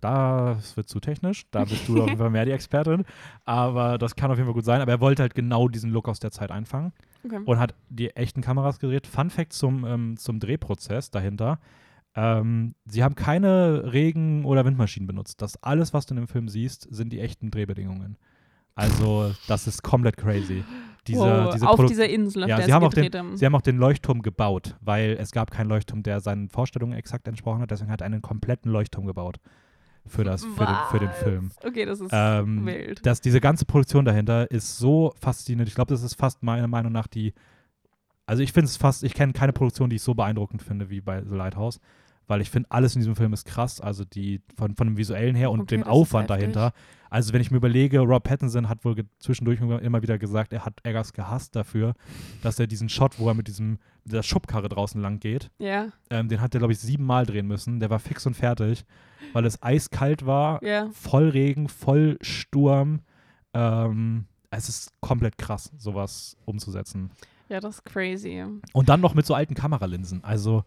[0.00, 1.44] das wird zu technisch.
[1.50, 3.04] Da bist du auf jeden Fall mehr die Expertin.
[3.44, 4.80] Aber das kann auf jeden Fall gut sein.
[4.80, 6.92] Aber er wollte halt genau diesen Look aus der Zeit einfangen
[7.24, 7.40] Okay.
[7.46, 9.06] und hat die echten Kameras gedreht.
[9.06, 11.58] Fun Fact zum, ähm, zum Drehprozess dahinter.
[12.16, 15.42] Ähm, sie haben keine Regen- oder Windmaschinen benutzt.
[15.42, 18.16] Das alles, was du in dem Film siehst, sind die echten Drehbedingungen.
[18.76, 20.64] Also, das ist komplett crazy.
[21.06, 23.36] Diese, wow, diese auf Produ- dieser Insel, auf Ja, der sie haben auch den- haben.
[23.36, 27.28] Sie haben auch den Leuchtturm gebaut, weil es gab keinen Leuchtturm, der seinen Vorstellungen exakt
[27.28, 27.70] entsprochen hat.
[27.70, 29.38] Deswegen hat er einen kompletten Leuchtturm gebaut
[30.06, 31.10] für, das, für, den, für den?
[31.10, 31.50] Film.
[31.64, 33.04] Okay, das ist Ähm, wild.
[33.06, 35.68] dass diese ganze Produktion dahinter ist so faszinierend.
[35.68, 37.34] Ich glaube, das ist fast meiner Meinung nach die.
[38.26, 41.00] Also ich finde es fast, ich kenne keine Produktion, die ich so beeindruckend finde wie
[41.02, 41.78] bei The Lighthouse,
[42.26, 43.80] weil ich finde, alles in diesem Film ist krass.
[43.80, 46.72] Also die von, von dem visuellen her und Okay, dem Aufwand dahinter.
[47.10, 50.80] Also wenn ich mir überlege, Rob Pattinson hat wohl zwischendurch immer wieder gesagt, er hat
[50.82, 51.94] Eggers gehasst dafür,
[52.42, 55.88] dass er diesen Shot, wo er mit diesem mit der Schubkarre draußen lang geht, Ja,
[56.10, 57.80] ähm, den hat er, glaube ich, siebenmal drehen müssen.
[57.80, 58.84] Der war fix und fertig,
[59.32, 60.88] weil es eiskalt war ja.
[60.92, 63.00] voll Regen, voll Sturm.
[63.54, 67.10] Ähm, es ist komplett krass, sowas umzusetzen.
[67.48, 68.44] Ja, das ist crazy.
[68.72, 70.22] Und dann noch mit so alten Kameralinsen.
[70.24, 70.64] Also,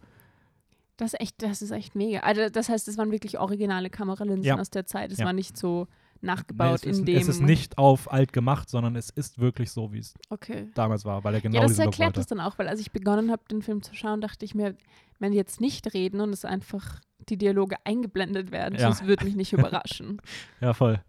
[0.98, 2.20] Das ist echt, das ist echt mega.
[2.20, 4.58] Also das heißt, es waren wirklich originale Kameralinsen Ja.
[4.58, 5.10] aus der Zeit.
[5.12, 5.24] Es Ja.
[5.26, 5.86] war nicht so
[6.20, 7.16] nee, nachgebaut es, ist, in dem.
[7.16, 10.68] es ist nicht auf alt gemacht, sondern es ist wirklich so, wie es Okay.
[10.74, 13.30] damals war, weil er genau ja, das erklärt das dann auch, weil als ich begonnen
[13.30, 14.74] habe, den Film zu schauen, dachte ich mir,
[15.20, 18.88] wenn die jetzt nicht reden und es einfach die Dialoge eingeblendet werden, Ja.
[18.88, 20.20] das würde mich nicht überraschen.
[20.60, 21.00] Ja, voll.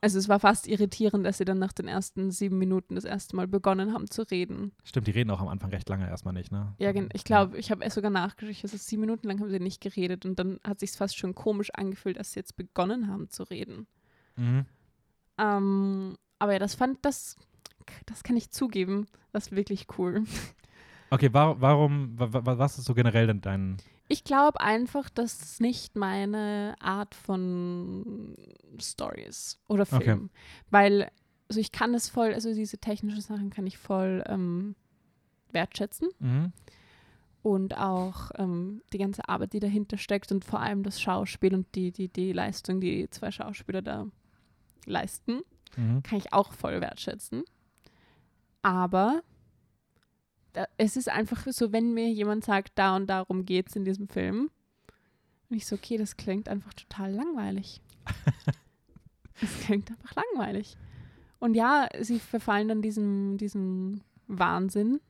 [0.00, 3.34] Also es war fast irritierend, dass sie dann nach den ersten sieben Minuten das erste
[3.34, 4.72] Mal begonnen haben zu reden.
[4.84, 6.74] Stimmt, die reden auch am Anfang recht lange erstmal nicht, ne?
[6.78, 9.80] Ja, ich glaube, ich habe es sogar nachgeschaut, also sieben Minuten lang haben sie nicht
[9.80, 13.42] geredet und dann hat sich fast schon komisch angefühlt, dass sie jetzt begonnen haben zu
[13.44, 13.86] reden.
[14.36, 14.66] Mhm.
[15.38, 17.36] Ähm, aber ja, das fand, das,
[18.06, 20.24] das kann ich zugeben, das ist wirklich cool.
[21.10, 23.76] Okay, wa warum, wa wa was ist so generell denn dein.
[24.08, 28.36] Ich glaube einfach, dass es nicht meine Art von
[28.80, 30.02] Story ist oder Okay.
[30.04, 30.30] Film.
[30.70, 31.10] Weil,
[31.48, 34.74] also ich kann es voll, also diese technischen Sachen kann ich voll ähm,
[35.52, 36.52] wertschätzen Mhm.
[37.42, 41.74] und auch ähm, die ganze Arbeit, die dahinter steckt und vor allem das Schauspiel und
[41.74, 44.06] die, die, die Leistung, die die zwei Schauspieler da
[44.86, 45.40] leisten,
[45.76, 46.02] Mhm.
[46.02, 47.42] kann ich auch voll wertschätzen.
[48.62, 49.22] Aber
[50.54, 53.84] da, es ist einfach so, wenn mir jemand sagt, da und darum geht es in
[53.84, 54.50] diesem Film,
[55.50, 57.80] und ich so, okay, das klingt einfach total langweilig.
[59.40, 60.76] Es klingt einfach langweilig.
[61.40, 65.00] Und ja, sie verfallen dann diesem, diesem Wahnsinn,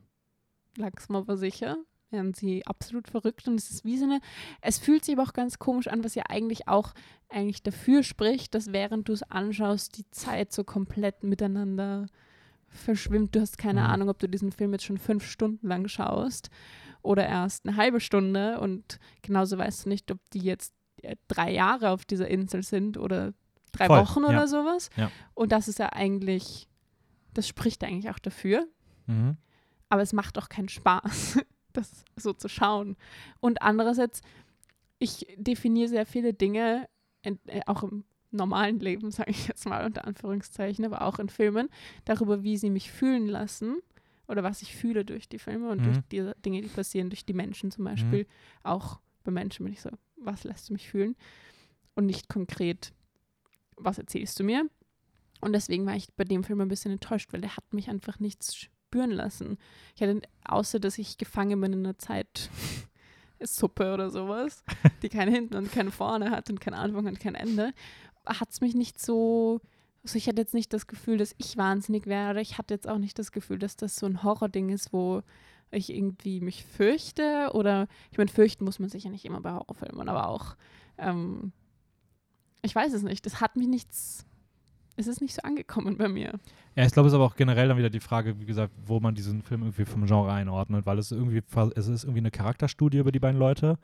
[0.78, 1.76] langsam aber sicher,
[2.10, 4.20] werden sie absolut verrückt und es ist wie so eine,
[4.62, 6.94] es fühlt sich aber auch ganz komisch an, was ja eigentlich auch
[7.28, 12.06] eigentlich dafür spricht, dass während du es anschaust, die Zeit so komplett miteinander
[12.74, 13.34] verschwimmt.
[13.34, 13.86] Du hast keine Mhm.
[13.86, 16.50] Ahnung, ob du diesen Film jetzt schon fünf Stunden lang schaust
[17.02, 20.72] oder erst eine halbe Stunde und genauso weißt du nicht, ob die jetzt
[21.02, 23.32] äh, drei Jahre auf dieser Insel sind oder
[23.72, 24.28] drei Voll, Wochen ja.
[24.28, 24.90] oder sowas.
[24.96, 25.10] Ja.
[25.34, 26.68] Und das ist ja eigentlich,
[27.34, 28.66] das spricht eigentlich auch dafür,
[29.06, 29.36] Mhm.
[29.90, 31.38] aber es macht auch keinen Spaß,
[31.74, 32.96] das so zu schauen.
[33.40, 34.22] Und andererseits,
[34.98, 36.88] ich definiere sehr viele Dinge,
[37.22, 38.04] in, äh, auch im
[38.34, 41.68] normalen Leben, sage ich jetzt mal unter Anführungszeichen, aber auch in Filmen,
[42.04, 43.78] darüber, wie sie mich fühlen lassen
[44.28, 45.82] oder was ich fühle durch die Filme und Mhm.
[45.84, 48.26] durch die Dinge, die passieren, durch die Menschen zum Beispiel.
[48.62, 51.16] Auch bei Menschen bin ich so, was lässt du mich fühlen?
[51.94, 52.92] Und nicht konkret,
[53.76, 54.68] was erzählst du mir?
[55.40, 58.18] Und deswegen war ich bei dem Film ein bisschen enttäuscht, weil der hat mich einfach
[58.18, 59.58] nichts spüren lassen.
[59.94, 62.48] Ich hatte, außer dass ich gefangen bin in einer Zeit
[63.42, 64.64] Suppe oder sowas,
[65.02, 67.72] die keinen Hinten und keinen Vorne hat und keinen Anfang und kein Ende,
[68.26, 69.60] hat es mich nicht so,
[70.02, 72.40] also ich hatte jetzt nicht das Gefühl, dass ich wahnsinnig wäre.
[72.40, 75.22] Ich hatte jetzt auch nicht das Gefühl, dass das so ein Horrording ist, wo
[75.70, 79.52] ich irgendwie mich fürchte oder, ich meine, fürchten muss man sich ja nicht immer bei
[79.52, 80.56] Horrorfilmen, aber auch,
[80.98, 81.52] ähm,
[82.62, 84.24] ich weiß es nicht, es hat mich nichts,
[84.96, 86.38] es ist nicht so angekommen bei mir.
[86.76, 89.00] Ja, ich glaube, es ist aber auch generell dann wieder die Frage, wie gesagt, wo
[89.00, 91.42] man diesen Film irgendwie vom Genre einordnet, weil es irgendwie,
[91.74, 93.78] es ist irgendwie eine Charakterstudie über die beiden Leute,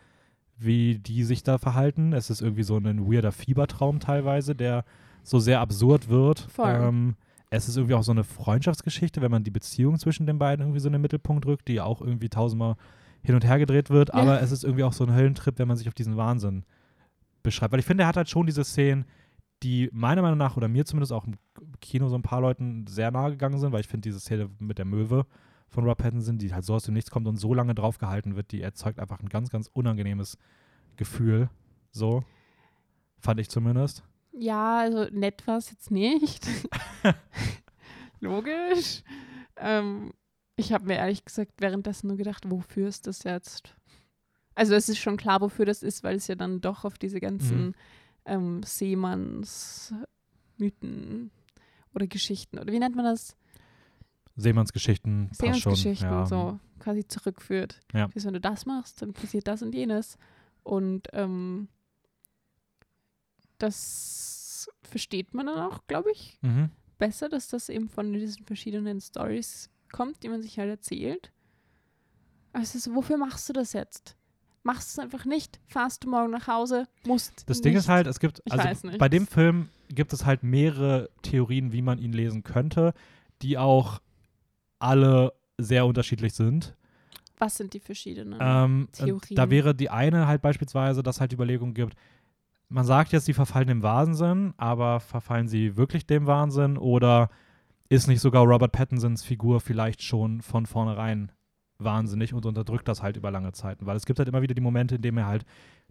[0.60, 2.12] wie die sich da verhalten.
[2.12, 4.84] Es ist irgendwie so ein weirder Fiebertraum teilweise, der
[5.22, 6.40] so sehr absurd wird.
[6.40, 6.68] Voll.
[6.68, 7.16] Ähm,
[7.50, 10.80] es ist irgendwie auch so eine Freundschaftsgeschichte, wenn man die Beziehung zwischen den beiden irgendwie
[10.80, 12.76] so in den Mittelpunkt rückt, die auch irgendwie tausendmal
[13.22, 14.10] hin und her gedreht wird.
[14.10, 14.14] Ja.
[14.14, 16.64] Aber es ist irgendwie auch so ein Höllentrip, wenn man sich auf diesen Wahnsinn
[17.42, 17.72] beschreibt.
[17.72, 19.04] Weil ich finde, er hat halt schon diese Szenen,
[19.62, 21.34] die meiner Meinung nach oder mir zumindest auch im
[21.80, 24.78] Kino so ein paar Leuten sehr nahe gegangen sind, weil ich finde diese Szene mit
[24.78, 25.26] der Möwe
[25.70, 28.52] von Rob Pattinson, die halt so aus dem Nichts kommt und so lange draufgehalten wird,
[28.52, 30.36] die erzeugt einfach ein ganz, ganz unangenehmes
[30.97, 31.48] Gefühl.
[31.92, 32.24] So.
[33.18, 34.02] Fand ich zumindest.
[34.32, 36.47] Ja, also nett war es jetzt nicht.
[38.20, 39.02] Logisch.
[39.56, 40.12] Ähm,
[40.56, 43.74] ich habe mir ehrlich gesagt währenddessen nur gedacht, wofür ist das jetzt?
[44.55, 47.20] Also es ist schon klar, wofür das ist, weil es ja dann doch auf diese
[47.20, 47.74] ganzen Mhm.
[48.26, 51.30] ähm, Seemannsmythen
[51.94, 52.59] oder Geschichten.
[52.59, 53.36] Oder wie nennt man das?
[54.40, 55.28] Seemannsgeschichten.
[55.32, 56.26] Seemannsgeschichten ja.
[56.26, 57.80] so quasi zurückführt.
[57.92, 58.08] Ja.
[58.14, 60.18] Wie, wenn du das machst, dann passiert das und jenes.
[60.62, 61.68] Und ähm,
[63.58, 66.70] das versteht man dann auch, glaube ich, Mhm.
[66.98, 71.32] besser, dass das eben von diesen verschiedenen Stories kommt, die man sich halt erzählt.
[72.52, 74.16] Aber es ist so, wofür machst du das jetzt?
[74.62, 77.64] Machst du es einfach nicht, fahrst du morgen nach Hause, musst Das nicht.
[77.64, 81.72] Ding ist halt, es gibt, Ich also bei dem Film gibt es halt mehrere Theorien,
[81.72, 82.92] wie man ihn lesen könnte,
[83.40, 84.00] die auch
[84.81, 86.77] alle sehr unterschiedlich sind.
[87.39, 88.39] Was sind die verschiedenen?
[88.40, 89.36] Ähm, Theorien.
[89.36, 91.94] da wäre die eine halt beispielsweise, dass halt die Überlegung gibt,
[92.70, 97.28] man sagt jetzt, sie verfallen dem Wahnsinn, aber verfallen sie wirklich dem Wahnsinn oder
[97.89, 101.32] ist nicht sogar Robert Pattinsons Figur vielleicht schon von vornherein
[101.78, 103.86] wahnsinnig und unterdrückt das halt über lange Zeiten?
[103.86, 105.44] Weil es gibt halt immer wieder die Momente, in denen er halt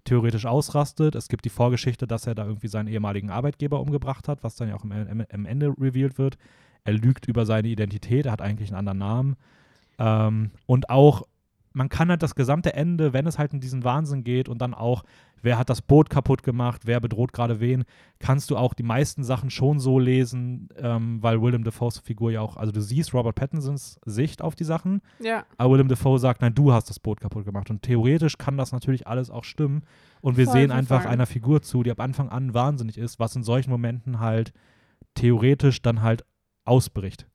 [0.05, 1.15] theoretisch ausrastet.
[1.15, 4.69] Es gibt die Vorgeschichte, dass er da irgendwie seinen ehemaligen Arbeitgeber umgebracht hat, was dann
[4.69, 6.37] ja auch am, am Ende revealed wird.
[6.89, 9.35] Er lügt über seine Identität, er hat eigentlich einen anderen Namen.
[9.99, 11.21] Ähm, und auch,
[11.71, 14.73] man kann halt das gesamte Ende, wenn es halt in diesen Wahnsinn geht und dann
[14.73, 15.03] auch,
[15.43, 17.85] wer hat das Boot kaputt gemacht, wer bedroht gerade wen,
[18.17, 22.41] kannst du auch die meisten Sachen schon so lesen, ähm, weil Willem Dafoes Figur ja
[22.41, 26.41] auch, also du siehst Robert Pattinsons Sicht auf die Sachen, ja, aber Willem Dafoe sagt,
[26.41, 27.69] nein, du hast das Boot kaputt gemacht.
[27.69, 29.83] Und theoretisch kann das natürlich alles auch stimmen.
[30.21, 33.35] Und wir Voll, sehen einfach einer Figur zu, die ab Anfang an wahnsinnig ist, was
[33.35, 34.53] in solchen Momenten halt
[35.13, 36.25] theoretisch dann halt
[36.65, 37.25] ausbricht.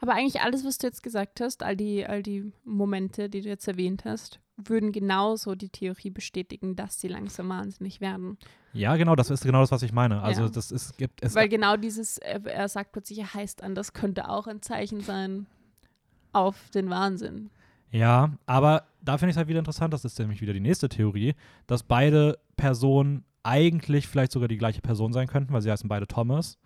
[0.00, 3.48] aber eigentlich alles, was du jetzt gesagt hast, all die, all die Momente, die du
[3.48, 8.38] jetzt erwähnt hast, würden genauso die Theorie bestätigen, dass sie langsam wahnsinnig werden.
[8.72, 10.22] Ja, genau, das ist genau das, was ich meine.
[10.22, 10.48] Also Ja.
[10.48, 14.28] das ist, gibt es Weil genau dieses, er, sagt plötzlich, er heißt an, das könnte
[14.28, 15.46] auch ein Zeichen sein
[16.32, 17.50] auf den Wahnsinn.
[17.90, 20.88] Ja, aber da finde ich es halt wieder interessant, das ist nämlich wieder die nächste
[20.88, 21.34] Theorie,
[21.66, 26.06] dass beide Personen eigentlich vielleicht sogar die gleiche Person sein könnten, weil sie heißen beide
[26.06, 26.58] Thomas.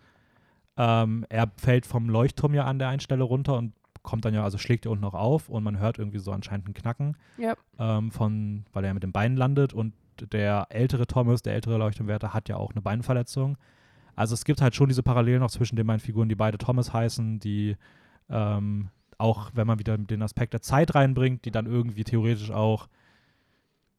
[0.83, 4.43] Ähm, er fällt vom Leuchtturm ja an der einen Stelle runter und kommt dann ja,
[4.43, 7.53] also schlägt ja unten noch auf und man hört irgendwie so anscheinend ein Knacken, Ja.
[7.77, 9.93] ähm, von, weil er mit dem Bein landet und
[10.31, 13.57] der ältere Thomas, der ältere Leuchtturmwärter, hat ja auch eine Beinverletzung.
[14.15, 16.91] Also es gibt halt schon diese Parallelen noch zwischen den beiden Figuren, die beide Thomas
[16.93, 17.75] heißen, die
[18.29, 18.89] ähm,
[19.19, 22.87] auch, wenn man wieder den Aspekt der Zeit reinbringt, die dann irgendwie theoretisch auch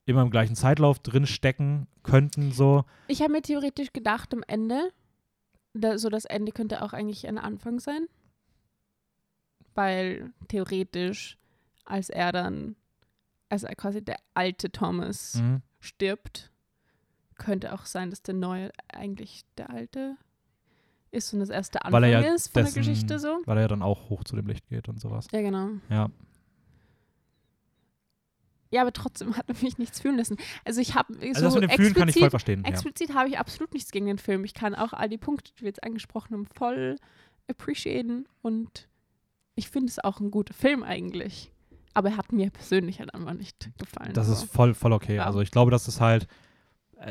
[0.04, 2.84] immer im gleichen Zeitlauf drin stecken könnten, so.
[3.06, 4.90] Ich habe mir theoretisch gedacht, am Ende,
[5.74, 8.06] da, so das Ende könnte auch eigentlich ein Anfang sein.
[9.74, 11.38] Weil theoretisch,
[11.84, 12.76] als er dann,
[13.48, 15.62] als er quasi der alte Thomas Mhm.
[15.80, 16.50] stirbt,
[17.36, 20.16] könnte auch sein, dass der neue eigentlich der alte
[21.10, 23.40] ist und das erste Anfang ja ist von dessen- der Geschichte so.
[23.46, 25.26] Weil er ja dann auch hoch zu dem Licht geht und sowas.
[25.32, 25.70] Ja, genau.
[25.90, 26.08] Ja.
[28.72, 30.36] Ja, aber trotzdem hat er mich nichts fühlen lassen.
[30.64, 32.62] Also ich habe Also so das mit dem Fühlen kann ich voll explizit- verstehen.
[32.64, 32.70] Ja.
[32.70, 34.44] Explizit habe ich absolut nichts gegen den Film.
[34.44, 36.96] Ich kann auch all die Punkte, die wir jetzt angesprochen haben, voll
[37.48, 38.88] appreciaten und
[39.54, 41.52] ich finde es auch ein guter Film eigentlich.
[41.94, 44.14] Aber er hat mir persönlich halt einfach nicht gefallen.
[44.14, 44.32] Das so.
[44.32, 45.16] ist voll, voll okay.
[45.16, 45.26] Ja.
[45.26, 46.26] Also ich glaube, das ist halt,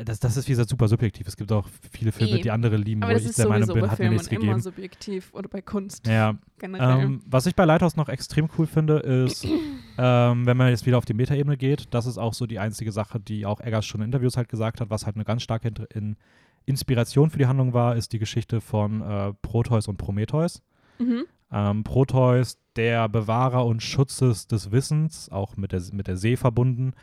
[0.04, 1.26] das, das ist wie gesagt super subjektiv.
[1.26, 3.98] Es gibt auch viele Filme, die andere lieben, aber wo ich der Meinung bin, hat
[3.98, 4.60] mir nichts immer gegeben.
[4.60, 9.44] subjektiv oder bei Kunst Ja, ähm, was ich bei Lighthouse noch extrem cool finde, ist,
[9.98, 12.92] ähm, wenn man jetzt wieder auf die Metaebene geht, das ist auch so die einzige
[12.92, 15.72] Sache, die auch Eggers schon in Interviews halt gesagt hat, was halt eine ganz starke
[15.92, 16.16] in
[16.64, 20.62] Inspiration für die Handlung war, ist die Geschichte von äh, Proteus und Prometheus.
[20.98, 21.24] mhm.
[21.54, 26.94] Ähm, Proteus, der Bewahrer und Schutzes des Wissens, auch mit der, mit der See verbunden,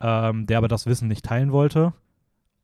[0.00, 1.94] ähm, der aber das Wissen nicht teilen wollte.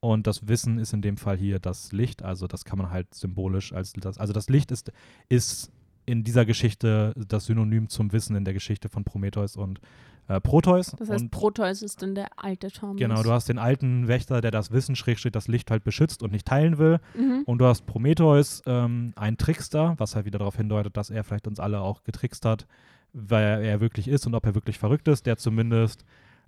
[0.05, 3.15] Und das Wissen ist in dem Fall hier das Licht, also das kann man halt
[3.15, 4.93] symbolisch als das, also das Licht ist,
[5.31, 5.73] ist
[6.05, 9.81] in dieser Geschichte das Synonym zum Wissen in der Geschichte von Prometheus und
[10.29, 10.95] äh, Proteus.
[10.99, 12.99] Das heißt, und Proteus ist dann der alte Thomas.
[12.99, 16.33] Genau, du hast den alten Wächter, der das Wissen, Schrägstrich, das Licht halt beschützt und
[16.33, 17.01] nicht teilen will.
[17.15, 17.45] Mhm.
[17.47, 21.47] Und du hast Prometheus, ähm, ein Trickster, was halt wieder darauf hindeutet, dass er vielleicht
[21.47, 22.67] uns alle auch getrickst hat,
[23.15, 26.05] wer er wirklich ist und ob er wirklich verrückt ist, der zumindest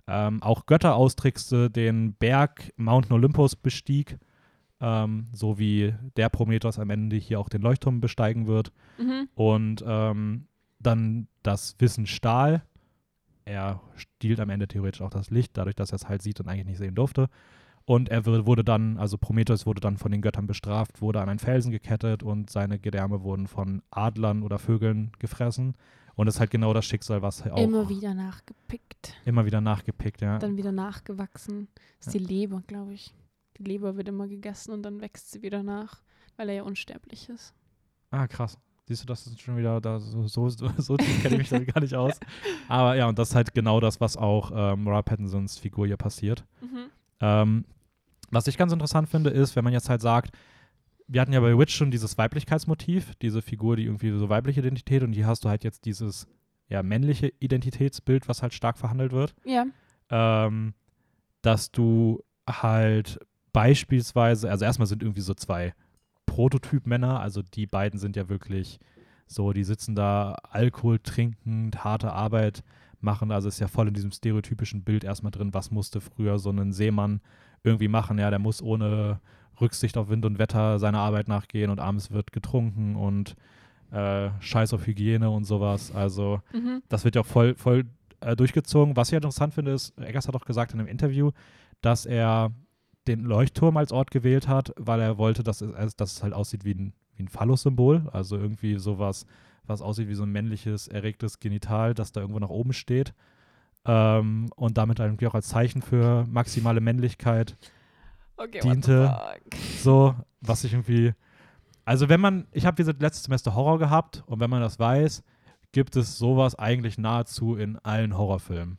[0.07, 4.17] ähm, auch Götter austrickste, den Berg Mountain Olympus bestieg,
[4.79, 8.71] ähm, so wie der Prometheus am Ende hier auch den Leuchtturm besteigen wird.
[8.97, 9.27] Mhm.
[9.35, 10.47] Und ähm,
[10.79, 12.63] dann das Wissen Stahl.
[13.45, 16.47] Er stiehlt am Ende theoretisch auch das Licht, dadurch, dass er es halt sieht und
[16.47, 17.29] eigentlich nicht sehen durfte.
[17.85, 21.39] Und er wurde dann, also Prometheus wurde dann von den Göttern bestraft, wurde an einen
[21.39, 25.75] Felsen gekettet und seine Gedärme wurden von Adlern oder Vögeln gefressen.
[26.17, 29.13] Und das ist halt genau das Schicksal, was auch Immer wieder nachgepickt.
[29.23, 30.37] immer wieder nachgepickt, ja.
[30.39, 31.69] Dann wieder nachgewachsen.
[31.99, 33.13] Das ist die Leber, glaube ich.
[33.57, 36.01] Die Leber wird immer gegessen und dann wächst sie wieder nach,
[36.35, 37.53] weil er ja unsterblich ist.
[38.11, 38.57] Ah, krass.
[38.87, 41.81] Siehst du, das ist schon wieder da so, so, so, kenne ich mich damit gar
[41.81, 42.19] nicht aus.
[42.67, 45.97] Aber ja, und das ist halt genau das, was auch ähm, Robert Pattinsons Figur hier
[45.97, 46.45] passiert.
[46.61, 46.85] Mhm.
[47.19, 47.65] Ähm,
[48.31, 50.35] Was ich ganz interessant finde, ist, wenn man jetzt halt sagt,
[51.07, 55.03] wir hatten ja bei Witch schon dieses Weiblichkeitsmotiv, diese Figur, die irgendwie so weibliche Identität
[55.03, 56.27] und hier hast du halt jetzt dieses
[56.69, 59.33] ja, männliche Identitätsbild, was halt stark verhandelt wird.
[59.45, 59.65] Ja.
[60.09, 60.73] Ähm,
[61.41, 63.19] dass du halt
[63.53, 65.73] beispielsweise, also erstmal sind irgendwie so zwei
[66.25, 68.79] Prototyp-Männer, also die beiden sind ja wirklich
[69.27, 72.63] so, die sitzen da Alkohol trinkend, harte Arbeit
[72.99, 76.49] machen, also ist ja voll in diesem stereotypischen Bild erstmal drin, was musste früher so
[76.49, 77.21] ein Seemann
[77.63, 79.21] irgendwie machen, ja, der muss ohne
[79.59, 83.35] Rücksicht auf Wind und Wetter seiner Arbeit nachgehen und abends wird getrunken und
[83.91, 86.81] äh, Scheiß auf Hygiene und sowas, also Mhm.
[86.89, 87.85] das wird ja auch voll, voll
[88.19, 88.95] äh, durchgezogen.
[88.97, 91.31] Was ich halt interessant finde, ist, Eggers hat auch gesagt in einem Interview,
[91.81, 92.51] dass er
[93.07, 96.33] den Leuchtturm als Ort gewählt hat, weil er wollte, dass es, also, dass es halt
[96.33, 98.09] aussieht wie ein, wie ein Phallus-Symbol.
[98.11, 99.25] Also irgendwie sowas,
[99.65, 103.13] was aussieht wie so ein männliches, erregtes Genital, das da irgendwo nach oben steht.
[103.85, 107.55] Ähm, und damit irgendwie auch als Zeichen für maximale Männlichkeit
[108.37, 109.09] Okay, Diente-
[109.81, 111.13] so, was ich irgendwie.
[111.85, 115.23] Also, wenn man, ich habe dieses letztes Semester Horror gehabt und wenn man das weiß,
[115.71, 118.77] gibt es sowas eigentlich nahezu in allen Horrorfilmen.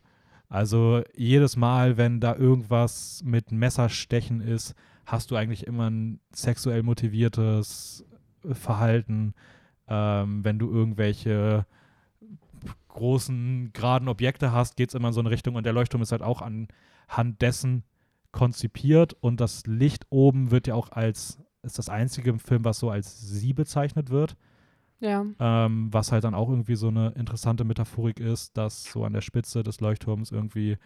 [0.48, 4.74] Also, jedes Mal, wenn da irgendwas mit Messerstechen ist,
[5.06, 8.05] hast du eigentlich immer ein sexuell motiviertes
[8.52, 9.35] Verhalten.
[9.89, 11.66] Ähm, wenn du irgendwelche
[12.89, 16.12] großen, geraden Objekte hast, geht es immer in so eine Richtung und der Leuchtturm ist
[16.12, 17.85] halt auch anhand dessen
[18.39, 22.78] konzipiert und das Licht oben wird ja auch als, ist das einzige im Film, was
[22.78, 24.36] so als sie bezeichnet wird,
[25.01, 25.27] Ja.
[25.40, 29.23] ähm, was halt dann auch irgendwie so eine interessante Metaphorik ist, dass so an der
[29.23, 30.77] Spitze des Leuchtturms irgendwie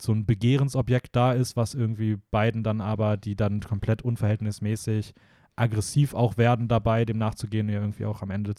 [0.00, 5.14] so ein Begehrensobjekt da ist, was irgendwie beiden dann aber, die dann komplett unverhältnismäßig
[5.56, 8.54] aggressiv auch werden dabei, dem nachzugehen, ja irgendwie auch am Ende,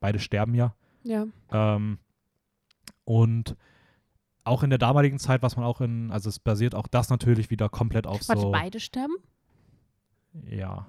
[0.00, 0.74] beide sterben ja.
[1.04, 1.26] Ja.
[1.52, 1.98] Ähm,
[3.04, 3.56] und
[4.44, 7.50] auch in der damaligen Zeit, was man auch in, also es basiert auch das natürlich
[7.50, 8.50] wieder komplett auf Warte, so.
[8.50, 9.14] beide sterben?
[10.48, 10.86] Ja.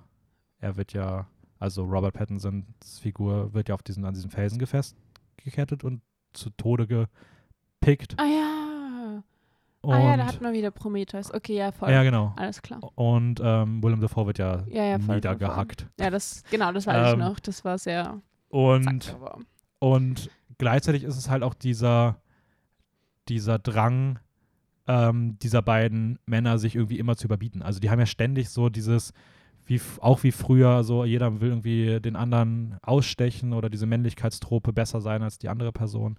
[0.60, 1.28] Er wird ja,
[1.60, 4.96] also Robert Pattinsons Figur wird ja auf diesen, an diesen Felsen gefest,
[5.38, 6.02] gekettet und
[6.34, 8.16] zu Tode gepickt.
[8.18, 9.24] Ah ja.
[9.82, 11.34] Und, ah ja, da hat man wieder Prometheus.
[11.34, 11.92] Okay, ja, voll.
[11.92, 12.34] ja, genau.
[12.38, 12.80] Alles klar.
[12.96, 15.16] Und ähm, Willem Dafoe wird ja, Ja, ja, voll, voll, voll.
[15.16, 15.88] niedergehackt.
[16.00, 17.40] Ja, das, genau, das weiß ich Ähm, noch.
[17.42, 18.22] Das war sehr.
[18.48, 19.18] Und
[19.80, 22.16] Und gleichzeitig ist es halt auch dieser,
[23.30, 24.20] dieser Drang
[24.88, 27.62] ähm, dieser beiden Männer, sich irgendwie immer zu überbieten.
[27.62, 29.14] Also die haben ja ständig so dieses,
[29.66, 35.00] wie, auch wie früher, so jeder will irgendwie den anderen ausstechen oder diese Männlichkeitstrope besser
[35.00, 36.18] sein als die andere Person.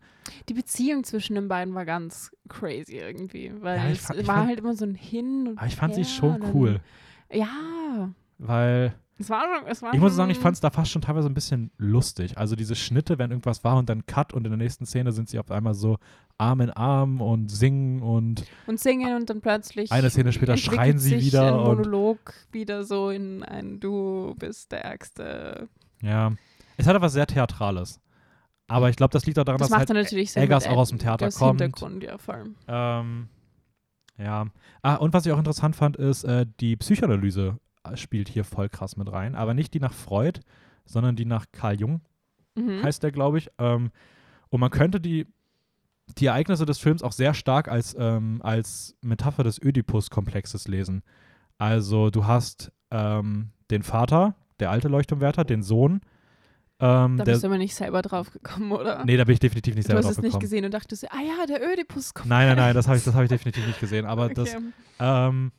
[0.48, 4.36] Die Beziehung zwischen den beiden war ganz crazy irgendwie, weil Ja, ich es fand- war
[4.36, 6.80] fand- halt immer so ein Hin und Aber ich fand sie schon cool,
[7.30, 10.90] Ja, weil es war schon, es war ich muss sagen, ich fand es da fast
[10.90, 12.36] schon teilweise ein bisschen lustig.
[12.38, 15.28] Also diese Schnitte, wenn irgendwas war und dann Cut und in der nächsten Szene sind
[15.28, 15.98] sie auf einmal so
[16.36, 20.98] Arm in Arm und singen und und singen und dann plötzlich Eine Szene später schreien
[20.98, 22.18] sie sich wieder ein und- Monolog
[22.50, 25.68] wieder so in ein Du bist der Ärgste.
[26.02, 26.32] Ja,
[26.76, 28.00] es hat aber sehr Theatrales.
[28.66, 30.34] Aber ich glaube, das liegt auch daran, Das dass halt natürlich.
[30.36, 31.60] Eggers auch aus dem Theater Eggers kommt.
[31.60, 32.54] Hintergrund, ja, voll.
[32.66, 33.28] Ähm,
[34.18, 34.46] ja.
[34.82, 37.58] Ah, und was ich auch interessant fand, ist, äh, die Psychoanalyse
[37.94, 39.34] spielt hier voll krass mit rein.
[39.34, 40.40] Aber nicht die nach Freud,
[40.84, 42.00] sondern die nach Carl Jung,
[42.56, 42.82] Mhm.
[42.82, 43.48] heißt der, glaube ich.
[43.58, 43.90] Ähm,
[44.48, 45.26] und man könnte die,
[46.18, 51.02] die Ereignisse des Films auch sehr stark als, ähm, als Metapher des Ödipus-Komplexes lesen.
[51.58, 56.00] Also du hast ähm, den Vater, der alte Leuchtturmwärter, den Sohn.
[56.80, 59.04] Ähm, da bist du aber nicht selber drauf gekommen, oder?
[59.04, 60.40] nee, da bin ich definitiv nicht du selber hast drauf es nicht gekommen.
[60.40, 62.28] gesehen und dachtest, ah ja, der Ödipus kommt.
[62.28, 64.04] Nein, nein, nein, das habe ich, das hab ich definitiv nicht gesehen.
[64.06, 64.64] Aber das, Okay.
[65.00, 65.52] ähm,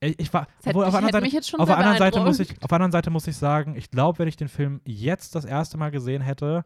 [0.00, 2.92] ich, war, obwohl, auf, der anderen Seite, auf, anderen Seite muss ich, auf der anderen
[2.92, 6.22] Seite muss ich sagen, ich glaube, wenn ich den Film jetzt das erste Mal gesehen
[6.22, 6.64] hätte,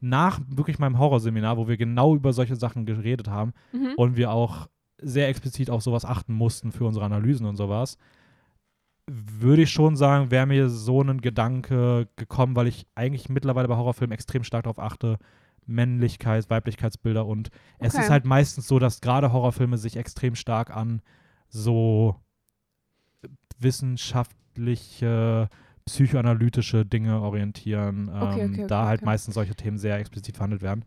[0.00, 3.92] nach wirklich meinem Horrorseminar, wo wir genau über solche Sachen geredet haben Mhm.
[3.96, 4.68] und wir auch
[4.98, 7.98] sehr explizit auf sowas achten mussten für unsere Analysen und sowas,
[9.06, 13.76] würde ich schon sagen, wäre mir so ein Gedanke gekommen, weil ich eigentlich mittlerweile bei
[13.76, 15.18] Horrorfilmen extrem stark darauf achte,
[15.66, 18.04] Männlichkeit, Weiblichkeitsbilder und es Okay.
[18.04, 21.02] ist halt meistens so, dass gerade Horrorfilme sich extrem stark an
[21.48, 22.16] so
[23.64, 25.48] wissenschaftliche,
[25.84, 29.06] psychoanalytische Dinge orientieren, ähm, Okay, okay, okay, da halt okay.
[29.06, 30.84] meistens solche Themen sehr explizit verhandelt werden.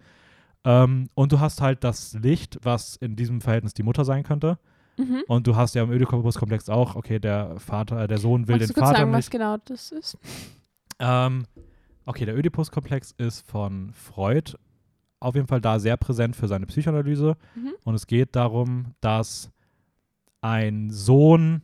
[0.63, 4.57] Ähm, und du hast halt das Licht, was in diesem Verhältnis die Mutter sein könnte.
[4.97, 5.23] Mhm.
[5.27, 8.69] Und du hast ja im Ödipus-Komplex auch, okay, der Vater, äh, der Sohn will Magst
[8.69, 9.31] den du Vater sagen, was nicht.
[9.31, 10.17] genau das ist?
[10.99, 11.45] Ähm,
[12.05, 14.53] okay, der Ödipus-Komplex ist von Freud
[15.19, 17.35] auf jeden Fall da sehr präsent für seine Psychoanalyse.
[17.55, 17.73] Mhm.
[17.83, 19.51] Und es geht darum, dass
[20.41, 21.61] ein Sohn,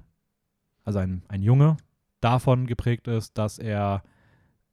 [0.83, 1.77] also ein, ein Junge,
[2.21, 4.03] davon geprägt ist, dass er,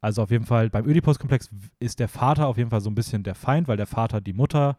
[0.00, 2.94] also auf jeden Fall beim Ödipus-Komplex w- ist der Vater auf jeden Fall so ein
[2.94, 4.76] bisschen der Feind, weil der Vater die Mutter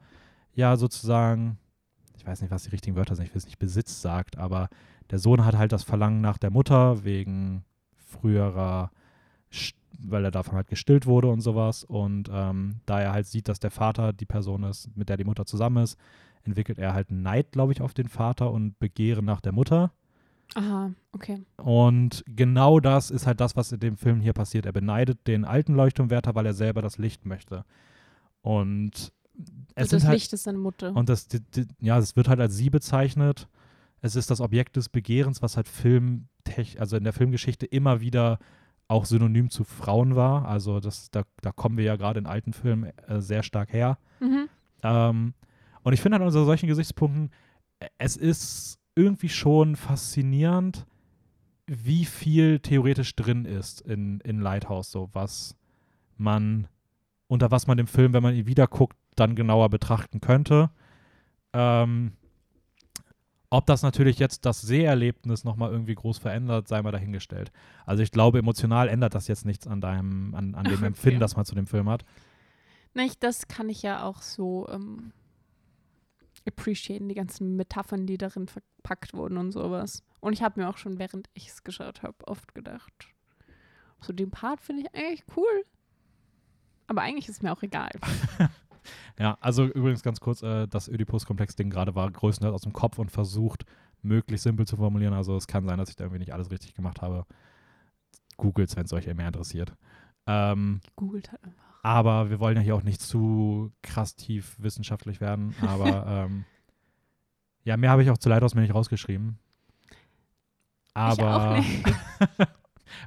[0.54, 1.58] ja sozusagen,
[2.18, 4.70] ich weiß nicht, was die richtigen Wörter sind, ich will es nicht Besitz sagt, aber
[5.10, 7.64] der Sohn hat halt das Verlangen nach der Mutter wegen
[7.96, 8.92] früherer,
[10.00, 11.84] weil er davon halt gestillt wurde und sowas.
[11.84, 15.26] Und ähm, da er halt sieht, dass der Vater die Person ist, mit der die
[15.26, 15.98] Mutter zusammen ist,
[16.44, 19.92] entwickelt er halt Neid, glaube ich, auf den Vater und Begehren nach der Mutter.
[20.56, 21.42] Aha, okay.
[21.58, 24.66] Und genau das ist halt das, was in dem Film hier passiert.
[24.66, 27.64] Er beneidet den alten Leuchtturmwärter, weil er selber das Licht möchte.
[28.42, 29.12] Und es
[29.76, 30.94] Also sind das halt, Licht ist seine Mutter.
[30.96, 33.48] und das, die, die, ja, es wird halt als sie bezeichnet.
[34.02, 36.28] Es ist das Objekt des Begehrens, was halt Film,
[36.78, 38.40] also in der Filmgeschichte immer wieder
[38.88, 40.46] auch synonym zu Frauen war.
[40.48, 43.98] Also das, da, da kommen wir ja gerade in alten Filmen äh, sehr stark her.
[44.20, 44.50] mhm.
[44.84, 45.34] Ähm,
[45.84, 47.32] und ich finde halt unter solchen Gesichtspunkten,
[47.80, 50.86] äh, es ist irgendwie schon faszinierend,
[51.68, 55.56] wie viel theoretisch drin ist in, in Lighthouse, so was
[56.18, 56.68] man,
[57.28, 60.70] unter was man dem Film, wenn man ihn wieder guckt, dann genauer betrachten könnte.
[61.54, 62.14] Ähm,
[63.50, 67.52] ob das natürlich jetzt das Seherlebnis nochmal irgendwie groß verändert, sei mal dahingestellt.
[67.86, 70.86] Also ich glaube, emotional ändert das jetzt nichts an deinem, an, an dem Okay.
[70.88, 72.06] Empfinden, das man zu dem Film hat.
[72.94, 75.12] Nicht, das kann ich ja auch so ähm,
[76.48, 80.04] appreciaten, die ganzen Metaphern, die darin verpackt wurden und sowas.
[80.20, 83.08] Und ich habe mir auch schon, während ich es geschaut habe, oft gedacht,
[84.02, 85.66] so den Part finde ich eigentlich cool.
[86.88, 87.92] Aber eigentlich ist es mir auch egal.
[89.20, 93.12] Ja, also übrigens ganz kurz, äh, das Oedipus-Komplex-Ding gerade war größtenteils aus dem Kopf und
[93.12, 93.66] versucht,
[94.02, 95.14] möglichst simpel zu formulieren.
[95.14, 97.26] Also es kann sein, dass ich da irgendwie nicht alles richtig gemacht habe.
[98.38, 99.76] Googles, wenn es euch mehr interessiert.
[100.26, 101.71] Ähm, Googelt halt einfach.
[101.84, 105.56] Aber wir wollen ja hier auch nicht zu krass tief wissenschaftlich werden.
[105.62, 106.46] Aber ähm,
[107.64, 109.38] ja, mehr habe ich auch zu Leid aus mir nicht rausgeschrieben.
[110.94, 111.96] Aber ich auch nicht.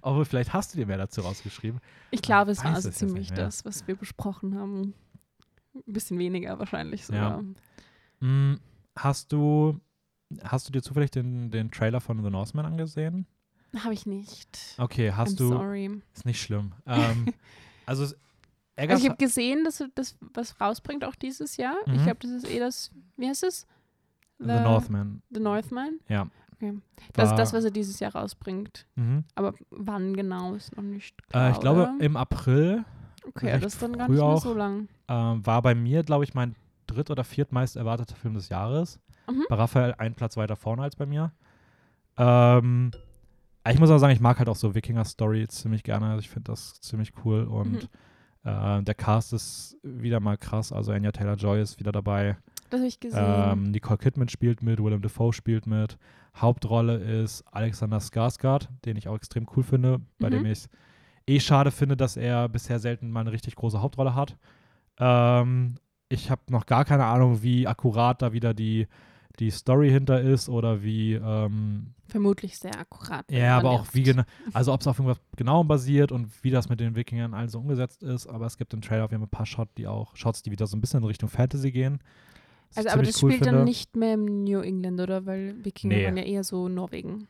[0.02, 1.80] aber vielleicht hast du dir mehr dazu rausgeschrieben.
[2.10, 4.94] Ich glaube, es war also ziemlich das, was wir besprochen haben.
[5.74, 7.38] Ein bisschen weniger wahrscheinlich Ja.
[7.40, 7.44] sogar.
[8.20, 8.60] Mm,
[8.96, 9.80] Hast du,
[10.44, 13.26] hast du dir zufällig den, den Trailer von The Northman angesehen?
[13.76, 14.76] Habe ich nicht.
[14.78, 15.48] Okay, hast I'm du.
[15.48, 16.00] sorry.
[16.14, 16.72] Ist nicht schlimm.
[16.86, 17.26] Ähm,
[17.86, 18.16] also, es-
[18.76, 21.76] Eggers, Also ich habe gesehen, dass er das was rausbringt auch dieses Jahr.
[21.86, 22.04] Ich Mhm.
[22.04, 23.66] glaube, das ist eh das, wie heißt es?
[24.38, 25.22] The, Northman.
[25.30, 26.00] The Northman.
[26.08, 26.26] Ja.
[26.56, 26.74] Okay.
[27.12, 28.86] Das ist das, was er dieses Jahr rausbringt.
[28.96, 29.24] Mhm.
[29.34, 31.48] Aber wann genau ist noch nicht klar.
[31.48, 31.96] Äh, ich glaube, oder?
[32.04, 32.84] im April
[33.26, 34.88] okay, das ist dann gar nicht mehr so lang.
[35.08, 36.54] ähm, war bei mir, glaube ich, mein
[36.86, 38.98] dritt- oder viertmeist erwarteter Film des Jahres.
[39.30, 39.44] Mhm.
[39.48, 41.32] Bei Raphael einen Platz weiter vorne als bei mir.
[42.16, 42.90] Ähm,
[43.68, 46.06] ich muss auch sagen, ich mag halt auch so Wikinger-Stories ziemlich gerne.
[46.06, 47.44] Also ich finde das ziemlich cool.
[47.44, 47.88] Und
[48.44, 50.72] äh, der Cast ist wieder mal krass.
[50.72, 52.36] Also Anya Taylor-Joy ist wieder dabei.
[52.70, 53.22] Das habe ich gesehen.
[53.24, 55.98] Ähm, Nicole Kidman spielt mit, Willem Dafoe spielt mit.
[56.36, 60.32] Hauptrolle ist Alexander Skarsgård, den ich auch extrem cool finde, bei Mhm.
[60.32, 60.68] dem ich es
[61.26, 64.36] eh schade finde, dass er bisher selten mal eine richtig große Hauptrolle hat.
[64.98, 65.76] Ähm,
[66.08, 68.86] ich habe noch gar keine Ahnung, wie akkurat da wieder die,
[69.40, 73.30] die Story hinter ist oder wie, ähm, Vermutlich sehr akkurat.
[73.30, 76.68] ja, aber auch wie genau, also ob es auf irgendwas Genauem basiert und wie das
[76.68, 78.26] mit den Wikingern also umgesetzt ist.
[78.28, 80.50] Aber es gibt im Trailer auf jeden Fall ein paar Shot, die auch, Shots, die
[80.52, 81.98] wieder so ein bisschen in Richtung Fantasy gehen.
[82.76, 83.58] Also, aber das cool spielt finde.
[83.58, 85.26] dann nicht mehr im New England, oder?
[85.26, 86.04] Weil Wikinger Nee.
[86.06, 87.26] waren ja eher so Norwegen.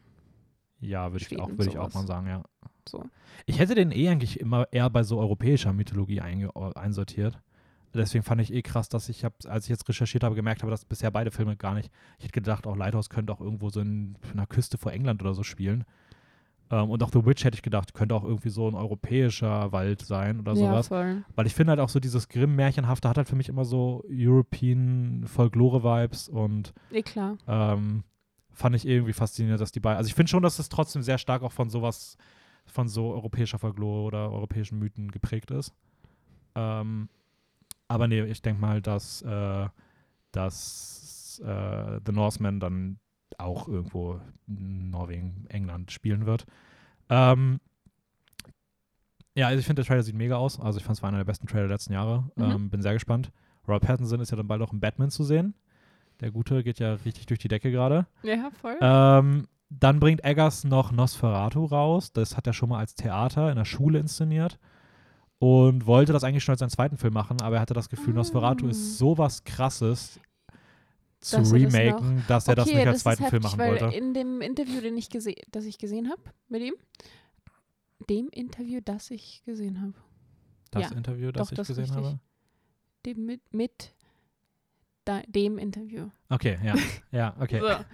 [0.81, 2.43] Ja, würde ich auch, und würde ich auch mal sagen, ja.
[2.87, 3.03] So.
[3.47, 7.41] Ich hätte den eh eigentlich immer eher bei so europäischer Mythologie einsortiert.
[7.95, 10.71] Deswegen fand ich eh krass, dass ich, hab, als ich jetzt recherchiert habe, gemerkt habe,
[10.71, 11.91] dass bisher beide Filme gar nicht.
[12.19, 15.35] Ich hätte gedacht, auch Lighthouse könnte auch irgendwo so in einer Küste vor England oder
[15.35, 15.85] so spielen.
[16.71, 20.03] Ähm, und auch The Witch hätte ich gedacht, könnte auch irgendwie so ein europäischer Wald
[20.03, 20.89] sein oder ja, sowas.
[20.89, 21.25] voll.
[21.35, 25.25] Weil ich finde halt auch so dieses Grimm-Märchenhafte hat halt für mich immer so European
[25.27, 27.37] Folklore-Vibes und Eh klar.
[27.47, 28.03] ähm,
[28.53, 29.99] fand ich irgendwie faszinierend, dass die beiden.
[29.99, 32.17] Also ich finde schon, dass es trotzdem sehr stark auch von sowas,
[32.67, 35.75] von so europäischer Folklore oder europäischen Mythen geprägt ist.
[36.55, 37.09] Ähm,
[37.95, 39.69] aber nee, ich denke mal, dass, äh,
[40.33, 42.99] dass äh, The Northman dann
[43.39, 46.45] auch irgendwo Norwegen, England spielen wird.
[47.09, 47.61] Ähm,
[49.37, 50.59] ja, also ich finde, der Trailer sieht mega aus.
[50.59, 52.25] Also ich fand es war einer der besten Trailer der letzten Jahre.
[52.35, 52.45] Mhm.
[52.45, 53.31] Ähm, bin sehr gespannt.
[53.69, 55.55] Robert Pattinson ist ja dann bald auch im Batman zu sehen.
[56.19, 58.09] Der Gute geht ja richtig durch die Decke gerade.
[58.25, 58.77] Ja, voll.
[58.81, 62.13] Ähm, dann bringt Eggers noch Nosferatu raus.
[62.13, 64.59] Das hat er schon mal als Theater in der Schule inszeniert.
[65.39, 68.15] Und wollte das eigentlich schon als seinen zweiten Film machen, aber er hatte das Gefühl,
[68.15, 68.19] Ah.
[68.19, 70.21] Nosferatu ist sowas krasses
[71.21, 73.81] zu Dass er das remaken, dass er das nicht als ist zweiten Film machen weil
[73.81, 73.97] wollte.
[73.97, 76.75] in dem Interview, den ich gese das ich gesehen habe mit ihm,
[78.09, 79.95] dem Interview, das ich gesehen habe,
[80.71, 82.05] Das ja, Interview, das doch, ich das gesehen richtig.
[82.05, 82.19] habe.
[83.07, 83.95] dem mit, mit
[85.05, 86.09] da, dem Interview.
[86.29, 86.75] Okay, ja.
[87.11, 87.61] Ja, okay.
[87.61, 87.85] So.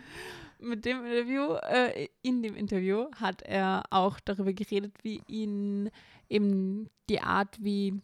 [0.63, 5.91] Mit dem Interview, äh, in dem Interview hat er auch darüber geredet, wie ihn
[6.29, 8.01] eben die Art, wie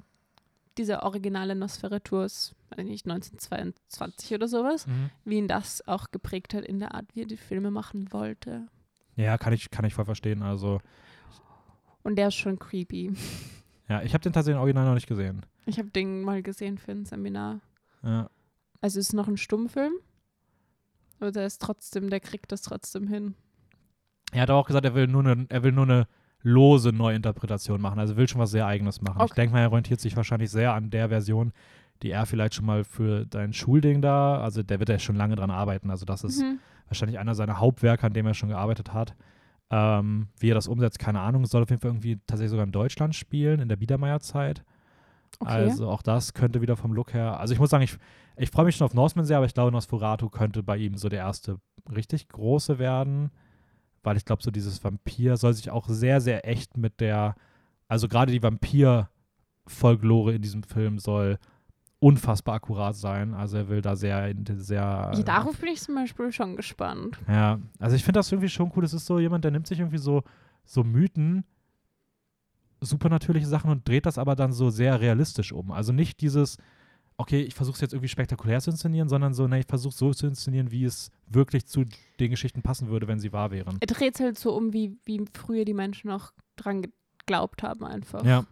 [0.79, 5.11] dieser originale Nosferatu aus, weiß ich nicht, 1922 oder sowas, Mhm.
[5.25, 8.67] wie ihn das auch geprägt hat in der Art, wie er die Filme machen wollte.
[9.17, 10.43] Ja, kann ich, kann ich voll verstehen.
[10.43, 10.81] Also,
[12.03, 13.13] Und der ist schon creepy.
[13.89, 15.45] ja, ich habe den tatsächlich im Original noch nicht gesehen.
[15.67, 17.61] Ich habe den mal gesehen für ein Seminar.
[18.03, 18.31] Ja.
[18.81, 19.93] Also es ist noch ein Stummfilm.
[21.21, 23.35] Aber der ist trotzdem, der kriegt das trotzdem hin.
[24.33, 26.07] Er hat auch gesagt, er will nur eine, er will nur eine
[26.43, 27.99] lose Neuinterpretation machen.
[27.99, 29.19] Also will schon was sehr Eigenes machen.
[29.19, 29.41] Ich Okay.
[29.43, 31.53] denke mal, er orientiert sich wahrscheinlich sehr an der Version,
[32.03, 35.37] die er vielleicht schon mal für dein Schulding da, also der wird ja schon lange
[35.37, 35.91] dran arbeiten.
[35.91, 36.59] Also das ist Mhm.
[36.89, 39.15] wahrscheinlich einer seiner Hauptwerke, an dem er schon gearbeitet hat.
[39.71, 41.43] Ähm, wie er das umsetzt, keine Ahnung.
[41.43, 44.63] Es soll auf jeden Fall irgendwie tatsächlich sogar in Deutschland spielen, in der Biedermeierzeit.
[45.39, 45.51] Okay.
[45.51, 47.39] Also auch das könnte wieder vom Look her.
[47.39, 47.97] Also ich muss sagen, ich,
[48.37, 51.09] ich freue mich schon auf Norseman sehr, aber ich glaube, Nosferatu könnte bei ihm so
[51.09, 51.59] der erste
[51.95, 53.31] richtig große werden.
[54.03, 57.35] Weil ich glaube, so dieses Vampir soll sich auch sehr, sehr echt mit der,
[57.89, 61.39] also gerade die Vampir-Folklore in diesem Film soll
[61.99, 63.35] unfassbar akkurat sein.
[63.35, 67.19] Also er will da sehr, sehr ja, darauf bin ich zum Beispiel schon gespannt.
[67.27, 68.83] ja, also ich finde das irgendwie schon cool.
[68.83, 70.23] Das ist so jemand, der nimmt sich irgendwie so,
[70.65, 71.45] so Mythen,
[72.81, 75.71] supernatürliche Sachen und dreht das aber dann so sehr realistisch um.
[75.73, 76.59] Also nicht dieses,
[77.17, 80.13] okay, ich versuche es jetzt irgendwie spektakulär zu inszenieren, sondern so, ne, ich versuche so
[80.13, 81.85] zu inszenieren, wie es wirklich zu
[82.21, 83.79] den Geschichten passen würde, wenn sie wahr wären.
[83.81, 86.83] Er dreht es halt so um, wie, wie früher die Menschen auch dran
[87.19, 88.25] geglaubt haben einfach.
[88.25, 88.45] Ja,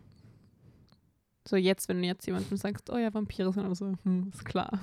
[1.46, 4.44] So jetzt, wenn du jetzt jemandem sagst, oh ja, Vampire sind aber so, hm, ist
[4.44, 4.78] klar.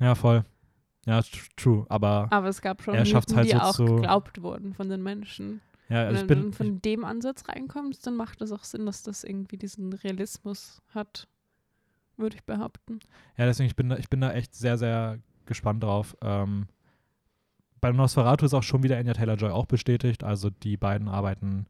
[0.00, 0.44] ja, voll.
[1.06, 1.86] Ja, tr- true.
[1.88, 5.02] Aber Aber es gab schon Er Mythen, halt die so auch geglaubt wurden von den
[5.02, 5.60] Menschen.
[5.90, 9.24] Ja, also wenn du von dem Ansatz reinkommst, dann macht es auch Sinn, dass das
[9.24, 11.28] irgendwie diesen Realismus hat,
[12.16, 13.00] würde ich behaupten.
[13.36, 16.16] Ja, deswegen, ich bin, da- ich bin da echt sehr, sehr gespannt drauf.
[16.22, 16.66] Ähm,
[17.80, 20.22] beim Nosferatu ist auch schon wieder Anya Taylor-Joy auch bestätigt.
[20.22, 21.66] Also die beiden arbeiten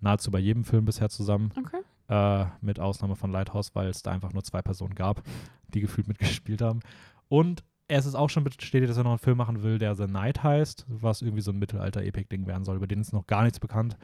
[0.00, 1.52] nahezu bei jedem Film bisher zusammen.
[1.58, 1.80] Okay.
[2.08, 5.22] Äh, mit Ausnahme von Lighthouse, weil es da einfach nur zwei Personen gab,
[5.68, 6.80] die gefühlt mitgespielt haben.
[7.28, 10.06] Und es ist auch schon bestätigt, dass er noch einen Film machen will, der The
[10.06, 12.76] Night heißt, was irgendwie so ein Mittelalter-Epic-Ding werden soll.
[12.76, 13.96] Über den ist noch gar nichts bekannt.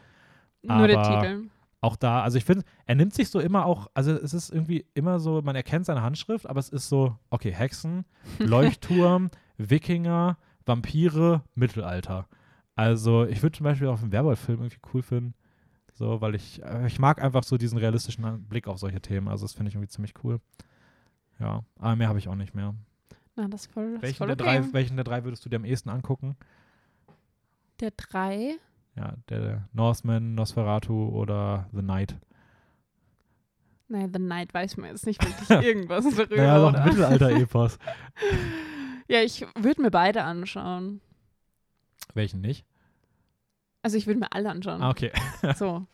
[0.62, 1.48] Nur der Titel.
[1.81, 4.85] auch da, also ich finde, er nimmt sich so immer auch, also es ist irgendwie
[4.93, 8.05] immer so, man erkennt seine Handschrift, aber es ist so, okay, Hexen,
[8.39, 10.36] Leuchtturm, Wikinger,
[10.66, 12.28] Vampire, Mittelalter.
[12.74, 15.35] Also ich würde zum Beispiel auch einen Werwolf-Film irgendwie cool finden,
[15.94, 19.44] so, weil ich, äh, ich mag einfach so diesen realistischen Blick auf solche Themen, also
[19.44, 20.40] das finde ich irgendwie ziemlich cool.
[21.39, 22.74] Ja, aber mehr habe ich auch nicht mehr.
[23.41, 24.61] Na, das ist voll, das Welchen voll der, okay.
[24.61, 26.37] drei, welchen der drei würdest du dir am ehesten angucken?
[27.81, 28.57] Der drei.
[28.97, 32.17] Ja, der Norseman, Nosferatu oder The Night?
[33.89, 36.37] Naja, The Night weiß man jetzt nicht wirklich irgendwas darüber.
[36.37, 36.85] Naja, doch ein?
[36.85, 37.79] Mittelalter-Epos.
[39.09, 41.01] Ja, ich würde mir beide anschauen.
[42.15, 42.65] Welchen nicht?
[43.83, 44.81] Also ich würde mir alle anschauen.
[44.81, 45.11] Ah, okay.
[45.57, 45.85] So.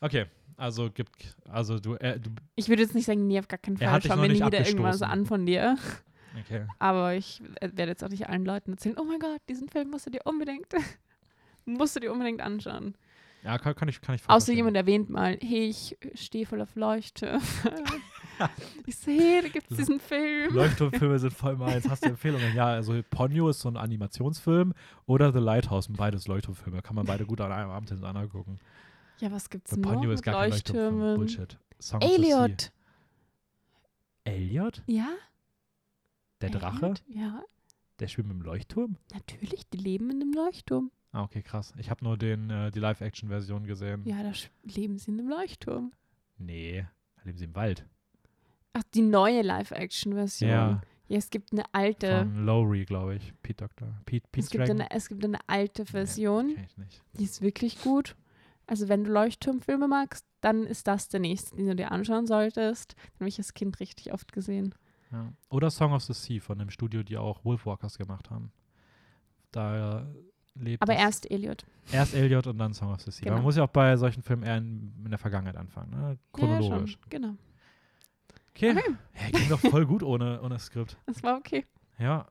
[0.00, 1.10] Okay, also gibt,
[1.48, 4.00] also du, äh, du Ich würde jetzt nicht sagen, nee, auf gar keinen Fall.
[4.00, 5.76] Schau mir nie nicht wieder irgendwas an von dir.
[6.40, 6.66] Okay.
[6.78, 10.06] Aber ich werde jetzt auch nicht allen Leuten erzählen, oh mein Gott, diesen Film musst
[10.06, 10.68] du dir unbedingt,
[11.64, 12.94] musst du dir unbedingt anschauen.
[13.44, 16.76] Ja, kann, kann ich, kann ich Außer jemand erwähnt mal, hey, ich stehe voll auf
[16.76, 17.40] Leuchte.
[18.86, 20.54] ich so, hey, da gibt es diesen Film.
[20.54, 21.88] Leuchtturmfilme sind voll meins.
[21.88, 22.54] Hast du Empfehlungen?
[22.54, 24.74] Ja, also Ponyo ist so ein Animationsfilm
[25.06, 26.82] oder The Lighthouse, sind beides Leuchtturmfilme.
[26.82, 28.60] Kann man beide gut an einem Abend hintereinander gucken.
[29.18, 30.50] Ja, was gibt's Bei noch Ponyo ist gar kein.
[30.50, 31.16] Leuchttürmen?
[31.16, 31.58] Bullshit.
[31.80, 32.70] Song Elliot.
[34.22, 34.82] Elliot?
[34.86, 35.08] Ja?
[36.42, 36.84] Der Drache?
[36.86, 37.02] Elliot?
[37.08, 37.42] Ja,
[38.00, 38.96] Der spielt mit dem Leuchtturm?
[39.12, 40.90] natürlich, die leben in einem Leuchtturm.
[41.12, 41.72] Ah, okay, krass.
[41.76, 44.02] Ich habe nur den, äh, die Live-Action-Version gesehen.
[44.06, 44.32] Ja, da
[44.62, 45.92] leben sie in einem Leuchtturm.
[46.38, 46.86] Nee,
[47.16, 47.86] da leben sie im Wald.
[48.72, 50.50] Ach, die neue Live-Action-Version.
[50.50, 52.20] Ja, Ja, es gibt eine alte.
[52.20, 53.34] von Lowry, glaube ich.
[53.42, 53.88] Pete Doctor.
[54.06, 54.80] Pete, Pete Es gibt, Dragon?
[54.80, 57.02] eine, es gibt eine alte Version, Kenn ich nicht.
[57.18, 58.16] die ist wirklich gut.
[58.66, 62.94] Also wenn du Leuchtturmfilme magst, dann ist das der nächste, den du dir anschauen solltest.
[62.94, 64.74] Den habe ich als Kind richtig oft gesehen.
[65.12, 65.32] Ja.
[65.50, 68.50] Oder Song of the Sea von dem Studio, die auch Wolfwalkers gemacht haben.
[69.50, 70.06] Da
[70.54, 71.64] lebt Aber erst Elliot.
[71.92, 73.24] erst Elliot und dann Song of the Sea.
[73.24, 73.36] Genau.
[73.36, 76.18] Man muss ja auch bei solchen Filmen eher in, in der Vergangenheit anfangen, ne?
[76.32, 76.92] chronologisch.
[76.94, 76.98] Ja.
[77.10, 77.36] Genau.
[78.50, 78.70] okay.
[78.72, 78.96] Okay.
[79.20, 80.96] Ja, ging doch voll gut ohne, ohne Skript.
[81.06, 81.66] Das war okay.
[81.98, 82.26] Ja,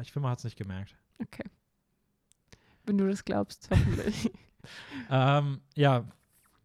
[0.00, 0.96] ich finde, man hat es nicht gemerkt.
[1.20, 1.44] Okay.
[2.84, 4.30] Wenn du das glaubst, hoffentlich.
[5.10, 6.04] Ähm, ja,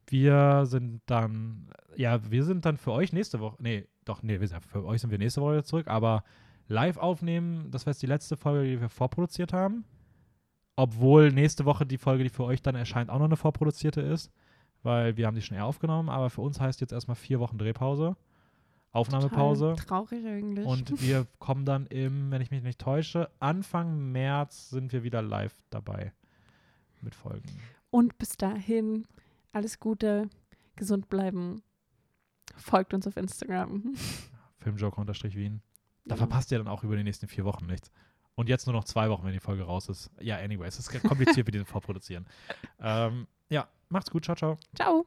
[0.06, 4.48] wir sind dann, ja, wir sind dann für euch nächste Woche, nee, doch, nee, wir
[4.48, 6.24] sind, für euch sind wir nächste Woche wieder zurück, aber
[6.68, 9.84] live aufnehmen, das war jetzt die letzte Folge, die wir vorproduziert haben.
[10.76, 14.32] Obwohl nächste Woche die Folge, die für euch dann erscheint, auch noch eine vorproduzierte ist,
[14.84, 17.58] weil wir haben die schon eher aufgenommen, aber für uns heißt jetzt erstmal vier Wochen
[17.58, 18.16] Drehpause,
[18.92, 19.70] Aufnahmepause.
[19.72, 20.68] Total Traurig eigentlich.
[20.68, 25.24] Und wir kommen dann im, wenn ich mich nicht täusche, Anfang März sind wir wieder
[25.24, 26.14] live dabei
[27.02, 27.50] mit Folgen.
[27.90, 29.08] Und bis dahin,
[29.52, 30.30] alles Gute,
[30.76, 31.64] gesund bleiben.
[32.58, 33.94] Folgt uns auf Instagram.
[34.60, 35.62] Filmjoker-Wien.
[36.06, 36.18] Da Ja.
[36.18, 37.92] verpasst ihr dann auch über die nächsten vier Wochen nichts.
[38.36, 40.12] Und jetzt nur noch zwei Wochen, wenn die Folge raus ist.
[40.20, 42.26] Ja, anyways, es ist kompliziert, wie die vorproduzieren.
[42.80, 44.26] Ähm, ja, macht's gut.
[44.26, 44.58] Ciao, ciao.
[44.76, 45.06] Ciao.